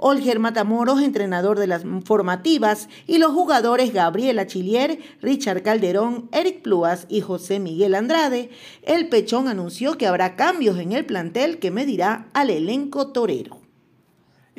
Olger 0.00 0.38
Matamoros, 0.38 1.02
entrenador 1.02 1.58
de 1.58 1.66
las 1.66 1.82
formativas, 2.04 2.88
y 3.06 3.18
los 3.18 3.32
jugadores 3.32 3.92
Gabriela 3.92 4.46
Chilier, 4.46 5.00
Richard 5.20 5.62
Calderón, 5.62 6.28
Eric 6.32 6.62
Pluas 6.62 7.06
y 7.08 7.20
José 7.20 7.58
Miguel 7.58 7.94
Andrade, 7.94 8.50
el 8.82 9.08
Pechón 9.08 9.48
anunció 9.48 9.98
que 9.98 10.06
habrá 10.06 10.36
cambios 10.36 10.78
en 10.78 10.92
el 10.92 11.04
plantel 11.04 11.58
que 11.58 11.70
medirá 11.70 12.28
al 12.32 12.50
elenco 12.50 13.08
torero. 13.08 13.57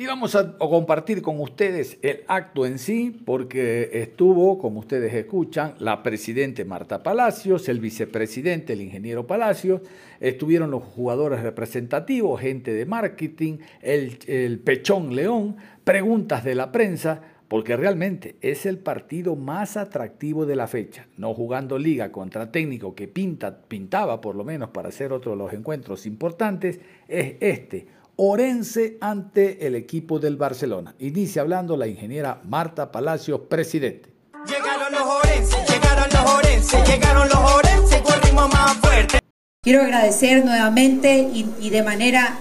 Y 0.00 0.06
vamos 0.06 0.34
a 0.34 0.56
compartir 0.56 1.20
con 1.20 1.38
ustedes 1.40 1.98
el 2.00 2.24
acto 2.26 2.64
en 2.64 2.78
sí, 2.78 3.20
porque 3.26 3.90
estuvo, 3.92 4.56
como 4.56 4.80
ustedes 4.80 5.12
escuchan, 5.12 5.74
la 5.78 6.02
presidente 6.02 6.64
Marta 6.64 7.02
Palacios, 7.02 7.68
el 7.68 7.80
vicepresidente, 7.80 8.72
el 8.72 8.80
ingeniero 8.80 9.26
Palacios, 9.26 9.82
estuvieron 10.18 10.70
los 10.70 10.84
jugadores 10.84 11.42
representativos, 11.42 12.40
gente 12.40 12.72
de 12.72 12.86
marketing, 12.86 13.58
el, 13.82 14.18
el 14.26 14.60
Pechón 14.60 15.14
León, 15.14 15.58
preguntas 15.84 16.44
de 16.44 16.54
la 16.54 16.72
prensa, 16.72 17.20
porque 17.48 17.76
realmente 17.76 18.36
es 18.40 18.64
el 18.64 18.78
partido 18.78 19.36
más 19.36 19.76
atractivo 19.76 20.46
de 20.46 20.56
la 20.56 20.66
fecha, 20.66 21.08
no 21.18 21.34
jugando 21.34 21.78
liga 21.78 22.10
contra 22.10 22.50
técnico 22.50 22.94
que 22.94 23.06
pinta, 23.06 23.60
pintaba 23.68 24.22
por 24.22 24.34
lo 24.34 24.44
menos 24.44 24.70
para 24.70 24.92
ser 24.92 25.12
otro 25.12 25.32
de 25.32 25.36
los 25.36 25.52
encuentros 25.52 26.06
importantes, 26.06 26.80
es 27.06 27.34
este 27.40 27.99
Orense 28.22 28.98
ante 29.00 29.66
el 29.66 29.74
equipo 29.74 30.18
del 30.18 30.36
Barcelona. 30.36 30.94
Inicia 30.98 31.40
hablando 31.40 31.74
la 31.74 31.86
ingeniera 31.86 32.42
Marta 32.44 32.92
Palacios, 32.92 33.40
presidente. 33.48 34.12
Llegaron 34.46 34.92
los 34.92 35.00
Orense, 35.00 35.56
llegaron 35.66 36.06
los 36.12 36.30
Orense, 36.30 36.82
llegaron 36.84 37.28
los 37.30 37.38
Orense 37.38 38.02
con 38.02 38.20
ritmo 38.20 38.46
más 38.48 38.76
fuerte. 38.76 39.20
Quiero 39.62 39.80
agradecer 39.84 40.44
nuevamente 40.44 41.30
y, 41.32 41.50
y, 41.62 41.70
de 41.70 41.82
manera 41.82 42.36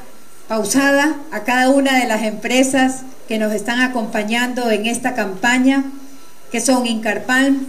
pausada 0.49 1.15
a 1.31 1.45
cada 1.45 1.69
una 1.69 1.97
de 1.97 2.09
las 2.09 2.23
empresas 2.23 3.03
que 3.29 3.39
nos 3.39 3.53
están 3.53 3.79
acompañando 3.79 4.69
en 4.71 4.85
esta 4.85 5.15
campaña, 5.15 5.85
que 6.51 6.59
son 6.59 6.87
Incarpalm, 6.87 7.65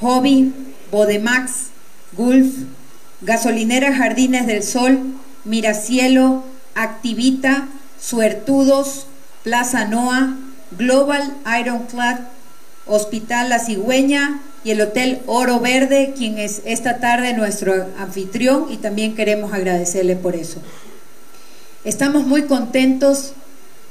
Hobby, 0.00 0.54
Bodemax, 0.90 1.66
Gulf, 2.16 2.54
Gasolinera 3.20 3.94
Jardines 3.94 4.46
del 4.46 4.62
Sol, 4.62 5.00
Miracielo, 5.44 6.44
Activita, 6.74 7.68
Suertudos, 8.00 9.06
Plaza 9.42 9.86
Noa, 9.86 10.36
Global 10.78 11.34
Ironclad, 11.60 12.20
Hospital 12.86 13.48
La 13.48 13.58
Cigüeña 13.58 14.40
y 14.64 14.70
el 14.70 14.80
Hotel 14.80 15.20
Oro 15.26 15.60
Verde, 15.60 16.14
quien 16.16 16.38
es 16.38 16.62
esta 16.64 16.98
tarde 16.98 17.34
nuestro 17.34 17.86
anfitrión 17.98 18.66
y 18.70 18.76
también 18.76 19.14
queremos 19.14 19.52
agradecerle 19.52 20.16
por 20.16 20.36
eso. 20.36 20.60
Estamos 21.84 22.26
muy 22.26 22.42
contentos 22.42 23.32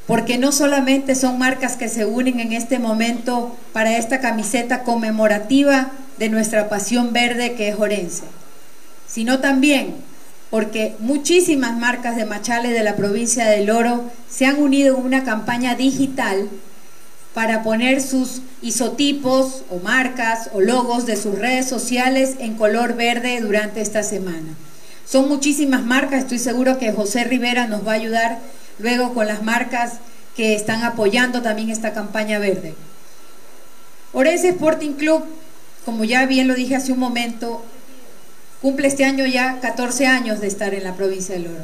porque 0.08 0.38
no 0.38 0.52
solamente 0.52 1.16
son 1.16 1.38
marcas 1.38 1.76
que 1.76 1.90
se 1.90 2.06
unen 2.06 2.40
en 2.40 2.54
este 2.54 2.80
momento 2.80 3.56
para 3.74 3.98
esta 3.98 4.20
camiseta 4.20 4.84
conmemorativa 4.84 5.92
de 6.18 6.30
nuestra 6.30 6.70
pasión 6.70 7.14
verde 7.14 7.54
que 7.54 7.70
es 7.70 7.76
Orense, 7.78 8.24
sino 9.08 9.40
también 9.40 9.96
porque 10.52 10.96
muchísimas 11.00 11.78
marcas 11.78 12.18
de 12.18 12.26
machales 12.26 12.74
de 12.74 12.84
la 12.84 12.98
provincia 12.98 13.48
del 13.48 13.72
Oro 13.72 14.12
se 14.30 14.46
han 14.46 14.62
unido 14.62 14.98
en 14.98 15.06
una 15.06 15.24
campaña 15.24 15.76
digital 15.76 16.50
para 17.34 17.64
poner 17.64 18.02
sus 18.02 18.42
isotipos 18.62 19.64
o 19.70 19.80
marcas 19.80 20.50
o 20.54 20.60
logos 20.60 21.06
de 21.06 21.16
sus 21.16 21.40
redes 21.40 21.68
sociales 21.68 22.36
en 22.40 22.56
color 22.56 22.96
verde 22.96 23.40
durante 23.40 23.80
esta 23.80 24.04
semana. 24.04 24.54
Son 25.06 25.30
muchísimas 25.30 25.84
marcas, 25.84 26.24
estoy 26.24 26.40
seguro 26.40 26.78
que 26.78 26.92
José 26.92 27.24
Rivera 27.24 27.68
nos 27.68 27.88
va 27.88 27.94
a 27.94 27.96
ayudar 27.96 28.40
luego 28.78 29.14
con 29.14 29.28
las 29.28 29.44
marcas 29.44 29.94
que 30.36 30.54
están 30.54 30.84
apoyando 30.84 31.42
también 31.42 31.70
esta 31.70 31.94
campaña 31.94 32.40
verde. 32.40 32.76
Orense 34.12 34.50
Sporting 34.50 34.94
Club, 34.94 35.24
como 35.86 36.04
ya 36.04 36.26
bien 36.26 36.50
lo 36.50 36.56
dije 36.56 36.76
hace 36.76 36.92
un 36.92 37.00
momento, 37.00 37.64
Cumple 38.62 38.88
este 38.88 39.06
año 39.06 39.26
ya 39.26 39.60
14 39.60 40.06
años 40.06 40.40
de 40.40 40.48
estar 40.48 40.74
en 40.74 40.84
la 40.84 40.96
provincia 40.96 41.34
del 41.34 41.48
Oro. 41.48 41.64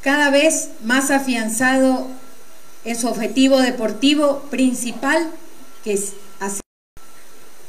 Cada 0.00 0.30
vez 0.30 0.70
más 0.82 1.10
afianzado 1.10 2.06
en 2.84 2.96
su 2.96 3.08
objetivo 3.08 3.60
deportivo 3.60 4.40
principal, 4.50 5.30
que 5.84 5.92
es. 5.94 6.14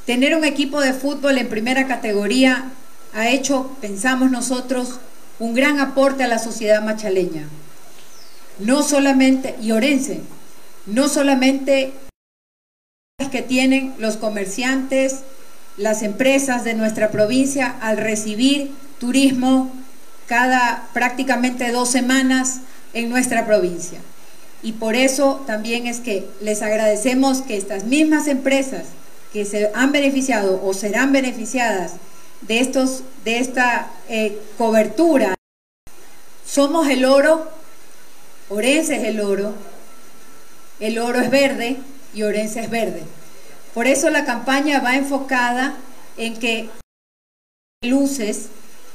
Tener 0.06 0.36
un 0.36 0.44
equipo 0.44 0.82
de 0.82 0.94
fútbol 0.94 1.38
en 1.38 1.50
primera 1.50 1.86
categoría 1.86 2.72
ha 3.14 3.30
hecho, 3.30 3.76
pensamos 3.82 4.32
nosotros, 4.32 5.00
un 5.38 5.54
gran 5.54 5.80
aporte 5.80 6.24
a 6.24 6.28
la 6.28 6.40
sociedad 6.40 6.82
machaleña. 6.82 7.48
No 8.58 8.82
solamente, 8.82 9.56
y 9.62 9.72
orense, 9.72 10.22
no 10.88 11.10
solamente 11.10 11.94
que 13.32 13.42
tienen 13.44 13.94
los 14.00 14.18
comerciantes, 14.18 15.20
las 15.80 16.04
empresas 16.04 16.64
de 16.64 16.74
nuestra 16.74 17.10
provincia 17.10 17.76
al 17.82 17.98
recibir 17.98 18.72
turismo 19.00 19.72
cada 20.28 20.88
prácticamente 20.94 21.72
dos 21.72 21.90
semanas 21.90 22.60
en 22.94 23.10
nuestra 23.10 23.46
provincia. 23.46 24.00
Y 24.62 24.74
por 24.74 24.96
eso 24.96 25.42
también 25.48 25.88
es 25.88 26.02
que 26.02 26.28
les 26.42 26.62
agradecemos 26.62 27.42
que 27.42 27.56
estas 27.56 27.86
mismas 27.86 28.28
empresas 28.28 28.88
que 29.32 29.46
se 29.46 29.72
han 29.74 29.94
beneficiado 29.94 30.62
o 30.64 30.74
serán 30.74 31.14
beneficiadas 31.14 31.94
de, 32.42 32.60
estos, 32.60 33.04
de 33.24 33.40
esta 33.40 33.90
eh, 34.10 34.38
cobertura, 34.58 35.36
somos 36.46 36.90
el 36.90 37.06
oro, 37.06 37.50
Orense 38.50 38.98
es 38.98 39.04
el 39.04 39.22
oro, 39.22 39.54
el 40.80 41.00
oro 41.00 41.22
es 41.22 41.30
verde 41.30 41.78
y 42.14 42.24
Orense 42.24 42.60
es 42.60 42.70
verde. 42.70 43.04
Por 43.74 43.88
eso 43.88 44.10
la 44.10 44.26
campaña 44.26 44.80
va 44.80 44.96
enfocada 44.96 45.76
en 46.18 46.38
que 46.38 46.70
luces 47.84 48.50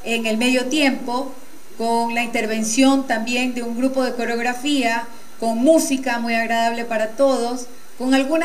en 0.05 0.27
el 0.27 0.37
medio 0.37 0.67
tiempo, 0.67 1.33
con 1.79 2.15
la 2.15 2.23
intervención 2.23 3.07
también 3.07 3.55
de 3.55 3.63
un 3.63 3.79
grupo 3.79 4.05
de 4.05 4.15
coreografía, 4.15 5.07
con 5.41 5.59
música 5.59 6.19
muy 6.19 6.35
agradable 6.35 6.85
para 6.85 7.11
todos, 7.11 7.67
con 7.99 8.15
algunas 8.15 8.45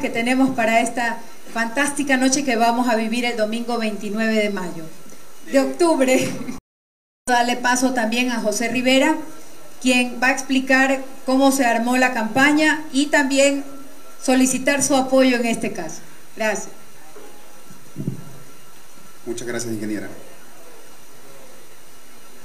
que 0.00 0.10
tenemos 0.10 0.50
para 0.50 0.80
esta 0.80 1.18
fantástica 1.52 2.16
noche 2.16 2.44
que 2.44 2.56
vamos 2.56 2.88
a 2.88 2.96
vivir 2.96 3.24
el 3.24 3.36
domingo 3.36 3.78
29 3.78 4.32
de 4.32 4.50
mayo. 4.50 4.84
De 5.50 5.60
octubre, 5.60 6.28
darle 7.28 7.56
paso 7.56 7.94
también 7.94 8.30
a 8.30 8.40
José 8.40 8.68
Rivera, 8.68 9.16
quien 9.80 10.18
va 10.22 10.28
a 10.28 10.32
explicar 10.32 11.02
cómo 11.24 11.52
se 11.52 11.64
armó 11.64 11.96
la 11.96 12.12
campaña 12.12 12.84
y 12.92 13.06
también 13.06 13.64
solicitar 14.22 14.82
su 14.82 14.94
apoyo 14.96 15.36
en 15.36 15.46
este 15.46 15.72
caso. 15.72 16.00
Gracias. 16.36 16.68
Muchas 19.26 19.46
gracias, 19.46 19.72
ingeniera. 19.74 20.08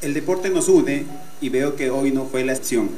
El 0.01 0.13
deporte 0.13 0.49
nos 0.49 0.67
une 0.67 1.05
y 1.39 1.49
veo 1.49 1.75
que 1.77 1.89
hoy 1.89 2.11
no 2.11 2.25
fue 2.25 2.43
la 2.43 2.51
excepción. 2.51 2.89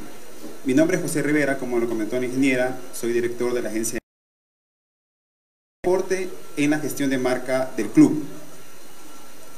Mi 0.64 0.74
nombre 0.74 0.96
es 0.96 1.02
José 1.02 1.22
Rivera, 1.22 1.58
como 1.58 1.78
lo 1.78 1.88
comentó 1.88 2.18
la 2.18 2.26
ingeniera, 2.26 2.78
soy 2.92 3.12
director 3.12 3.54
de 3.54 3.62
la 3.62 3.68
agencia 3.68 3.94
de 3.94 4.00
deporte 5.82 6.28
en 6.56 6.70
la 6.70 6.80
gestión 6.80 7.10
de 7.10 7.18
marca 7.18 7.70
del 7.76 7.88
club. 7.90 8.24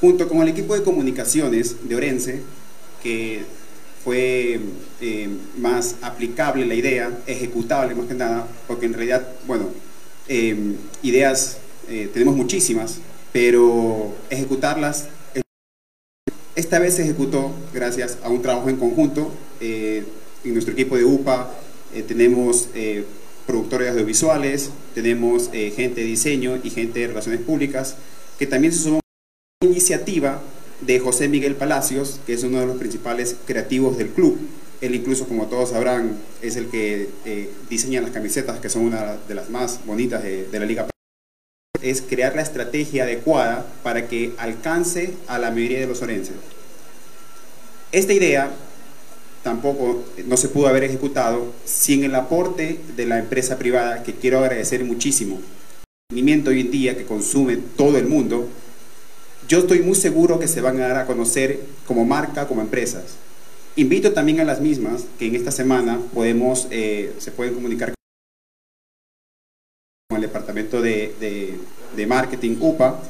Junto 0.03 0.29
con 0.29 0.43
el 0.43 0.49
equipo 0.49 0.75
de 0.75 0.85
comunicaciones 0.85 1.89
de 1.89 1.97
Orense, 1.97 2.43
que 3.03 3.47
fue 4.09 4.59
eh, 5.03 5.29
más 5.59 5.97
aplicable 6.01 6.65
la 6.65 6.75
idea, 6.75 7.13
ejecutable 7.27 7.95
más 7.95 8.07
que 8.07 8.15
nada, 8.15 8.49
porque 8.67 8.87
en 8.87 8.95
realidad, 8.95 9.29
bueno, 9.47 9.69
eh, 10.29 10.57
ideas 11.03 11.59
eh, 11.91 12.09
tenemos 12.11 12.35
muchísimas, 12.35 13.01
pero 13.35 14.15
ejecutarlas, 14.31 15.09
esta 16.55 16.79
vez 16.79 16.95
se 16.95 17.03
ejecutó 17.03 17.53
gracias 17.75 18.17
a 18.23 18.31
un 18.31 18.41
trabajo 18.41 18.71
en 18.71 18.79
conjunto, 18.79 19.31
en 19.61 20.07
nuestro 20.55 20.73
equipo 20.73 20.97
de 20.97 21.05
UPA 21.05 21.51
tenemos 22.09 22.71
productores 23.47 23.91
audiovisuales, 23.91 24.71
tenemos 24.95 25.51
gente 25.51 26.01
de 26.01 26.07
diseño 26.07 26.59
y 26.65 26.71
gente 26.71 27.01
de 27.01 27.09
relaciones 27.09 27.43
públicas, 27.43 27.97
que 28.39 28.47
también 28.47 28.73
se 28.73 28.85
sumó 28.85 29.01
a 29.01 29.65
la 29.67 29.71
iniciativa 29.71 30.41
de 30.81 31.01
José 31.01 31.29
Miguel 31.29 31.57
Palacios, 31.57 32.21
que 32.27 32.35
es 32.35 32.43
uno 32.45 32.61
de 32.61 32.67
los 32.67 32.77
principales 32.77 33.37
creativos 33.47 33.99
del 33.99 34.09
club. 34.09 34.39
Él 34.81 34.95
incluso, 34.95 35.27
como 35.27 35.47
todos 35.47 35.71
sabrán, 35.71 36.19
es 36.41 36.57
el 36.57 36.67
que 36.67 37.09
eh, 37.25 37.51
diseña 37.69 38.01
las 38.01 38.13
camisetas, 38.13 38.61
que 38.61 38.69
son 38.69 38.83
una 38.83 39.17
de 39.27 39.35
las 39.35 39.51
más 39.51 39.81
bonitas 39.85 40.23
de, 40.23 40.47
la 40.53 40.67
Liga 40.67 40.87
es 41.83 42.03
crear 42.03 42.35
la 42.35 42.43
estrategia 42.43 43.05
adecuada 43.05 43.65
para 43.85 44.09
que 44.09 44.33
alcance 44.39 45.15
a 45.29 45.39
la 45.39 45.53
mayoría 45.53 45.79
de 45.79 45.87
los 45.87 46.03
orenses. 46.03 46.35
Esta 47.93 48.13
idea 48.13 48.51
tampoco 49.43 50.05
no 50.27 50.37
se 50.37 50.49
pudo 50.49 50.67
haber 50.67 50.85
ejecutado 50.85 51.53
sin 51.65 52.05
el 52.05 52.15
aporte 52.15 52.81
de 52.97 53.07
la 53.07 53.19
empresa 53.19 53.59
privada, 53.59 54.03
que 54.03 54.15
quiero 54.15 54.41
agradecer 54.41 54.85
muchísimo. 54.85 55.41
El 56.11 56.49
hoy 56.49 56.61
en 56.61 56.71
día 56.71 56.97
que 56.97 57.05
consume 57.05 57.59
todo 57.77 57.97
el 57.99 58.07
mundo, 58.07 58.49
yo 59.49 59.61
estoy 59.61 59.81
muy 59.81 59.95
seguro 59.95 60.39
que 60.39 60.47
se 60.47 60.61
van 60.61 60.77
a 60.77 60.89
dar 60.89 60.99
a 60.99 61.07
conocer 61.07 61.59
como 61.87 62.05
marca, 62.05 62.47
como 62.47 62.61
empresas. 62.61 63.17
Invito 63.77 64.13
también 64.13 64.41
a 64.41 64.45
las 64.45 64.61
mismas 64.61 65.05
que 65.19 65.27
en 65.27 65.35
esta 65.35 65.51
semana 65.51 65.99
podemos, 66.13 66.69
eh, 66.71 67.15
se 67.19 67.31
pueden 67.31 67.55
comunicar 67.55 67.95
con 70.11 70.17
el 70.17 70.23
departamento 70.23 70.83
de, 70.83 71.15
de, 71.19 71.55
de 71.97 72.07
marketing 72.07 72.57
UPA 72.61 73.01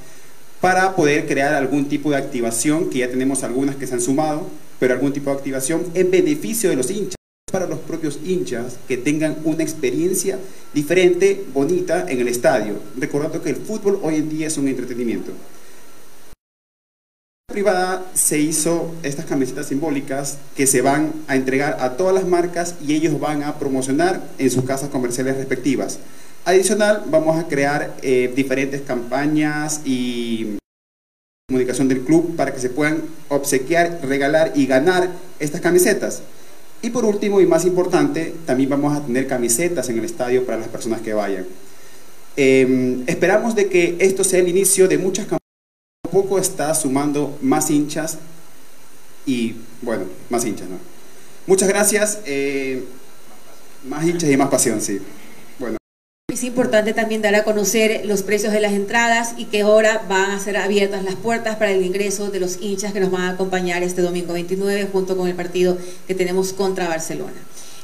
para 0.60 0.94
poder 0.94 1.26
crear 1.26 1.54
algún 1.54 1.88
tipo 1.88 2.10
de 2.10 2.16
activación, 2.16 2.88
que 2.90 2.98
ya 2.98 3.10
tenemos 3.10 3.42
algunas 3.42 3.76
que 3.76 3.86
se 3.86 3.94
han 3.94 4.00
sumado, 4.00 4.46
pero 4.78 4.94
algún 4.94 5.12
tipo 5.12 5.30
de 5.30 5.36
activación 5.36 5.86
en 5.94 6.10
beneficio 6.10 6.70
de 6.70 6.76
los 6.76 6.90
hinchas, 6.90 7.16
para 7.50 7.66
los 7.66 7.78
propios 7.80 8.20
hinchas 8.24 8.76
que 8.86 8.96
tengan 8.96 9.38
una 9.44 9.62
experiencia 9.62 10.38
diferente, 10.74 11.44
bonita 11.52 12.06
en 12.08 12.20
el 12.20 12.28
estadio, 12.28 12.74
recordando 12.96 13.42
que 13.42 13.50
el 13.50 13.56
fútbol 13.56 13.98
hoy 14.02 14.16
en 14.16 14.28
día 14.28 14.46
es 14.46 14.58
un 14.58 14.68
entretenimiento. 14.68 15.32
Privada 17.58 18.04
se 18.12 18.38
hizo 18.38 18.94
estas 19.02 19.24
camisetas 19.24 19.66
simbólicas 19.66 20.38
que 20.54 20.66
se 20.66 20.80
van 20.80 21.12
a 21.28 21.34
entregar 21.34 21.78
a 21.80 21.96
todas 21.96 22.14
las 22.14 22.24
marcas 22.24 22.74
y 22.86 22.94
ellos 22.94 23.18
van 23.18 23.42
a 23.42 23.58
promocionar 23.58 24.22
en 24.36 24.50
sus 24.50 24.64
casas 24.64 24.90
comerciales 24.90 25.38
respectivas. 25.38 25.98
Adicional, 26.44 27.04
vamos 27.06 27.36
a 27.36 27.48
crear 27.48 27.96
eh, 28.02 28.30
diferentes 28.36 28.82
campañas 28.82 29.80
y 29.84 30.58
comunicación 31.48 31.88
del 31.88 32.02
club 32.02 32.36
para 32.36 32.52
que 32.52 32.60
se 32.60 32.68
puedan 32.68 33.02
obsequiar, 33.28 34.00
regalar 34.04 34.52
y 34.54 34.66
ganar 34.66 35.08
estas 35.40 35.62
camisetas. 35.62 36.22
Y 36.82 36.90
por 36.90 37.06
último 37.06 37.40
y 37.40 37.46
más 37.46 37.64
importante, 37.64 38.34
también 38.46 38.68
vamos 38.70 38.96
a 38.96 39.04
tener 39.04 39.26
camisetas 39.26 39.88
en 39.88 39.98
el 39.98 40.04
estadio 40.04 40.44
para 40.44 40.58
las 40.58 40.68
personas 40.68 41.00
que 41.00 41.12
vayan. 41.12 41.44
Eh, 42.36 43.02
esperamos 43.08 43.56
de 43.56 43.68
que 43.68 43.96
esto 43.98 44.22
sea 44.22 44.38
el 44.38 44.48
inicio 44.48 44.86
de 44.86 44.98
muchas 44.98 45.24
campañas. 45.24 45.37
Poco 46.10 46.38
está 46.38 46.74
sumando 46.74 47.36
más 47.40 47.70
hinchas 47.70 48.18
y, 49.26 49.56
bueno, 49.82 50.04
más 50.30 50.44
hinchas, 50.44 50.68
¿no? 50.68 50.78
Muchas 51.46 51.68
gracias. 51.68 52.18
Eh, 52.26 52.84
más 53.86 54.04
hinchas 54.06 54.30
y 54.30 54.36
más 54.36 54.48
pasión, 54.48 54.80
sí. 54.80 55.00
Bueno. 55.58 55.78
Es 56.30 56.44
importante 56.44 56.92
también 56.92 57.22
dar 57.22 57.34
a 57.34 57.44
conocer 57.44 58.02
los 58.04 58.22
precios 58.22 58.52
de 58.52 58.60
las 58.60 58.72
entradas 58.72 59.34
y 59.36 59.46
que 59.46 59.62
ahora 59.62 60.04
van 60.08 60.32
a 60.32 60.40
ser 60.40 60.56
abiertas 60.56 61.04
las 61.04 61.14
puertas 61.14 61.56
para 61.56 61.70
el 61.70 61.84
ingreso 61.84 62.30
de 62.30 62.40
los 62.40 62.60
hinchas 62.60 62.92
que 62.92 63.00
nos 63.00 63.10
van 63.10 63.22
a 63.22 63.30
acompañar 63.30 63.82
este 63.82 64.02
domingo 64.02 64.34
29 64.34 64.88
junto 64.92 65.16
con 65.16 65.28
el 65.28 65.34
partido 65.34 65.78
que 66.06 66.14
tenemos 66.14 66.52
contra 66.52 66.88
Barcelona. 66.88 67.32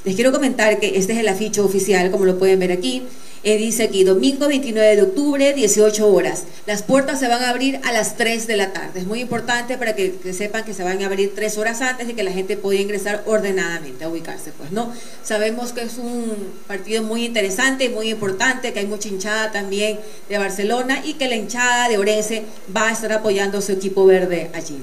Les 0.05 0.15
quiero 0.15 0.33
comentar 0.33 0.79
que 0.79 0.99
este 0.99 1.15
es 1.15 1.19
el 1.19 1.29
afiche 1.29 1.63
oficial, 1.63 2.11
como 2.11 2.27
lo 2.27 2.39
pueden 2.39 2.59
ver 2.59 2.73
aquí. 2.73 3.03
Eh, 3.47 3.59
dice 3.59 3.83
aquí, 3.83 4.05
domingo 4.05 4.49
29 4.49 4.97
de 4.97 5.03
octubre, 5.03 5.53
18 5.53 6.09
horas. 6.09 6.45
Las 6.65 6.83
puertas 6.83 7.21
se 7.21 7.29
van 7.29 7.43
a 7.43 7.51
abrir 7.51 7.79
a 7.85 7.93
las 7.93 8.17
3 8.17 8.47
de 8.47 8.57
la 8.57 8.73
tarde. 8.73 9.01
Es 9.01 9.07
muy 9.07 9.21
importante 9.21 9.77
para 9.77 9.95
que, 9.95 10.15
sepan 10.33 10.65
que 10.65 10.73
se 10.73 10.83
van 10.83 11.03
a 11.03 11.07
abrir 11.07 11.35
3 11.35 11.59
horas 11.59 11.83
antes 11.83 12.09
y 12.09 12.15
que 12.15 12.23
la 12.23 12.33
gente 12.33 12.57
pueda 12.57 12.81
ingresar 12.81 13.23
ordenadamente, 13.27 14.03
a 14.03 14.09
ubicarse. 14.09 14.51
Pues 14.53 14.73
no, 14.73 14.91
sabemos 15.23 15.75
que 15.75 15.83
es 15.83 15.99
un 15.99 16.55
partido 16.67 17.03
muy 17.03 17.27
interesante 17.27 17.85
y 17.85 17.89
muy 17.91 18.09
importante, 18.09 18.73
que 18.73 18.79
hay 18.79 18.87
mucha 18.87 19.11
hinchada 19.11 19.53
también 19.53 20.01
de 20.31 20.39
Barcelona 20.39 21.03
y 21.05 21.13
que 21.13 21.29
la 21.29 21.37
hinchada 21.37 21.91
de 21.91 21.99
Orense 21.99 22.45
va 22.75 22.89
a 22.89 22.93
estar 22.93 23.13
apoyando 23.13 23.61
su 23.61 23.73
equipo 23.73 24.07
verde 24.07 24.51
allí. 24.55 24.79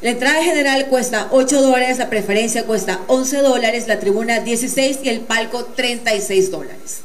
La 0.00 0.08
entrada 0.08 0.42
general 0.42 0.86
cuesta 0.86 1.28
8 1.30 1.60
dólares, 1.60 1.98
la 1.98 2.08
preferencia 2.08 2.64
cuesta 2.64 3.02
11 3.08 3.36
dólares, 3.42 3.86
la 3.86 4.00
tribuna 4.00 4.40
16 4.40 5.00
y 5.02 5.10
el 5.10 5.20
palco 5.20 5.66
36 5.66 6.50
dólares. 6.50 7.02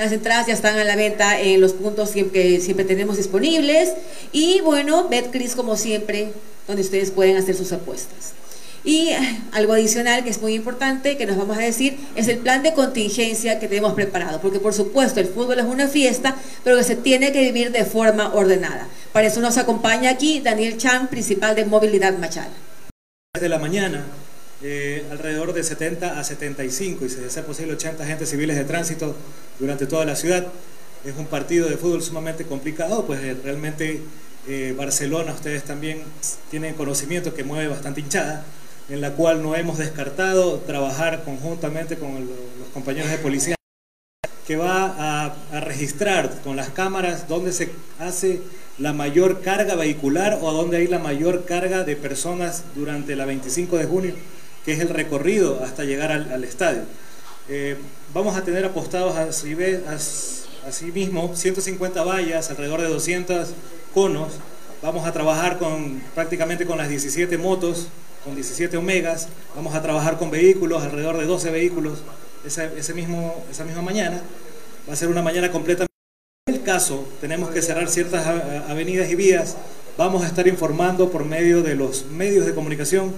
Las 0.00 0.12
entradas 0.12 0.46
ya 0.46 0.54
están 0.54 0.78
a 0.78 0.84
la 0.84 0.96
venta 0.96 1.38
en 1.38 1.60
los 1.60 1.74
puntos 1.74 2.12
que 2.12 2.58
siempre 2.62 2.86
tenemos 2.86 3.18
disponibles. 3.18 3.92
Y 4.32 4.62
bueno, 4.62 5.10
BetCris 5.10 5.54
como 5.54 5.76
siempre, 5.76 6.32
donde 6.66 6.80
ustedes 6.80 7.10
pueden 7.10 7.36
hacer 7.36 7.54
sus 7.54 7.70
apuestas. 7.70 8.32
Y 8.82 9.10
algo 9.52 9.74
adicional 9.74 10.24
que 10.24 10.30
es 10.30 10.40
muy 10.40 10.54
importante 10.54 11.18
que 11.18 11.26
nos 11.26 11.36
vamos 11.36 11.58
a 11.58 11.60
decir 11.60 11.98
es 12.16 12.28
el 12.28 12.38
plan 12.38 12.62
de 12.62 12.72
contingencia 12.72 13.60
que 13.60 13.68
tenemos 13.68 13.92
preparado, 13.92 14.40
porque 14.40 14.58
por 14.58 14.72
supuesto 14.72 15.20
el 15.20 15.26
fútbol 15.26 15.58
es 15.58 15.66
una 15.66 15.86
fiesta, 15.86 16.34
pero 16.64 16.78
que 16.78 16.84
se 16.84 16.96
tiene 16.96 17.30
que 17.30 17.42
vivir 17.42 17.70
de 17.70 17.84
forma 17.84 18.32
ordenada. 18.32 18.88
Para 19.12 19.26
eso 19.26 19.42
nos 19.42 19.58
acompaña 19.58 20.08
aquí 20.08 20.40
Daniel 20.40 20.78
Chan, 20.78 21.08
principal 21.08 21.54
de 21.54 21.66
Movilidad 21.66 22.16
Machala. 22.16 22.48
De 23.38 23.50
la 23.50 23.58
mañana, 23.58 24.02
eh, 24.62 25.06
alrededor 25.10 25.54
de 25.54 25.62
70 25.62 26.20
a 26.20 26.22
75 26.22 27.06
y 27.06 27.08
si 27.08 27.16
de 27.16 27.30
ser 27.30 27.44
posible 27.44 27.72
80 27.72 28.02
agentes 28.04 28.28
civiles 28.28 28.56
de 28.56 28.64
tránsito 28.64 29.16
durante 29.58 29.86
toda 29.86 30.04
la 30.04 30.16
ciudad. 30.16 30.46
Es 31.04 31.16
un 31.16 31.26
partido 31.26 31.68
de 31.68 31.78
fútbol 31.78 32.02
sumamente 32.02 32.44
complicado, 32.44 33.06
pues 33.06 33.20
eh, 33.20 33.34
realmente 33.42 34.02
eh, 34.48 34.74
Barcelona, 34.76 35.32
ustedes 35.32 35.64
también 35.64 36.02
tienen 36.50 36.74
conocimiento 36.74 37.32
que 37.32 37.42
mueve 37.42 37.68
bastante 37.68 38.00
hinchada 38.00 38.44
en 38.90 39.00
la 39.00 39.12
cual 39.12 39.42
no 39.42 39.56
hemos 39.56 39.78
descartado 39.78 40.58
trabajar 40.58 41.22
conjuntamente 41.24 41.96
con 41.96 42.16
el, 42.16 42.26
los 42.26 42.68
compañeros 42.74 43.10
de 43.10 43.18
policía 43.18 43.54
que 44.46 44.56
va 44.56 44.86
a, 44.86 45.34
a, 45.52 45.60
registrar 45.60 46.42
con 46.42 46.56
las 46.56 46.70
cámaras 46.70 47.28
dónde 47.28 47.52
se 47.52 47.70
hace 47.98 48.42
la 48.78 48.92
mayor 48.92 49.42
carga 49.42 49.74
vehicular 49.74 50.38
o 50.42 50.52
dónde 50.52 50.78
hay 50.78 50.88
la 50.88 50.98
mayor 50.98 51.44
carga 51.44 51.84
de 51.84 51.96
personas 51.96 52.64
durante 52.74 53.14
la 53.14 53.26
25 53.26 53.78
de 53.78 53.84
junio, 53.84 54.14
que 54.64 54.72
es 54.72 54.80
el 54.80 54.88
recorrido 54.88 55.62
hasta 55.64 55.84
llegar 55.84 56.12
al, 56.12 56.44
estadio. 56.44 56.82
Eh, 57.48 57.76
vamos 58.14 58.36
a 58.36 58.42
tener 58.42 58.64
apostados 58.64 59.16
así, 59.16 59.56
así 60.66 60.92
mismo 60.92 61.34
150 61.34 62.02
vallas, 62.04 62.50
alrededor 62.50 62.80
de 62.80 62.88
200 62.88 63.48
conos. 63.94 64.32
Vamos 64.82 65.06
a 65.06 65.12
trabajar 65.12 65.58
con 65.58 66.00
prácticamente 66.14 66.64
con 66.66 66.78
las 66.78 66.88
17 66.88 67.36
motos 67.38 67.88
con 68.24 68.34
17 68.34 68.76
omegas, 68.76 69.28
vamos 69.56 69.74
a 69.74 69.82
trabajar 69.82 70.18
con 70.18 70.30
vehículos, 70.30 70.82
alrededor 70.82 71.16
de 71.18 71.24
12 71.24 71.50
vehículos 71.50 72.00
mismo, 72.94 73.44
esa 73.50 73.64
misma 73.64 73.82
mañana. 73.82 74.20
Va 74.88 74.92
a 74.92 74.96
ser 74.96 75.08
una 75.08 75.22
mañana 75.22 75.50
completa. 75.50 75.86
En 76.46 76.54
el 76.54 76.62
caso, 76.62 77.06
tenemos 77.20 77.50
que 77.50 77.62
cerrar 77.62 77.88
ciertas 77.88 78.26
avenidas 78.68 79.10
y 79.10 79.14
vías. 79.14 79.56
Vamos 79.96 80.22
a 80.22 80.26
estar 80.26 80.46
informando 80.48 81.10
por 81.10 81.24
medio 81.24 81.62
de 81.62 81.74
los 81.74 82.06
medios 82.06 82.46
de 82.46 82.54
comunicación 82.54 83.12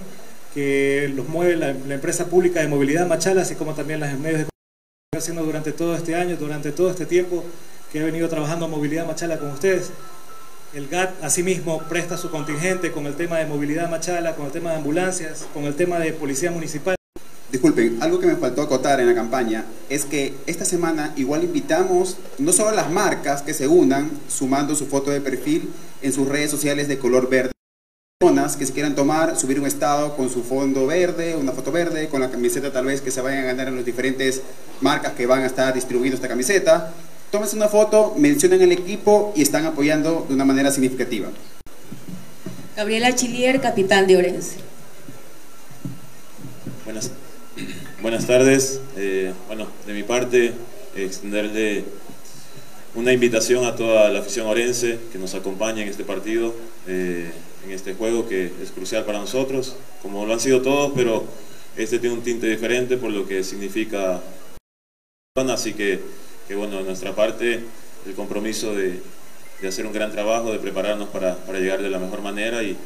que 0.53 1.11
los 1.15 1.27
mueve 1.27 1.55
la, 1.55 1.69
empresa 1.69 2.25
pública 2.25 2.61
de 2.61 2.67
movilidad 2.67 3.07
Machala, 3.07 3.41
así 3.41 3.55
como 3.55 3.73
también 3.73 3.99
los 3.99 4.09
medios 4.19 4.39
de 4.39 4.45
comunicación 4.45 5.17
haciendo 5.17 5.43
durante 5.43 5.71
todo 5.71 5.95
este 5.95 6.15
año, 6.15 6.35
durante 6.37 6.71
todo 6.71 6.89
este 6.89 7.05
tiempo 7.05 7.43
que 7.91 7.99
he 7.99 8.03
venido 8.03 8.29
trabajando 8.29 8.67
movilidad 8.67 9.05
Machala 9.07 9.39
con 9.39 9.51
ustedes. 9.51 9.91
El 10.73 10.87
GAT 10.87 11.23
asimismo 11.23 11.83
presta 11.87 12.17
su 12.17 12.31
contingente 12.31 12.91
con 12.91 13.05
el 13.05 13.13
tema 13.13 13.37
de 13.37 13.45
movilidad 13.45 13.91
machala, 13.91 14.35
con 14.35 14.47
el 14.47 14.51
tema 14.51 14.71
de 14.71 14.77
ambulancias, 14.77 15.45
con 15.53 15.65
el 15.65 15.75
tema 15.75 15.99
de 15.99 16.13
policía 16.13 16.49
municipal. 16.49 16.95
Disculpen, 17.51 18.01
algo 18.01 18.19
que 18.19 18.25
me 18.25 18.35
faltó 18.35 18.63
acotar 18.63 18.99
en 18.99 19.05
la 19.05 19.13
campaña 19.13 19.65
es 19.89 20.05
que 20.05 20.33
esta 20.47 20.65
semana 20.65 21.13
igual 21.15 21.43
invitamos 21.43 22.17
no 22.39 22.51
solo 22.51 22.71
las 22.71 22.89
marcas 22.89 23.43
que 23.43 23.53
se 23.53 23.67
unan 23.67 24.09
sumando 24.27 24.73
su 24.73 24.87
foto 24.87 25.11
de 25.11 25.21
perfil 25.21 25.69
en 26.01 26.11
sus 26.11 26.27
redes 26.27 26.49
sociales 26.49 26.87
de 26.87 26.97
color 26.97 27.29
verde, 27.29 27.52
personas 28.23 28.55
que 28.55 28.65
se 28.65 28.71
quieran 28.71 28.95
tomar, 28.95 29.37
subir 29.37 29.59
un 29.59 29.65
estado 29.65 30.15
con 30.15 30.29
su 30.29 30.43
fondo 30.43 30.87
verde, 30.87 31.35
una 31.35 31.51
foto 31.51 31.73
verde, 31.73 32.07
con 32.07 32.21
la 32.21 32.31
camiseta 32.31 32.71
tal 32.71 32.85
vez 32.85 33.01
que 33.01 33.11
se 33.11 33.19
vayan 33.19 33.43
a 33.43 33.47
ganar 33.47 33.67
en 33.67 33.75
las 33.75 33.85
diferentes 33.85 34.41
marcas 34.79 35.11
que 35.11 35.25
van 35.25 35.43
a 35.43 35.45
estar 35.45 35.73
distribuyendo 35.73 36.15
esta 36.15 36.29
camiseta, 36.29 36.93
tómense 37.31 37.57
una 37.57 37.67
foto, 37.67 38.15
mencionen 38.17 38.61
el 38.61 38.71
equipo 38.71 39.33
y 39.35 39.41
están 39.41 39.65
apoyando 39.65 40.25
de 40.27 40.35
una 40.35 40.45
manera 40.45 40.71
significativa. 40.71 41.27
Gabriela 42.77 43.13
Chilier, 43.13 43.59
capitán 43.59 44.07
de 44.07 44.15
Orense. 44.15 44.55
Buenas, 46.85 47.11
buenas 48.01 48.25
tardes. 48.25 48.79
Eh, 48.95 49.33
bueno, 49.47 49.67
de 49.85 49.93
mi 49.93 50.03
parte, 50.03 50.53
extenderle 50.95 51.83
una 52.95 53.11
invitación 53.11 53.65
a 53.65 53.75
toda 53.75 54.09
la 54.09 54.19
afición 54.19 54.47
orense 54.47 54.97
que 55.11 55.17
nos 55.17 55.33
acompañe 55.33 55.81
en 55.81 55.89
este 55.89 56.03
partido, 56.03 56.53
eh, 56.87 57.31
en 57.65 57.71
este 57.71 57.93
juego 57.93 58.27
que 58.27 58.51
es 58.61 58.71
crucial 58.71 59.05
para 59.05 59.19
nosotros, 59.19 59.75
como 60.01 60.25
lo 60.25 60.33
han 60.33 60.39
sido 60.39 60.61
todos, 60.61 60.91
pero 60.95 61.25
este 61.77 61.99
tiene 61.99 62.15
un 62.15 62.21
tinte 62.21 62.47
diferente 62.47 62.97
por 62.97 63.11
lo 63.11 63.27
que 63.27 63.43
significa 63.43 64.21
así 65.35 65.73
que, 65.73 65.99
que 66.47 66.55
bueno, 66.55 66.77
de 66.77 66.83
nuestra 66.83 67.15
parte 67.15 67.61
el 68.05 68.13
compromiso 68.15 68.75
de, 68.75 68.99
de 69.61 69.67
hacer 69.67 69.85
un 69.85 69.93
gran 69.93 70.11
trabajo, 70.11 70.51
de 70.51 70.59
prepararnos 70.59 71.09
para, 71.09 71.35
para 71.37 71.59
llegar 71.59 71.81
de 71.81 71.89
la 71.89 71.99
mejor 71.99 72.21
manera 72.21 72.63
y, 72.63 72.77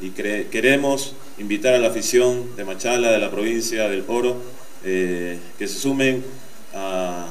y 0.00 0.10
queremos 0.10 1.14
invitar 1.38 1.74
a 1.74 1.78
la 1.78 1.88
afición 1.88 2.54
de 2.56 2.64
Machala, 2.64 3.12
de 3.12 3.18
la 3.18 3.30
provincia 3.30 3.88
del 3.88 4.04
Oro, 4.08 4.36
eh, 4.84 5.38
que 5.58 5.68
se 5.68 5.78
sumen 5.78 6.22
a, 6.74 7.28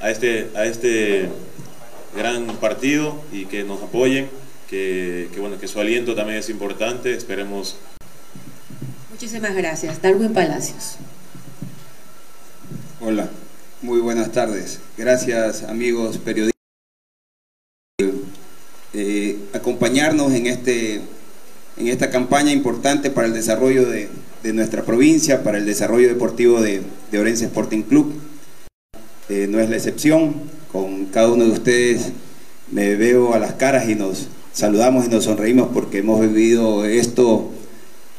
a, 0.00 0.10
este, 0.10 0.50
a 0.54 0.64
este 0.64 1.28
gran 2.16 2.46
partido 2.58 3.20
y 3.32 3.46
que 3.46 3.64
nos 3.64 3.82
apoyen, 3.82 4.28
que, 4.68 5.28
que, 5.32 5.40
bueno, 5.40 5.58
que 5.58 5.68
su 5.68 5.80
aliento 5.80 6.14
también 6.14 6.38
es 6.38 6.48
importante, 6.48 7.14
esperemos. 7.14 7.76
Muchísimas 9.10 9.54
gracias. 9.54 10.00
Darwin 10.02 10.32
Palacios. 10.32 10.96
Hola, 13.00 13.28
muy 13.82 14.00
buenas 14.00 14.32
tardes. 14.32 14.80
Gracias 14.96 15.62
amigos 15.64 16.18
periodistas 16.18 16.54
eh, 18.92 19.38
acompañarnos 19.52 20.32
en, 20.32 20.46
este, 20.46 21.02
en 21.76 21.88
esta 21.88 22.10
campaña 22.10 22.52
importante 22.52 23.10
para 23.10 23.26
el 23.26 23.34
desarrollo 23.34 23.86
de, 23.88 24.08
de 24.42 24.52
nuestra 24.52 24.82
provincia, 24.84 25.42
para 25.42 25.58
el 25.58 25.66
desarrollo 25.66 26.08
deportivo 26.08 26.60
de, 26.60 26.82
de 27.10 27.18
Orense 27.18 27.44
Sporting 27.46 27.82
Club. 27.82 28.14
Eh, 29.28 29.46
no 29.48 29.58
es 29.58 29.70
la 29.70 29.76
excepción, 29.76 30.34
con 30.70 31.06
cada 31.06 31.28
uno 31.32 31.44
de 31.44 31.50
ustedes 31.50 32.12
me 32.70 32.94
veo 32.94 33.34
a 33.34 33.38
las 33.38 33.54
caras 33.54 33.88
y 33.88 33.94
nos 33.94 34.28
saludamos 34.54 35.04
y 35.04 35.08
nos 35.08 35.24
sonreímos 35.24 35.68
porque 35.74 35.98
hemos 35.98 36.20
vivido 36.20 36.84
esto 36.84 37.50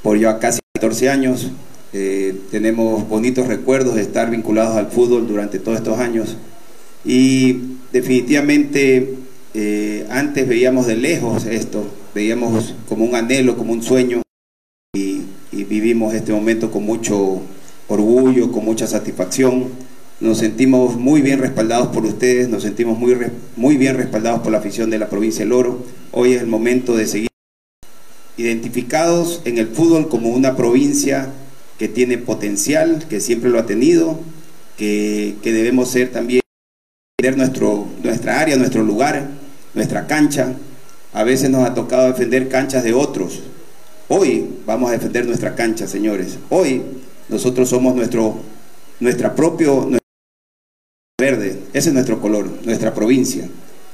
por 0.04 0.20
ya 0.20 0.38
casi 0.38 0.60
14 0.76 1.10
años. 1.10 1.52
Eh, 1.94 2.36
tenemos 2.52 3.08
bonitos 3.08 3.48
recuerdos 3.48 3.96
de 3.96 4.02
estar 4.02 4.30
vinculados 4.30 4.76
al 4.76 4.88
fútbol 4.88 5.28
durante 5.28 5.60
todos 5.60 5.78
estos 5.78 5.98
años 5.98 6.36
y 7.06 7.62
definitivamente 7.94 9.16
eh, 9.54 10.06
antes 10.10 10.46
veíamos 10.46 10.88
de 10.88 10.98
lejos 10.98 11.46
esto, 11.46 11.86
veíamos 12.14 12.76
como 12.90 13.06
un 13.06 13.16
anhelo, 13.16 13.56
como 13.56 13.72
un 13.72 13.82
sueño 13.82 14.22
y, 14.94 15.22
y 15.54 15.64
vivimos 15.64 16.14
este 16.14 16.34
momento 16.34 16.70
con 16.70 16.84
mucho 16.84 17.42
orgullo, 17.88 18.52
con 18.52 18.66
mucha 18.66 18.88
satisfacción. 18.88 19.70
Nos 20.22 20.38
sentimos 20.38 20.96
muy 20.96 21.22
bien 21.22 21.40
respaldados 21.40 21.90
por 21.90 22.06
ustedes, 22.06 22.48
nos 22.48 22.64
sentimos 22.64 22.98
muy, 22.98 23.18
muy 23.58 23.76
bien 23.76 23.98
respaldados 23.98 24.40
por 24.42 24.52
la 24.54 24.60
afición 24.60 24.90
de 24.90 24.98
la 24.98 25.10
provincia 25.10 25.44
del 25.44 25.52
Oro. 25.52 25.84
Hoy 26.14 26.34
es 26.34 26.42
el 26.42 26.48
momento 26.48 26.96
de 26.96 27.06
seguir 27.06 27.28
identificados 28.38 29.42
en 29.44 29.58
el 29.58 29.68
fútbol 29.68 30.08
como 30.08 30.30
una 30.30 30.56
provincia 30.56 31.28
que 31.78 31.90
tiene 31.90 32.18
potencial, 32.18 33.06
que 33.10 33.20
siempre 33.20 33.50
lo 33.50 33.60
ha 33.60 33.66
tenido, 33.66 34.18
que, 34.78 35.36
que 35.44 35.52
debemos 35.52 35.90
ser 35.90 36.14
también, 36.14 36.42
nuestro, 37.36 37.86
nuestra 38.02 38.40
área, 38.40 38.56
nuestro 38.56 38.84
lugar, 38.84 39.32
nuestra 39.74 40.08
cancha. 40.08 40.54
A 41.12 41.26
veces 41.26 41.50
nos 41.50 41.68
ha 41.68 41.74
tocado 41.74 42.08
defender 42.08 42.48
canchas 42.48 42.86
de 42.86 42.94
otros. 42.94 43.42
Hoy 44.08 44.48
vamos 44.66 44.90
a 44.90 44.94
defender 44.94 45.26
nuestra 45.26 45.56
cancha, 45.56 45.88
señores. 45.88 46.38
Hoy 46.50 46.84
nosotros 47.28 47.68
somos 47.68 47.96
nuestro, 47.96 48.38
nuestra 49.02 49.36
propio 49.36 49.90
Ese 51.26 51.90
es 51.90 51.94
nuestro 51.94 52.22
color, 52.22 52.50
nuestra 52.66 52.94
provincia. 52.94 53.48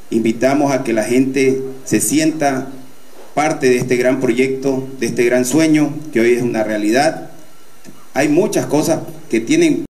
Invitamos 0.10 0.74
a 0.74 0.84
que 0.84 0.92
la 0.92 1.06
gente 1.06 1.62
se 1.86 2.02
sienta 2.02 2.68
parte 3.34 3.70
de 3.70 3.78
este 3.78 3.96
gran 3.96 4.20
proyecto, 4.20 4.88
de 5.00 5.08
este 5.08 5.24
gran 5.24 5.46
sueño 5.46 5.94
que 6.12 6.20
hoy 6.20 6.34
es 6.34 6.42
una 6.42 6.64
realidad. 6.64 7.32
Hay 8.14 8.28
muchas 8.28 8.66
cosas 8.66 9.00
que 9.30 9.40
tienen 9.40 9.86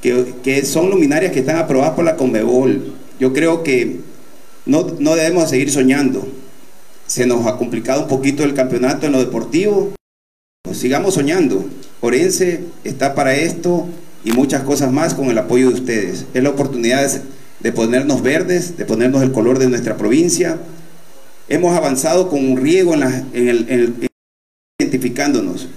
que, 0.00 0.64
son 0.64 0.90
luminarias 0.90 1.32
que 1.32 1.40
están 1.40 1.56
aprobadas 1.56 1.94
por 1.94 2.04
la 2.04 2.16
Conmebol. 2.16 2.94
Yo 3.18 3.32
creo 3.32 3.64
que 3.64 4.00
no, 4.64 4.86
no 5.00 5.16
debemos 5.16 5.50
seguir 5.50 5.72
soñando. 5.72 6.26
Se 7.08 7.26
nos 7.26 7.46
ha 7.46 7.56
complicado 7.56 8.02
un 8.02 8.08
poquito 8.08 8.44
el 8.44 8.54
campeonato 8.54 9.06
en 9.06 9.12
lo 9.12 9.18
deportivo. 9.18 9.92
Sigamos 10.72 11.14
soñando. 11.14 11.64
Orense 12.00 12.60
está 12.84 13.16
para 13.16 13.34
esto 13.34 13.88
y 14.24 14.32
muchas 14.32 14.62
cosas 14.62 14.92
más 14.92 15.14
con 15.14 15.30
el 15.30 15.38
apoyo 15.38 15.68
de 15.68 15.74
ustedes. 15.74 16.26
Es 16.34 16.42
la 16.42 16.50
oportunidad 16.50 17.10
de 17.60 17.72
ponernos 17.72 18.22
verdes, 18.22 18.76
de 18.76 18.84
ponernos 18.84 19.22
el 19.22 19.32
color 19.32 19.58
de 19.58 19.68
nuestra 19.68 19.96
provincia. 19.96 20.58
Hemos 21.48 21.76
avanzado 21.76 22.28
con 22.28 22.44
un 22.44 22.56
riego 22.56 22.94
en, 22.94 23.00
la, 23.00 23.24
en, 23.32 23.48
el, 23.48 23.66
en, 23.68 23.80
el, 23.80 24.08
identificándonos. 24.80 25.68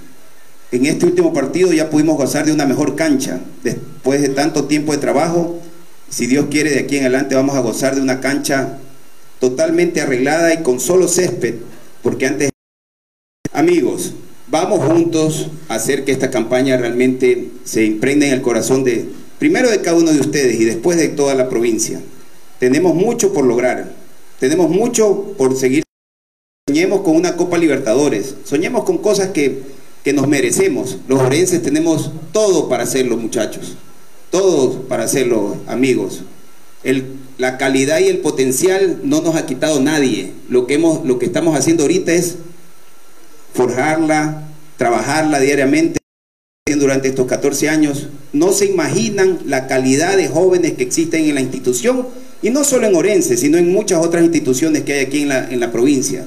En 0.71 0.85
este 0.85 1.05
último 1.05 1.33
partido 1.33 1.71
ya 1.71 1.89
pudimos 1.89 2.17
gozar 2.17 2.45
de 2.45 2.51
una 2.51 2.65
mejor 2.65 2.95
cancha. 2.95 3.41
Después 3.63 4.21
de 4.21 4.29
tanto 4.29 4.65
tiempo 4.65 4.91
de 4.91 4.97
trabajo, 4.97 5.59
si 6.09 6.27
Dios 6.27 6.47
quiere, 6.49 6.71
de 6.71 6.79
aquí 6.79 6.97
en 6.97 7.03
adelante 7.03 7.35
vamos 7.35 7.55
a 7.55 7.59
gozar 7.61 7.95
de 7.95 8.01
una 8.01 8.21
cancha 8.21 8.79
totalmente 9.39 10.01
arreglada 10.01 10.53
y 10.53 10.63
con 10.63 10.79
solo 10.79 11.07
césped, 11.07 11.55
porque 12.01 12.27
antes... 12.27 12.49
Amigos, 13.51 14.13
vamos 14.47 14.85
juntos 14.85 15.47
a 15.69 15.75
hacer 15.75 16.05
que 16.05 16.11
esta 16.11 16.31
campaña 16.31 16.77
realmente 16.77 17.49
se 17.63 17.85
imprenda 17.85 18.27
en 18.27 18.33
el 18.33 18.41
corazón 18.41 18.83
de, 18.83 19.05
primero 19.39 19.69
de 19.69 19.81
cada 19.81 19.97
uno 19.97 20.11
de 20.11 20.19
ustedes 20.19 20.59
y 20.59 20.65
después 20.65 20.97
de 20.97 21.09
toda 21.09 21.35
la 21.35 21.49
provincia. 21.49 22.01
Tenemos 22.59 22.95
mucho 22.95 23.33
por 23.33 23.45
lograr, 23.45 23.93
tenemos 24.39 24.69
mucho 24.69 25.33
por 25.37 25.57
seguir. 25.57 25.83
Soñemos 26.67 27.01
con 27.01 27.15
una 27.15 27.35
Copa 27.35 27.57
Libertadores, 27.57 28.35
soñemos 28.45 28.83
con 28.83 28.99
cosas 28.99 29.29
que, 29.29 29.61
que 30.03 30.13
nos 30.13 30.27
merecemos. 30.27 30.97
Los 31.07 31.19
orenses 31.19 31.61
tenemos 31.61 32.11
todo 32.31 32.69
para 32.69 32.83
hacerlo, 32.83 33.17
muchachos, 33.17 33.75
todos 34.31 34.77
para 34.87 35.03
hacerlo, 35.03 35.57
amigos. 35.67 36.21
La 37.37 37.57
calidad 37.57 37.99
y 37.99 38.07
el 38.07 38.19
potencial 38.19 39.01
no 39.03 39.21
nos 39.21 39.35
ha 39.35 39.45
quitado 39.45 39.81
nadie. 39.81 40.31
Lo 40.49 40.67
que, 40.67 40.75
hemos, 40.75 41.05
lo 41.05 41.19
que 41.19 41.25
estamos 41.25 41.57
haciendo 41.57 41.83
ahorita 41.83 42.13
es 42.13 42.37
forjarla, 43.53 44.43
trabajarla 44.77 45.39
diariamente 45.39 45.99
durante 46.77 47.09
estos 47.09 47.27
14 47.27 47.69
años. 47.69 48.07
No 48.31 48.51
se 48.51 48.65
imaginan 48.65 49.39
la 49.45 49.67
calidad 49.67 50.17
de 50.17 50.27
jóvenes 50.27 50.73
que 50.73 50.83
existen 50.83 51.25
en 51.25 51.35
la 51.35 51.41
institución, 51.41 52.07
y 52.41 52.49
no 52.49 52.63
solo 52.63 52.87
en 52.87 52.95
Orense, 52.95 53.37
sino 53.37 53.57
en 53.57 53.71
muchas 53.71 54.05
otras 54.05 54.23
instituciones 54.23 54.83
que 54.83 54.93
hay 54.93 55.05
aquí 55.05 55.21
en 55.21 55.29
la, 55.29 55.49
en 55.49 55.59
la 55.59 55.71
provincia. 55.71 56.25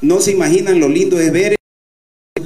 No 0.00 0.20
se 0.20 0.30
imaginan 0.30 0.78
lo 0.78 0.88
lindo 0.88 1.16
de 1.16 1.30
ver 1.30 1.56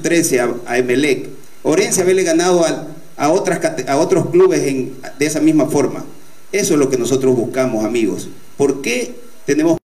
13 0.02 0.40
a, 0.40 0.54
a 0.66 0.78
Emelec. 0.78 1.28
Orense 1.62 2.00
haberle 2.00 2.22
ganado 2.22 2.64
a, 2.64 2.86
a, 3.16 3.30
otras, 3.30 3.60
a 3.86 3.98
otros 3.98 4.30
clubes 4.30 4.62
en, 4.62 4.94
de 5.18 5.26
esa 5.26 5.40
misma 5.40 5.66
forma. 5.66 6.04
Eso 6.52 6.74
es 6.74 6.80
lo 6.80 6.88
que 6.88 6.96
nosotros 6.96 7.36
buscamos, 7.36 7.84
amigos. 7.84 8.28
¿Por 8.56 8.80
qué 8.80 9.14
tenemos 9.44 9.77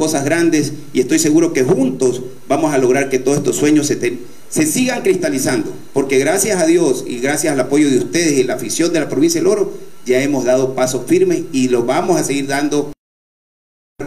cosas 0.00 0.24
grandes 0.24 0.74
y 0.92 1.00
estoy 1.00 1.18
seguro 1.18 1.52
que 1.52 1.64
juntos 1.64 2.22
vamos 2.46 2.72
a 2.72 2.78
lograr 2.78 3.08
que 3.08 3.18
todos 3.18 3.38
estos 3.38 3.56
sueños 3.56 3.88
se, 3.88 4.64
sigan 4.64 5.02
cristalizando? 5.02 5.72
Porque 5.92 6.20
gracias 6.20 6.62
a 6.62 6.66
Dios 6.66 7.02
y 7.04 7.18
gracias 7.18 7.52
al 7.52 7.58
apoyo 7.58 7.90
de 7.90 7.98
ustedes 7.98 8.38
y 8.38 8.44
la 8.44 8.54
afición 8.54 8.92
de 8.92 9.00
la 9.00 9.08
provincia 9.08 9.40
del 9.40 9.48
Oro, 9.48 9.72
ya 10.06 10.22
hemos 10.22 10.44
dado 10.44 10.76
pasos 10.76 11.04
firmes 11.08 11.42
y 11.50 11.66
lo 11.66 11.82
vamos 11.82 12.16
a 12.16 12.22
seguir 12.22 12.46
dando 12.46 12.92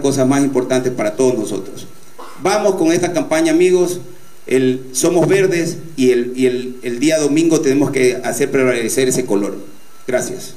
cosas 0.02 0.26
más 0.26 0.42
importantes 0.46 0.94
para 0.94 1.18
todos 1.18 1.38
nosotros. 1.38 1.88
Vamos 2.42 2.76
con 2.76 2.94
esta 2.94 3.12
campaña, 3.12 3.52
amigos. 3.52 4.00
El, 4.48 4.86
somos 4.94 5.28
verdes 5.28 5.78
y, 5.98 6.12
el, 6.12 6.32
y 6.38 6.46
el 6.46 7.00
día 7.02 7.20
domingo 7.20 7.60
tenemos 7.60 7.92
que 7.92 8.16
hacer 8.24 8.50
prevalecer 8.50 9.10
ese 9.10 9.26
color. 9.26 9.58
Gracias 10.08 10.56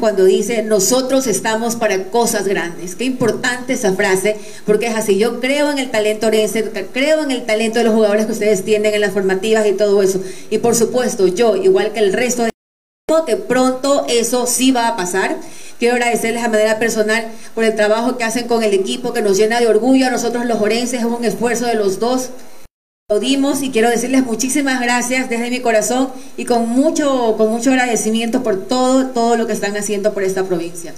cuando 0.00 0.24
dice 0.24 0.62
nosotros 0.62 1.26
estamos 1.26 1.76
para 1.76 2.04
cosas 2.04 2.48
grandes. 2.48 2.96
Qué 2.96 3.04
importante 3.04 3.74
esa 3.74 3.92
frase, 3.92 4.36
porque 4.66 4.86
es 4.86 4.96
así. 4.96 5.18
Yo 5.18 5.40
creo 5.40 5.70
en 5.70 5.78
el 5.78 5.90
talento 5.90 6.26
orense, 6.26 6.70
creo 6.92 7.22
en 7.22 7.30
el 7.30 7.46
talento 7.46 7.78
de 7.78 7.84
los 7.84 7.94
jugadores 7.94 8.26
que 8.26 8.32
ustedes 8.32 8.64
tienen 8.64 8.94
en 8.94 9.00
las 9.00 9.12
formativas 9.12 9.66
y 9.66 9.72
todo 9.72 10.02
eso. 10.02 10.20
Y 10.50 10.58
por 10.58 10.74
supuesto, 10.74 11.26
yo, 11.26 11.56
igual 11.56 11.92
que 11.92 12.00
el 12.00 12.12
resto 12.12 12.44
de 12.44 12.50
que 13.26 13.36
pronto 13.36 14.06
eso 14.08 14.46
sí 14.46 14.70
va 14.70 14.88
a 14.88 14.96
pasar. 14.96 15.36
Quiero 15.78 15.94
agradecerles 15.94 16.44
a 16.44 16.48
manera 16.48 16.78
personal 16.78 17.26
por 17.54 17.64
el 17.64 17.74
trabajo 17.74 18.16
que 18.16 18.24
hacen 18.24 18.46
con 18.46 18.62
el 18.62 18.72
equipo, 18.72 19.12
que 19.12 19.22
nos 19.22 19.36
llena 19.36 19.60
de 19.60 19.66
orgullo 19.66 20.06
a 20.06 20.10
nosotros 20.10 20.46
los 20.46 20.60
orenses, 20.60 21.00
es 21.00 21.04
un 21.04 21.24
esfuerzo 21.24 21.66
de 21.66 21.74
los 21.74 21.98
dos 21.98 22.30
dimos 23.18 23.62
y 23.62 23.70
quiero 23.70 23.90
decirles 23.90 24.24
muchísimas 24.24 24.80
gracias 24.80 25.28
desde 25.28 25.50
mi 25.50 25.60
corazón 25.60 26.10
y 26.36 26.44
con 26.44 26.68
mucho, 26.68 27.34
con 27.36 27.48
mucho 27.48 27.70
agradecimiento 27.70 28.42
por 28.42 28.68
todo, 28.68 29.06
todo 29.08 29.36
lo 29.36 29.46
que 29.46 29.52
están 29.52 29.76
haciendo 29.76 30.14
por 30.14 30.22
esta 30.22 30.44
provincia. 30.44 30.94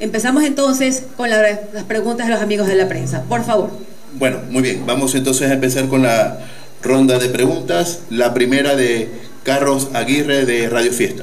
Empezamos 0.00 0.42
entonces 0.44 1.04
con 1.16 1.30
la, 1.30 1.40
las 1.72 1.84
preguntas 1.84 2.26
de 2.26 2.32
los 2.32 2.42
amigos 2.42 2.66
de 2.66 2.74
la 2.74 2.88
prensa. 2.88 3.22
Por 3.22 3.44
favor. 3.44 3.70
Bueno, 4.14 4.40
muy 4.50 4.62
bien. 4.62 4.84
Vamos 4.86 5.14
entonces 5.14 5.50
a 5.50 5.54
empezar 5.54 5.86
con 5.88 6.02
la 6.02 6.40
ronda 6.82 7.18
de 7.18 7.28
preguntas. 7.28 8.00
La 8.10 8.34
primera 8.34 8.74
de 8.74 9.08
Carlos 9.44 9.90
Aguirre 9.94 10.44
de 10.46 10.68
Radio 10.68 10.92
Fiesta. 10.92 11.22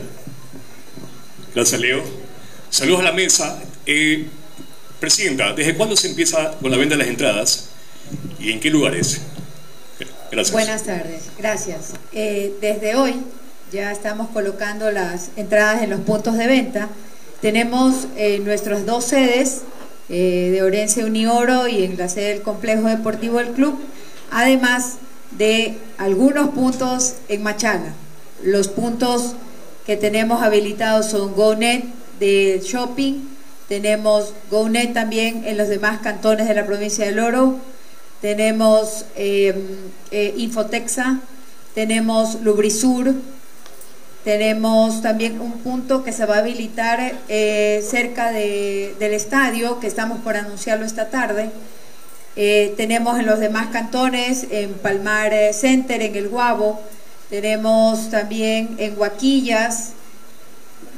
Gracias, 1.53 1.81
Leo. 1.81 2.01
Saludos 2.69 3.01
a 3.01 3.03
la 3.03 3.11
mesa. 3.11 3.59
Eh, 3.85 4.27
Presidenta, 5.01 5.53
¿desde 5.53 5.73
cuándo 5.73 5.97
se 5.97 6.09
empieza 6.09 6.51
con 6.61 6.69
la 6.69 6.77
venta 6.77 6.95
de 6.95 6.99
las 6.99 7.07
entradas 7.07 7.69
y 8.39 8.51
en 8.51 8.59
qué 8.59 8.69
lugares? 8.69 9.19
Buenas 10.31 10.83
tardes, 10.83 11.23
gracias. 11.37 11.91
Eh, 12.13 12.55
desde 12.61 12.95
hoy 12.95 13.15
ya 13.69 13.91
estamos 13.91 14.29
colocando 14.29 14.89
las 14.89 15.29
entradas 15.35 15.83
en 15.83 15.89
los 15.89 15.99
puntos 15.99 16.37
de 16.37 16.47
venta. 16.47 16.87
Tenemos 17.41 18.07
eh, 18.15 18.39
nuestras 18.39 18.85
dos 18.85 19.03
sedes 19.03 19.63
eh, 20.07 20.49
de 20.53 20.63
Orense 20.63 21.03
Unioro 21.03 21.67
y 21.67 21.83
en 21.83 21.97
la 21.97 22.07
sede 22.07 22.29
del 22.29 22.43
Complejo 22.43 22.87
Deportivo 22.87 23.39
del 23.39 23.49
Club, 23.49 23.77
además 24.31 24.99
de 25.31 25.77
algunos 25.97 26.51
puntos 26.51 27.15
en 27.27 27.43
Machala. 27.43 27.93
Los 28.41 28.69
puntos 28.69 29.33
que 29.85 29.97
tenemos 29.97 30.43
habilitados 30.43 31.07
son 31.07 31.33
GoNet 31.33 31.83
de 32.21 32.61
Shopping, 32.63 33.15
tenemos 33.67 34.33
GoNet 34.49 34.93
también 34.93 35.43
en 35.45 35.57
los 35.57 35.67
demás 35.67 35.99
cantones 35.99 36.47
de 36.47 36.53
la 36.53 36.65
provincia 36.65 37.05
del 37.05 37.19
Oro, 37.19 37.59
tenemos 38.21 39.05
eh, 39.15 39.53
Infotexa, 40.37 41.19
tenemos 41.73 42.41
Lubrisur, 42.41 43.15
tenemos 44.23 45.01
también 45.01 45.41
un 45.41 45.53
punto 45.53 46.03
que 46.03 46.11
se 46.11 46.25
va 46.25 46.35
a 46.35 46.39
habilitar 46.39 47.13
eh, 47.27 47.83
cerca 47.83 48.31
del 48.31 49.13
estadio, 49.13 49.79
que 49.79 49.87
estamos 49.87 50.19
por 50.19 50.37
anunciarlo 50.37 50.85
esta 50.85 51.09
tarde. 51.09 51.49
Eh, 52.35 52.73
tenemos 52.77 53.19
en 53.19 53.25
los 53.25 53.39
demás 53.39 53.67
cantones, 53.71 54.45
en 54.51 54.73
Palmar 54.75 55.33
eh, 55.33 55.53
Center, 55.53 56.01
en 56.03 56.15
El 56.15 56.29
Guabo, 56.29 56.79
tenemos 57.31 58.11
también 58.11 58.75
en 58.77 58.97
Huaquillas, 58.99 59.93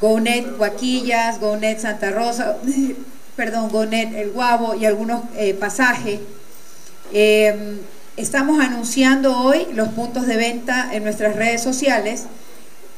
GoNet 0.01 0.59
Huaquillas, 0.59 1.39
GoNet 1.39 1.79
Santa 1.79 2.11
Rosa, 2.11 2.57
perdón, 3.37 3.69
GoNet 3.69 4.13
El 4.15 4.31
Guabo 4.31 4.75
y 4.75 4.85
algunos 4.85 5.21
pasajes. 5.59 6.19
Estamos 7.11 8.59
anunciando 8.59 9.37
hoy 9.37 9.67
los 9.73 9.89
puntos 9.89 10.27
de 10.27 10.37
venta 10.37 10.89
en 10.93 11.03
nuestras 11.03 11.35
redes 11.35 11.61
sociales 11.61 12.25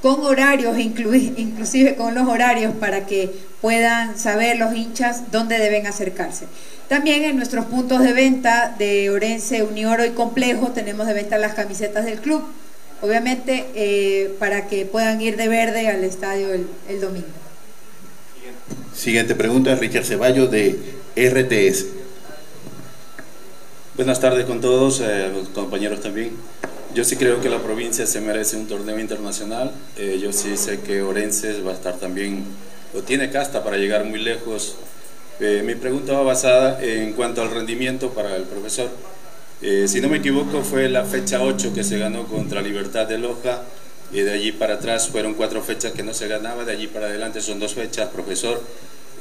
con 0.01 0.23
horarios, 0.23 0.77
inclusive 0.77 1.95
con 1.95 2.13
los 2.13 2.27
horarios 2.27 2.73
para 2.75 3.07
que 3.07 3.31
puedan 3.59 4.19
saber 4.19 4.57
los 4.57 4.75
hinchas 4.75 5.31
dónde 5.31 5.57
deben 5.57 5.87
acercarse. 5.87 6.45
También 6.87 7.23
en 7.23 7.37
nuestros 7.37 7.65
puntos 7.65 8.03
de 8.03 8.13
venta 8.13 8.75
de 8.77 9.09
Orense, 9.09 9.63
Unioro 9.63 10.05
y 10.05 10.11
Complejo 10.11 10.67
tenemos 10.69 11.07
de 11.07 11.13
venta 11.13 11.39
las 11.39 11.55
camisetas 11.55 12.05
del 12.05 12.19
club, 12.19 12.43
obviamente 13.01 13.65
eh, 13.73 14.35
para 14.37 14.67
que 14.67 14.85
puedan 14.85 15.19
ir 15.21 15.37
de 15.37 15.47
verde 15.47 15.87
al 15.87 16.03
estadio 16.03 16.49
el, 16.53 17.01
domingo. 17.01 17.25
Siguiente 18.93 19.33
pregunta, 19.33 19.73
Richard 19.73 20.05
Ceballos 20.05 20.51
de 20.51 20.77
RTS. 21.15 22.04
Buenas 23.95 24.19
tardes 24.19 24.43
con 24.43 24.59
todos, 24.59 24.99
eh, 24.99 25.31
compañeros 25.53 26.01
también. 26.01 26.31
Yo 26.93 27.05
sí 27.05 27.15
creo 27.15 27.39
que 27.39 27.47
la 27.47 27.59
provincia 27.59 28.05
se 28.05 28.19
merece 28.19 28.57
un 28.57 28.67
torneo 28.67 28.99
internacional. 28.99 29.71
Eh, 29.95 30.19
yo 30.21 30.33
sí 30.33 30.57
sé 30.57 30.81
que 30.81 31.01
Orense 31.01 31.61
va 31.61 31.71
a 31.71 31.75
estar 31.75 31.93
también, 31.95 32.43
o 32.93 33.03
tiene 33.03 33.29
casta 33.31 33.63
para 33.63 33.77
llegar 33.77 34.03
muy 34.03 34.19
lejos. 34.19 34.75
Eh, 35.39 35.63
mi 35.65 35.75
pregunta 35.75 36.11
va 36.11 36.23
basada 36.23 36.83
en 36.83 37.13
cuanto 37.13 37.41
al 37.41 37.51
rendimiento 37.51 38.09
para 38.09 38.35
el 38.35 38.43
profesor. 38.43 38.89
Eh, 39.61 39.85
si 39.87 40.01
no 40.01 40.09
me 40.09 40.17
equivoco, 40.17 40.61
fue 40.61 40.89
la 40.89 41.05
fecha 41.05 41.41
8 41.41 41.73
que 41.73 41.85
se 41.85 41.97
ganó 41.97 42.25
contra 42.25 42.61
Libertad 42.61 43.07
de 43.07 43.17
Loja. 43.17 43.63
Y 44.11 44.19
de 44.19 44.33
allí 44.33 44.51
para 44.51 44.73
atrás 44.73 45.07
fueron 45.07 45.35
cuatro 45.35 45.63
fechas 45.63 45.93
que 45.93 46.03
no 46.03 46.13
se 46.13 46.27
ganaba, 46.27 46.65
de 46.65 46.73
allí 46.73 46.87
para 46.87 47.05
adelante 47.05 47.39
son 47.39 47.61
dos 47.61 47.73
fechas, 47.73 48.09
profesor. 48.09 48.61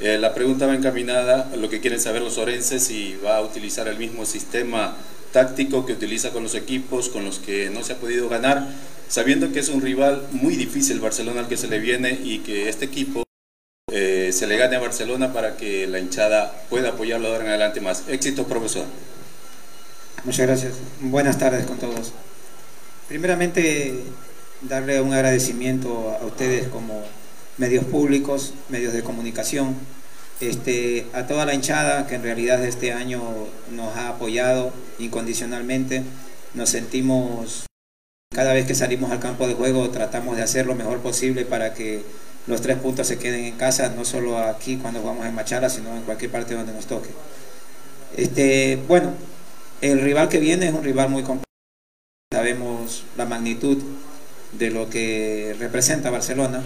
La 0.01 0.33
pregunta 0.33 0.67
va 0.67 0.75
encaminada 0.75 1.49
a 1.51 1.55
lo 1.55 1.69
que 1.69 1.79
quieren 1.79 1.99
saber 1.99 2.21
los 2.21 2.37
orenses 2.37 2.83
si 2.83 3.17
va 3.25 3.37
a 3.37 3.41
utilizar 3.41 3.87
el 3.87 3.97
mismo 3.97 4.25
sistema 4.25 4.95
táctico 5.31 5.85
que 5.85 5.93
utiliza 5.93 6.31
con 6.31 6.43
los 6.43 6.55
equipos 6.55 7.09
con 7.09 7.25
los 7.25 7.39
que 7.39 7.69
no 7.69 7.83
se 7.83 7.91
ha 7.91 7.97
podido 7.97 8.29
ganar, 8.29 8.67
sabiendo 9.09 9.51
que 9.51 9.59
es 9.59 9.67
un 9.67 9.81
rival 9.81 10.25
muy 10.31 10.55
difícil 10.55 11.01
Barcelona 11.01 11.41
al 11.41 11.47
que 11.49 11.57
se 11.57 11.67
le 11.67 11.79
viene 11.79 12.17
y 12.23 12.39
que 12.39 12.69
este 12.69 12.85
equipo 12.85 13.25
eh, 13.91 14.31
se 14.31 14.47
le 14.47 14.57
gane 14.57 14.77
a 14.77 14.79
Barcelona 14.79 15.33
para 15.33 15.57
que 15.57 15.87
la 15.87 15.99
hinchada 15.99 16.53
pueda 16.69 16.89
apoyarlo 16.89 17.27
ahora 17.27 17.43
en 17.43 17.49
adelante 17.49 17.81
más. 17.81 18.03
Éxito, 18.07 18.47
profesor. 18.47 18.85
Muchas 20.23 20.47
gracias. 20.47 20.73
Buenas 21.01 21.37
tardes 21.37 21.65
con 21.65 21.77
todos. 21.77 22.13
Primeramente, 23.07 23.93
darle 24.61 25.01
un 25.01 25.13
agradecimiento 25.13 26.17
a 26.19 26.25
ustedes 26.25 26.67
como 26.69 27.03
medios 27.57 27.85
públicos, 27.85 28.53
medios 28.69 28.93
de 28.93 29.03
comunicación, 29.03 29.75
este, 30.41 31.07
a 31.13 31.27
toda 31.27 31.45
la 31.45 31.53
hinchada 31.53 32.07
que 32.07 32.15
en 32.15 32.23
realidad 32.23 32.63
este 32.63 32.91
año 32.91 33.21
nos 33.71 33.95
ha 33.95 34.09
apoyado 34.09 34.73
incondicionalmente. 34.99 36.03
Nos 36.53 36.69
sentimos, 36.69 37.65
cada 38.33 38.53
vez 38.53 38.65
que 38.65 38.75
salimos 38.75 39.11
al 39.11 39.19
campo 39.19 39.47
de 39.47 39.53
juego, 39.53 39.89
tratamos 39.89 40.37
de 40.37 40.43
hacer 40.43 40.65
lo 40.65 40.75
mejor 40.75 40.99
posible 40.99 41.45
para 41.45 41.73
que 41.73 42.03
los 42.47 42.61
tres 42.61 42.77
puntos 42.77 43.07
se 43.07 43.17
queden 43.17 43.45
en 43.45 43.57
casa, 43.57 43.89
no 43.89 44.05
solo 44.05 44.37
aquí 44.37 44.77
cuando 44.77 45.01
vamos 45.03 45.25
a 45.25 45.31
Machala, 45.31 45.69
sino 45.69 45.95
en 45.95 46.03
cualquier 46.03 46.31
parte 46.31 46.53
donde 46.53 46.73
nos 46.73 46.85
toque. 46.85 47.09
Este, 48.17 48.77
bueno, 48.87 49.13
el 49.81 50.01
rival 50.01 50.29
que 50.29 50.39
viene 50.39 50.67
es 50.67 50.73
un 50.73 50.83
rival 50.83 51.09
muy 51.09 51.23
complejo. 51.23 51.43
Sabemos 52.31 53.03
la 53.17 53.25
magnitud 53.25 53.81
de 54.53 54.69
lo 54.69 54.89
que 54.89 55.55
representa 55.59 56.09
Barcelona, 56.09 56.63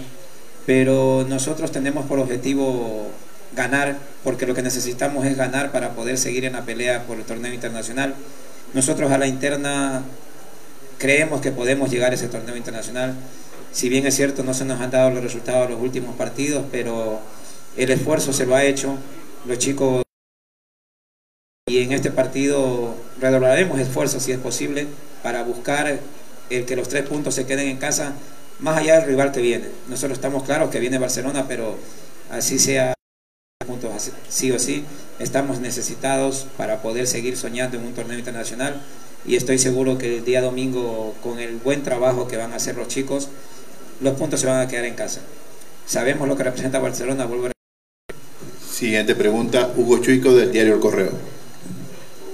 pero 0.70 1.26
nosotros 1.28 1.72
tenemos 1.72 2.06
por 2.06 2.20
objetivo 2.20 3.08
ganar, 3.56 3.98
porque 4.22 4.46
lo 4.46 4.54
que 4.54 4.62
necesitamos 4.62 5.26
es 5.26 5.36
ganar 5.36 5.72
para 5.72 5.96
poder 5.96 6.16
seguir 6.16 6.44
en 6.44 6.52
la 6.52 6.64
pelea 6.64 7.02
por 7.08 7.16
el 7.18 7.24
torneo 7.24 7.52
internacional. 7.52 8.14
Nosotros 8.72 9.10
a 9.10 9.18
la 9.18 9.26
interna 9.26 10.04
creemos 10.98 11.40
que 11.40 11.50
podemos 11.50 11.90
llegar 11.90 12.12
a 12.12 12.14
ese 12.14 12.28
torneo 12.28 12.54
internacional. 12.54 13.16
Si 13.72 13.88
bien 13.88 14.06
es 14.06 14.14
cierto, 14.14 14.44
no 14.44 14.54
se 14.54 14.64
nos 14.64 14.80
han 14.80 14.92
dado 14.92 15.10
los 15.10 15.24
resultados 15.24 15.66
de 15.66 15.74
los 15.74 15.82
últimos 15.82 16.14
partidos, 16.14 16.64
pero 16.70 17.18
el 17.76 17.90
esfuerzo 17.90 18.32
se 18.32 18.46
lo 18.46 18.54
ha 18.54 18.62
hecho. 18.62 18.96
Los 19.46 19.58
chicos 19.58 20.04
y 21.68 21.78
en 21.78 21.90
este 21.90 22.12
partido 22.12 22.94
redoblaremos 23.20 23.80
esfuerzos 23.80 24.22
si 24.22 24.30
es 24.30 24.38
posible 24.38 24.86
para 25.24 25.42
buscar 25.42 25.98
el 26.48 26.64
que 26.64 26.76
los 26.76 26.88
tres 26.88 27.08
puntos 27.08 27.34
se 27.34 27.44
queden 27.44 27.66
en 27.66 27.78
casa, 27.78 28.14
más 28.60 28.78
allá 28.78 28.96
del 28.96 29.06
rival 29.06 29.32
que 29.32 29.40
viene. 29.40 29.66
Nosotros 29.88 30.18
estamos 30.18 30.44
claros 30.44 30.70
que 30.70 30.80
viene 30.80 30.98
Barcelona, 30.98 31.46
pero 31.48 31.76
así 32.30 32.58
sea 32.58 32.94
puntos 33.66 34.10
sí 34.28 34.52
o 34.52 34.58
sí. 34.58 34.84
Estamos 35.18 35.60
necesitados 35.60 36.46
para 36.56 36.82
poder 36.82 37.06
seguir 37.06 37.36
soñando 37.36 37.76
en 37.76 37.84
un 37.84 37.94
torneo 37.94 38.18
internacional 38.18 38.80
y 39.26 39.36
estoy 39.36 39.58
seguro 39.58 39.98
que 39.98 40.18
el 40.18 40.24
día 40.24 40.40
domingo, 40.40 41.14
con 41.22 41.38
el 41.40 41.56
buen 41.56 41.82
trabajo 41.82 42.26
que 42.26 42.36
van 42.36 42.52
a 42.52 42.56
hacer 42.56 42.76
los 42.76 42.88
chicos, 42.88 43.28
los 44.00 44.14
puntos 44.14 44.40
se 44.40 44.46
van 44.46 44.60
a 44.60 44.68
quedar 44.68 44.86
en 44.86 44.94
casa. 44.94 45.20
Sabemos 45.86 46.26
lo 46.28 46.36
que 46.36 46.44
representa 46.44 46.78
Barcelona. 46.78 47.26
Vuelvo 47.26 47.46
a... 47.46 47.50
Siguiente 48.72 49.14
pregunta, 49.14 49.70
Hugo 49.76 49.98
Chuico 49.98 50.34
del 50.34 50.52
diario 50.52 50.74
El 50.74 50.80
Correo. 50.80 51.12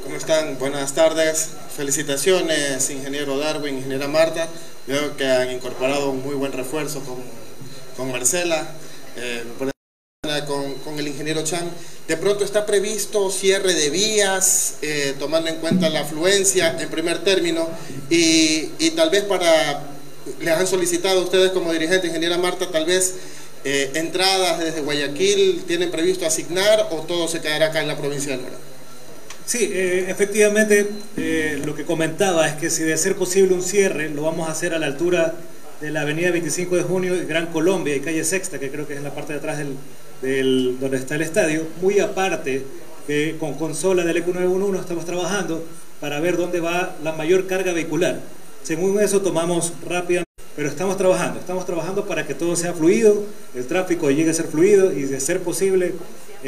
¿Cómo 0.05 0.17
están? 0.17 0.59
Buenas 0.59 0.95
tardes. 0.95 1.51
Felicitaciones, 1.77 2.89
ingeniero 2.91 3.37
Darwin, 3.39 3.79
ingeniera 3.79 4.07
Marta. 4.07 4.47
Veo 4.87 5.17
que 5.17 5.27
han 5.27 5.51
incorporado 5.51 6.11
un 6.11 6.23
muy 6.23 6.35
buen 6.35 6.53
refuerzo 6.53 7.01
con, 7.01 7.17
con 7.97 8.13
Marcela. 8.13 8.69
Eh, 9.17 9.43
con, 10.47 10.99
el 10.99 11.09
ingeniero 11.09 11.43
Chan. 11.45 11.71
De 12.09 12.17
pronto 12.17 12.45
está 12.45 12.67
previsto 12.67 13.31
cierre 13.31 13.75
de 13.75 13.91
vías, 13.91 14.75
eh, 14.83 15.15
tomando 15.19 15.51
en 15.51 15.57
cuenta 15.57 15.89
la 15.89 16.01
afluencia 16.01 16.77
en 16.81 16.89
primer 16.89 17.19
término, 17.23 17.69
y, 18.11 18.91
tal 18.97 19.11
vez 19.11 19.25
para, 19.25 19.85
les 20.41 20.55
han 20.55 20.67
solicitado 20.67 21.23
ustedes 21.23 21.53
como 21.53 21.73
dirigente, 21.73 22.09
ingeniera 22.09 22.39
Marta, 22.39 22.71
tal 22.71 22.87
vez 22.87 23.15
eh, 23.65 23.93
entradas 23.95 24.59
desde 24.59 24.81
Guayaquil, 24.81 25.65
¿tienen 25.67 25.91
previsto 25.91 26.27
asignar 26.27 26.89
o 26.91 27.03
todo 27.03 27.29
se 27.29 27.41
quedará 27.41 27.67
acá 27.67 27.81
en 27.81 27.89
la 27.89 27.97
provincia 27.97 28.37
de 28.37 28.43
Lora? 28.43 28.57
Sí, 29.47 29.71
eh, 29.73 30.07
efectivamente, 30.09 30.89
lo 31.65 31.75
que 31.77 31.85
comentaba 31.85 32.49
es 32.49 32.55
que 32.55 32.69
si 32.69 32.83
de 32.83 32.97
ser 32.97 33.15
posible 33.15 33.55
un 33.55 33.63
cierre, 33.63 34.11
lo 34.11 34.23
vamos 34.23 34.49
a 34.49 34.53
hacer 34.53 34.75
a 34.75 34.79
la 34.81 34.87
altura 34.87 35.35
de 35.81 35.91
la 35.93 36.01
avenida 36.01 36.33
25 36.33 36.77
de 36.77 36.83
junio, 36.83 37.15
Gran 37.29 37.47
Colombia 37.47 37.95
y 37.95 38.01
calle 38.01 38.25
Sexta, 38.25 38.59
que 38.59 38.71
creo 38.71 38.89
que 38.89 38.95
es 38.95 38.99
en 38.99 39.05
la 39.05 39.15
parte 39.15 39.35
de 39.35 39.39
atrás 39.39 39.59
del, 39.59 39.77
del, 40.21 40.79
donde 40.81 40.97
está 40.97 41.15
el 41.15 41.23
estadio, 41.23 41.63
muy 41.81 42.01
aparte 42.01 42.65
que 43.07 43.37
con 43.39 43.55
consola 43.55 44.03
del 44.05 44.25
EQ911 44.25 44.81
estamos 44.81 45.05
trabajando 45.05 45.65
para 46.01 46.19
ver 46.19 46.37
dónde 46.37 46.61
va 46.61 46.97
la 47.05 47.13
mayor 47.13 47.47
carga 47.47 47.73
vehicular. 47.73 48.21
Según 48.65 49.01
eso 49.01 49.23
tomamos 49.23 49.73
rápidamente, 49.87 50.27
pero 50.57 50.69
estamos 50.69 50.97
trabajando, 50.97 51.39
estamos 51.39 51.67
trabajando 51.67 52.07
para 52.07 52.27
que 52.27 52.35
todo 52.35 52.57
sea 52.57 52.73
fluido, 52.73 53.23
el 53.55 53.67
tráfico 53.67 54.11
llegue 54.11 54.31
a 54.31 54.35
ser 54.35 54.47
fluido 54.47 54.93
y 54.93 55.03
de 55.03 55.21
ser 55.21 55.41
posible, 55.41 55.95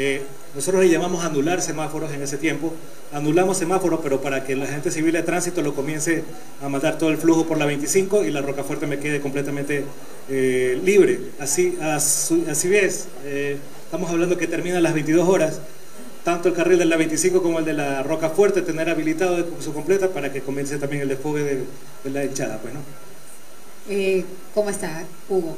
eh, 0.01 0.21
nosotros 0.55 0.81
le 0.81 0.89
llamamos 0.89 1.25
anular 1.25 1.61
semáforos 1.61 2.13
en 2.13 2.21
ese 2.21 2.37
tiempo, 2.37 2.73
anulamos 3.11 3.57
semáforos, 3.57 3.99
pero 4.01 4.21
para 4.21 4.45
que 4.45 4.55
la 4.55 4.65
gente 4.65 4.91
civil 4.91 5.11
de 5.11 5.23
tránsito 5.23 5.61
lo 5.61 5.75
comience 5.75 6.23
a 6.63 6.69
mandar 6.69 6.97
todo 6.97 7.09
el 7.09 7.17
flujo 7.17 7.45
por 7.45 7.57
la 7.57 7.65
25 7.65 8.23
y 8.23 8.31
la 8.31 8.41
Rocafuerte 8.41 8.87
me 8.87 8.99
quede 8.99 9.19
completamente 9.19 9.83
eh, 10.29 10.79
libre. 10.85 11.19
Así, 11.37 11.77
así, 11.81 12.69
ves, 12.69 13.09
eh, 13.25 13.57
estamos 13.83 14.09
hablando 14.09 14.37
que 14.37 14.47
termina 14.47 14.77
a 14.77 14.81
las 14.81 14.93
22 14.93 15.27
horas, 15.27 15.59
tanto 16.23 16.47
el 16.47 16.55
carril 16.55 16.79
de 16.79 16.85
la 16.85 16.95
25 16.95 17.43
como 17.43 17.59
el 17.59 17.65
de 17.65 17.73
la 17.73 18.01
Roca 18.01 18.29
Fuerte 18.29 18.61
tener 18.61 18.89
habilitado 18.89 19.35
de 19.35 19.61
su 19.61 19.73
completa 19.73 20.07
para 20.11 20.31
que 20.31 20.39
comience 20.39 20.77
también 20.77 21.01
el 21.01 21.09
desfogue 21.09 21.43
de, 21.43 22.09
la 22.09 22.23
hinchada. 22.23 22.57
Pues, 22.59 22.73
Eh, 23.89 24.23
¿Cómo 24.55 24.69
está, 24.69 25.03
Hugo? 25.27 25.57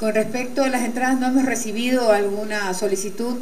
Con 0.00 0.12
respecto 0.12 0.64
a 0.64 0.68
las 0.70 0.82
entradas, 0.82 1.20
no 1.20 1.28
hemos 1.28 1.44
recibido 1.44 2.10
alguna 2.10 2.74
solicitud. 2.74 3.36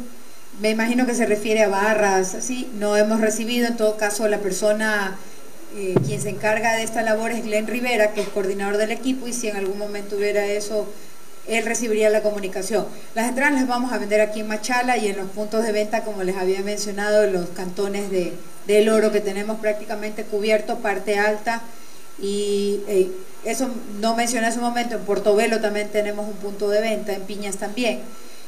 Me 0.61 0.69
imagino 0.69 1.05
que 1.05 1.13
se 1.13 1.25
refiere 1.25 1.63
a 1.63 1.67
barras, 1.67 2.33
así. 2.33 2.69
No 2.79 2.95
hemos 2.95 3.19
recibido, 3.19 3.67
en 3.67 3.75
todo 3.75 3.97
caso, 3.97 4.27
la 4.27 4.39
persona 4.39 5.17
eh, 5.75 5.95
quien 6.05 6.21
se 6.21 6.29
encarga 6.29 6.75
de 6.75 6.83
esta 6.83 7.01
labor 7.01 7.31
es 7.31 7.43
Glenn 7.43 7.67
Rivera, 7.67 8.13
que 8.13 8.21
es 8.21 8.29
coordinador 8.29 8.77
del 8.77 8.91
equipo, 8.91 9.27
y 9.27 9.33
si 9.33 9.49
en 9.49 9.57
algún 9.57 9.77
momento 9.77 10.15
hubiera 10.15 10.45
eso, 10.45 10.87
él 11.47 11.65
recibiría 11.65 12.09
la 12.09 12.21
comunicación. 12.21 12.85
Las 13.13 13.27
entradas 13.27 13.53
las 13.53 13.67
vamos 13.67 13.91
a 13.91 13.97
vender 13.97 14.21
aquí 14.21 14.39
en 14.39 14.47
Machala 14.47 14.97
y 14.97 15.09
en 15.09 15.17
los 15.17 15.29
puntos 15.31 15.63
de 15.65 15.73
venta, 15.73 16.05
como 16.05 16.23
les 16.23 16.37
había 16.37 16.61
mencionado, 16.61 17.27
los 17.27 17.49
cantones 17.49 18.09
de, 18.09 18.33
del 18.65 18.87
oro 18.87 19.11
que 19.11 19.19
tenemos 19.19 19.59
prácticamente 19.59 20.23
cubierto, 20.23 20.77
parte 20.77 21.19
alta. 21.19 21.61
Y 22.21 22.79
eh, 22.87 23.11
eso 23.43 23.69
no 23.99 24.15
mencioné 24.15 24.47
hace 24.47 24.59
un 24.59 24.63
momento, 24.63 24.95
en 24.95 25.01
Portobelo 25.01 25.59
también 25.59 25.89
tenemos 25.89 26.25
un 26.25 26.35
punto 26.35 26.69
de 26.69 26.79
venta, 26.79 27.11
en 27.11 27.23
Piñas 27.23 27.57
también. 27.57 27.99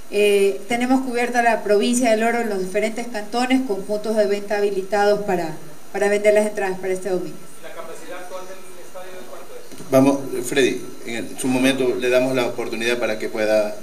Eh, 0.10 0.62
tenemos 0.70 1.02
cubierta 1.02 1.42
la 1.42 1.64
provincia 1.64 2.12
del 2.12 2.24
oro 2.24 2.40
en 2.40 2.50
los 2.50 2.60
diferentes 2.60 3.08
cantones 3.08 3.62
con 3.68 3.82
puntos 3.84 4.16
de 4.16 4.26
venta 4.26 4.58
habilitados 4.58 5.24
para, 5.26 5.58
para 5.92 6.08
vender 6.08 6.34
las 6.34 6.46
entradas 6.48 6.80
para 6.80 6.94
este 6.94 7.10
domingo. 7.10 7.36
¿La 7.62 7.70
capacidad 7.70 8.20
actual 8.20 8.44
del 8.48 8.86
estadio 8.86 9.12
de 9.12 9.26
cuánto 9.30 9.54
es? 9.56 9.92
Vamos, 9.92 10.46
Freddy, 10.48 10.82
en 11.06 11.38
su 11.38 11.48
momento 11.48 11.96
le 12.00 12.10
damos 12.10 12.36
la 12.36 12.46
oportunidad 12.46 12.98
para 12.98 13.20
que 13.20 13.28
pueda... 13.30 13.76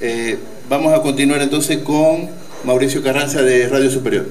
Eh, 0.00 0.38
vamos 0.68 0.92
a 0.92 1.00
continuar 1.00 1.40
entonces 1.40 1.78
con 1.78 2.28
Mauricio 2.64 3.02
Carranza 3.02 3.40
de 3.40 3.66
Radio 3.66 3.90
Superior. 3.90 4.26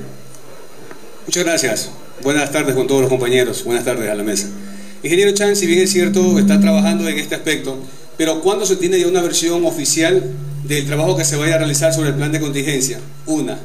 Muchas 1.26 1.44
gracias. 1.44 1.90
Buenas 2.22 2.52
tardes 2.52 2.76
con 2.76 2.86
todos 2.86 3.02
los 3.02 3.10
compañeros. 3.10 3.64
Buenas 3.64 3.84
tardes 3.84 4.10
a 4.10 4.14
la 4.14 4.24
mesa. 4.24 4.48
Ingeniero 5.02 5.32
Chan, 5.32 5.56
si 5.56 5.66
bien 5.66 5.80
es 5.80 5.92
cierto, 5.92 6.38
está 6.38 6.60
trabajando 6.60 7.08
en 7.08 7.18
este 7.18 7.36
aspecto, 7.36 7.78
pero 8.18 8.42
¿cuándo 8.42 8.66
se 8.66 8.76
tiene 8.76 9.00
ya 9.00 9.08
una 9.08 9.22
versión 9.22 9.66
oficial 9.66 10.24
del 10.64 10.86
trabajo 10.86 11.16
que 11.16 11.26
se 11.26 11.36
vaya 11.36 11.56
a 11.56 11.58
realizar 11.58 11.94
sobre 11.94 12.10
el 12.10 12.16
plan 12.16 12.32
de 12.32 12.40
contingencia? 12.40 13.00
Una. 13.26 13.60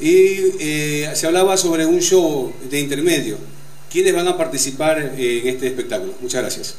Y 0.00 0.36
eh, 0.60 1.10
se 1.14 1.26
hablaba 1.26 1.56
sobre 1.56 1.86
un 1.86 2.00
show 2.00 2.52
de 2.70 2.80
intermedio. 2.80 3.38
¿Quiénes 3.90 4.14
van 4.14 4.26
a 4.28 4.36
participar 4.36 5.14
eh, 5.16 5.40
en 5.42 5.48
este 5.48 5.68
espectáculo? 5.68 6.14
Muchas 6.20 6.42
gracias. 6.42 6.74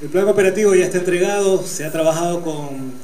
El 0.00 0.08
plan 0.08 0.26
operativo 0.28 0.74
ya 0.74 0.86
está 0.86 0.98
entregado, 0.98 1.62
se 1.66 1.84
ha 1.84 1.92
trabajado 1.92 2.42
con 2.42 2.94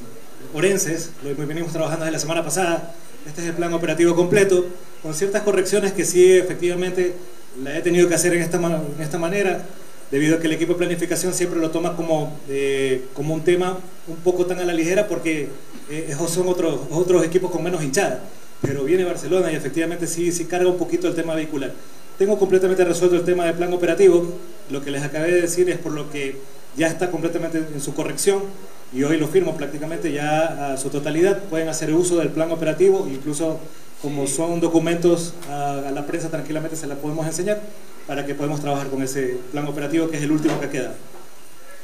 Orenses, 0.55 1.11
lo 1.23 1.35
venimos 1.45 1.71
trabajando 1.71 2.05
desde 2.05 2.13
la 2.13 2.19
semana 2.19 2.43
pasada. 2.43 2.95
Este 3.27 3.41
es 3.41 3.47
el 3.47 3.53
plan 3.53 3.73
operativo 3.73 4.15
completo, 4.15 4.65
con 5.03 5.13
ciertas 5.13 5.43
correcciones 5.43 5.91
que 5.93 6.05
sí 6.05 6.31
efectivamente 6.31 7.13
la 7.63 7.77
he 7.77 7.81
tenido 7.81 8.07
que 8.07 8.15
hacer 8.15 8.33
en 8.33 8.41
esta, 8.41 8.57
en 8.57 9.01
esta 9.01 9.19
manera, 9.19 9.65
debido 10.11 10.37
a 10.37 10.39
que 10.39 10.47
el 10.47 10.53
equipo 10.53 10.73
de 10.73 10.79
planificación 10.79 11.33
siempre 11.33 11.59
lo 11.59 11.71
toma 11.71 11.95
como, 11.95 12.37
eh, 12.49 13.05
como 13.13 13.33
un 13.33 13.41
tema 13.41 13.77
un 14.07 14.15
poco 14.17 14.45
tan 14.45 14.59
a 14.59 14.65
la 14.65 14.73
ligera 14.73 15.07
porque 15.07 15.49
eh, 15.89 16.15
son 16.27 16.47
otros, 16.47 16.79
otros 16.91 17.25
equipos 17.25 17.51
con 17.51 17.63
menos 17.63 17.83
hinchada. 17.83 18.21
Pero 18.61 18.83
viene 18.83 19.03
Barcelona 19.03 19.51
y 19.51 19.55
efectivamente 19.55 20.07
sí, 20.07 20.31
sí 20.31 20.45
carga 20.45 20.69
un 20.69 20.77
poquito 20.77 21.07
el 21.07 21.15
tema 21.15 21.35
vehicular. 21.35 21.73
Tengo 22.17 22.39
completamente 22.39 22.83
resuelto 22.83 23.15
el 23.15 23.23
tema 23.23 23.45
del 23.45 23.53
plan 23.53 23.71
operativo. 23.73 24.25
Lo 24.71 24.83
que 24.83 24.89
les 24.89 25.03
acabé 25.03 25.31
de 25.31 25.41
decir 25.41 25.69
es 25.69 25.77
por 25.77 25.91
lo 25.91 26.09
que 26.09 26.37
ya 26.75 26.87
está 26.87 27.11
completamente 27.11 27.57
en 27.57 27.81
su 27.81 27.93
corrección 27.93 28.41
y 28.93 29.03
hoy 29.03 29.17
lo 29.17 29.27
firmo 29.27 29.55
prácticamente 29.57 30.11
ya 30.11 30.73
a 30.73 30.77
su 30.77 30.89
totalidad. 30.89 31.43
Pueden 31.43 31.69
hacer 31.69 31.93
uso 31.93 32.17
del 32.17 32.29
plan 32.29 32.51
operativo, 32.51 33.07
incluso 33.11 33.59
como 34.01 34.25
son 34.25 34.59
documentos 34.59 35.33
a, 35.49 35.87
a 35.87 35.91
la 35.91 36.05
prensa 36.05 36.29
tranquilamente 36.29 36.75
se 36.75 36.87
la 36.87 36.95
podemos 36.95 37.25
enseñar 37.25 37.61
para 38.07 38.25
que 38.25 38.33
podamos 38.33 38.61
trabajar 38.61 38.89
con 38.89 39.03
ese 39.03 39.37
plan 39.51 39.67
operativo 39.67 40.09
que 40.09 40.17
es 40.17 40.23
el 40.23 40.31
último 40.31 40.59
que 40.59 40.69
queda. 40.69 40.95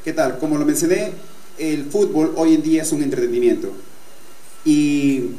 ¿Qué 0.04 0.14
tal? 0.14 0.40
Como 0.40 0.58
lo 0.58 0.66
mencioné, 0.66 1.12
el 1.58 1.86
fútbol 1.86 2.34
hoy 2.38 2.56
en 2.56 2.64
día 2.64 2.82
es 2.82 2.92
un 2.94 3.04
entretenimiento. 3.04 3.72
Y 4.66 5.32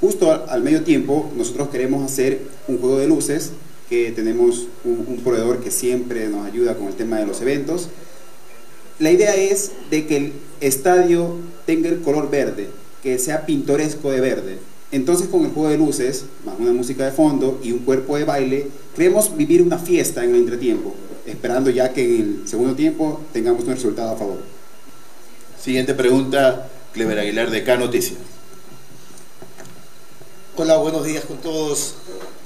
justo 0.00 0.46
al, 0.48 0.62
medio 0.62 0.82
tiempo 0.82 1.30
nosotros 1.36 1.68
queremos 1.68 2.10
hacer 2.10 2.40
un 2.66 2.78
juego 2.78 2.98
de 2.98 3.06
luces, 3.06 3.52
que 3.90 4.10
tenemos 4.12 4.66
un, 4.84 5.04
un 5.06 5.16
proveedor 5.18 5.60
que 5.60 5.70
siempre 5.70 6.28
nos 6.28 6.46
ayuda 6.46 6.74
con 6.74 6.88
el 6.88 6.94
tema 6.94 7.18
de 7.18 7.26
los 7.26 7.40
eventos. 7.42 7.88
La 8.98 9.10
idea 9.10 9.34
es 9.36 9.72
de 9.90 10.06
que 10.06 10.16
el 10.16 10.32
estadio 10.60 11.36
tenga 11.66 11.88
el 11.88 12.00
color 12.00 12.30
verde, 12.30 12.68
que 13.02 13.18
sea 13.18 13.46
pintoresco 13.46 14.10
de 14.10 14.20
verde. 14.20 14.58
Entonces 14.90 15.28
con 15.28 15.44
el 15.44 15.50
juego 15.50 15.68
de 15.68 15.76
luces, 15.76 16.24
más 16.44 16.54
una 16.58 16.72
música 16.72 17.04
de 17.04 17.12
fondo 17.12 17.60
y 17.62 17.72
un 17.72 17.80
cuerpo 17.80 18.16
de 18.16 18.24
baile, 18.24 18.68
queremos 18.96 19.36
vivir 19.36 19.60
una 19.60 19.78
fiesta 19.78 20.24
en 20.24 20.30
el 20.30 20.36
entretiempo, 20.36 20.94
esperando 21.26 21.68
ya 21.68 21.92
que 21.92 22.02
en 22.02 22.40
el 22.42 22.48
segundo 22.48 22.74
tiempo 22.74 23.20
tengamos 23.32 23.64
un 23.64 23.74
resultado 23.74 24.10
a 24.12 24.16
favor. 24.16 24.42
Siguiente 25.62 25.92
pregunta, 25.92 26.70
Clever 26.92 27.18
Aguilar 27.18 27.50
de 27.50 27.64
K 27.64 27.76
Noticias. 27.76 28.18
Hola, 30.56 30.78
buenos 30.78 31.04
días 31.04 31.24
con 31.24 31.36
todos. 31.38 31.96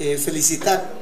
Eh, 0.00 0.18
felicitar, 0.18 0.92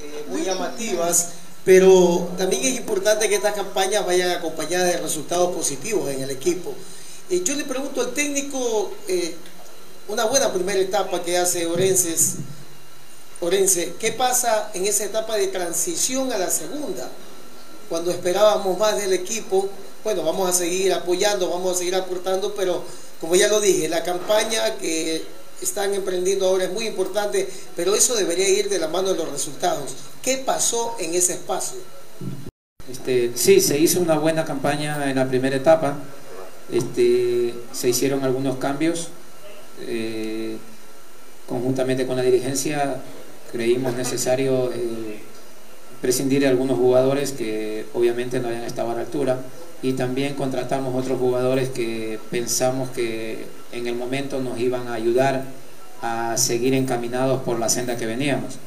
eh, 0.00 0.30
muy 0.30 0.44
llamativas, 0.44 1.30
pero 1.64 2.30
también 2.38 2.62
es 2.64 2.76
importante 2.78 3.28
que 3.28 3.34
estas 3.34 3.54
campañas 3.54 4.06
vayan 4.06 4.30
acompañadas 4.30 4.92
de 4.92 4.98
resultados 4.98 5.54
positivos 5.54 6.08
en 6.08 6.22
el 6.22 6.30
equipo. 6.30 6.72
Eh, 7.30 7.42
yo 7.44 7.54
le 7.56 7.64
pregunto 7.64 8.00
al 8.00 8.14
técnico, 8.14 8.92
eh, 9.08 9.34
una 10.08 10.24
buena 10.24 10.52
primera 10.52 10.80
etapa 10.80 11.22
que 11.22 11.36
hace 11.36 11.66
Orenses, 11.66 12.36
Orense, 13.40 13.94
¿qué 14.00 14.10
pasa 14.12 14.70
en 14.74 14.86
esa 14.86 15.04
etapa 15.04 15.36
de 15.36 15.46
transición 15.48 16.32
a 16.32 16.38
la 16.38 16.50
segunda? 16.50 17.08
Cuando 17.88 18.10
esperábamos 18.10 18.76
más 18.78 18.96
del 18.96 19.12
equipo, 19.12 19.68
bueno, 20.02 20.24
vamos 20.24 20.48
a 20.48 20.52
seguir 20.52 20.92
apoyando, 20.92 21.48
vamos 21.48 21.76
a 21.76 21.78
seguir 21.78 21.94
aportando, 21.94 22.54
pero 22.54 22.82
como 23.20 23.36
ya 23.36 23.48
lo 23.48 23.60
dije, 23.60 23.88
la 23.88 24.02
campaña 24.02 24.76
que 24.78 25.24
están 25.60 25.94
emprendiendo 25.94 26.48
ahora 26.48 26.64
es 26.64 26.72
muy 26.72 26.86
importante, 26.86 27.48
pero 27.76 27.94
eso 27.94 28.14
debería 28.14 28.48
ir 28.48 28.68
de 28.68 28.78
la 28.78 28.88
mano 28.88 29.10
de 29.10 29.16
los 29.16 29.30
resultados. 29.30 29.92
¿Qué 30.22 30.38
pasó 30.38 30.96
en 30.98 31.14
ese 31.14 31.34
espacio? 31.34 31.78
Este, 32.90 33.32
sí, 33.34 33.60
se 33.60 33.78
hizo 33.78 34.00
una 34.00 34.18
buena 34.18 34.44
campaña 34.44 35.10
en 35.10 35.16
la 35.16 35.28
primera 35.28 35.56
etapa, 35.56 35.98
este, 36.72 37.54
se 37.72 37.88
hicieron 37.88 38.24
algunos 38.24 38.56
cambios, 38.56 39.08
eh, 39.86 40.56
conjuntamente 41.48 42.06
con 42.06 42.16
la 42.16 42.22
dirigencia 42.22 42.96
creímos 43.52 43.94
necesario 43.94 44.70
eh, 44.72 45.20
prescindir 46.00 46.40
de 46.40 46.48
algunos 46.48 46.78
jugadores 46.78 47.32
que 47.32 47.86
obviamente 47.94 48.40
no 48.40 48.48
habían 48.48 48.64
estado 48.64 48.90
a 48.90 48.94
la 48.94 49.00
altura 49.00 49.40
y 49.82 49.92
también 49.92 50.34
contratamos 50.34 50.94
otros 50.94 51.18
jugadores 51.18 51.68
que 51.70 52.18
pensamos 52.30 52.90
que 52.90 53.46
en 53.72 53.86
el 53.86 53.94
momento 53.94 54.40
nos 54.40 54.58
iban 54.58 54.88
a 54.88 54.94
ayudar 54.94 55.44
a 56.02 56.36
seguir 56.36 56.74
encaminados 56.74 57.42
por 57.42 57.58
la 57.58 57.68
senda 57.68 57.96
que 57.96 58.06
veníamos. 58.06 58.58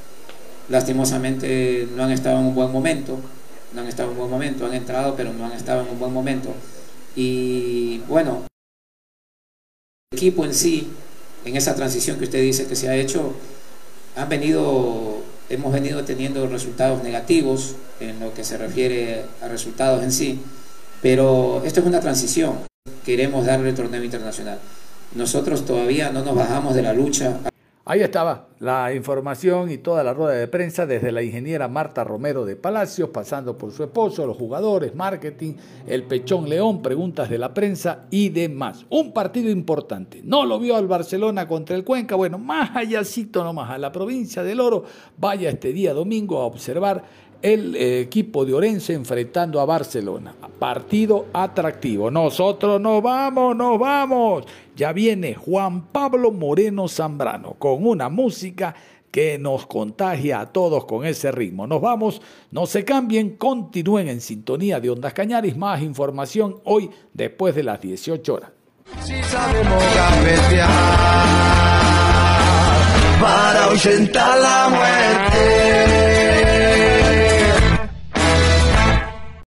Lastimosamente 0.69 1.87
no 1.95 2.03
han 2.03 2.11
estado 2.11 2.39
en 2.39 2.45
un 2.45 2.55
buen 2.55 2.71
momento, 2.71 3.19
no 3.73 3.81
han 3.81 3.87
estado 3.87 4.09
en 4.09 4.13
un 4.13 4.19
buen 4.19 4.31
momento, 4.31 4.65
han 4.65 4.73
entrado 4.73 5.15
pero 5.15 5.33
no 5.33 5.45
han 5.45 5.53
estado 5.53 5.81
en 5.81 5.89
un 5.89 5.99
buen 5.99 6.13
momento. 6.13 6.53
Y 7.15 7.99
bueno, 8.07 8.43
equipo 10.13 10.43
en 10.43 10.53
sí, 10.53 10.89
en 11.45 11.55
esa 11.55 11.73
transición 11.73 12.17
que 12.17 12.25
usted 12.25 12.41
dice 12.41 12.67
que 12.67 12.75
se 12.75 12.89
ha 12.89 12.95
hecho, 12.97 13.33
han 14.17 14.27
venido, 14.27 15.21
hemos 15.49 15.71
venido 15.71 16.03
teniendo 16.03 16.45
resultados 16.47 17.01
negativos 17.01 17.75
en 18.01 18.19
lo 18.19 18.33
que 18.33 18.43
se 18.43 18.57
refiere 18.57 19.23
a 19.41 19.47
resultados 19.47 20.03
en 20.03 20.11
sí, 20.11 20.41
pero 21.01 21.63
esto 21.65 21.79
es 21.79 21.85
una 21.85 22.01
transición. 22.01 22.57
Queremos 23.05 23.45
darle 23.45 23.69
el 23.69 23.75
torneo 23.75 24.03
internacional. 24.03 24.59
Nosotros 25.15 25.65
todavía 25.65 26.11
no 26.11 26.25
nos 26.25 26.35
bajamos 26.35 26.75
de 26.75 26.81
la 26.81 26.91
lucha. 26.91 27.39
Ahí 27.83 28.01
estaba 28.01 28.49
la 28.59 28.93
información 28.93 29.71
y 29.71 29.79
toda 29.79 30.03
la 30.03 30.13
rueda 30.13 30.33
de 30.33 30.47
prensa 30.47 30.85
desde 30.85 31.11
la 31.11 31.23
ingeniera 31.23 31.67
Marta 31.67 32.03
Romero 32.03 32.45
de 32.45 32.55
Palacios, 32.55 33.09
pasando 33.09 33.57
por 33.57 33.71
su 33.71 33.83
esposo, 33.83 34.27
los 34.27 34.37
jugadores, 34.37 34.93
marketing, 34.93 35.55
el 35.87 36.03
Pechón 36.03 36.47
León, 36.47 36.83
preguntas 36.83 37.27
de 37.27 37.39
la 37.39 37.55
prensa 37.55 38.05
y 38.11 38.29
demás. 38.29 38.85
Un 38.91 39.13
partido 39.13 39.49
importante. 39.49 40.21
No 40.23 40.45
lo 40.45 40.59
vio 40.59 40.75
al 40.75 40.85
Barcelona 40.85 41.47
contra 41.47 41.75
el 41.75 41.83
Cuenca. 41.83 42.15
Bueno, 42.15 42.37
más 42.37 42.69
allácito 42.75 43.43
nomás 43.43 43.71
a 43.71 43.79
la 43.79 43.91
provincia 43.91 44.43
del 44.43 44.59
Oro. 44.59 44.83
Vaya 45.17 45.49
este 45.49 45.73
día 45.73 45.91
domingo 45.95 46.39
a 46.39 46.45
observar 46.45 47.03
el 47.41 47.75
eh, 47.75 48.01
equipo 48.01 48.45
de 48.45 48.53
Orense 48.53 48.93
enfrentando 48.93 49.59
a 49.59 49.65
Barcelona. 49.65 50.35
Partido 50.59 51.27
atractivo. 51.33 52.11
Nosotros 52.11 52.79
nos 52.79 53.01
vamos, 53.01 53.55
nos 53.55 53.79
vamos. 53.79 54.45
Ya 54.75 54.93
viene 54.93 55.33
Juan 55.33 55.87
Pablo 55.87 56.31
Moreno 56.31 56.87
Zambrano 56.87 57.55
con 57.57 57.85
una 57.85 58.09
música 58.09 58.75
que 59.11 59.37
nos 59.37 59.65
contagia 59.65 60.39
a 60.39 60.45
todos 60.51 60.85
con 60.85 61.05
ese 61.05 61.31
ritmo. 61.31 61.67
Nos 61.67 61.81
vamos, 61.81 62.21
no 62.51 62.65
se 62.65 62.85
cambien, 62.85 63.31
continúen 63.31 64.07
en 64.07 64.21
sintonía 64.21 64.79
de 64.79 64.89
Ondas 64.89 65.13
Cañaris. 65.13 65.57
Más 65.57 65.81
información 65.81 66.57
hoy 66.63 66.89
después 67.13 67.53
de 67.53 67.63
las 67.63 67.81
18 67.81 68.33
horas. 68.33 68.51
Si 69.03 69.21
sabemos 69.23 69.83
gambetear 69.95 70.69
para 73.19 73.65
ahuyentar 73.65 74.39
la 74.39 74.69
muerte. 74.69 76.10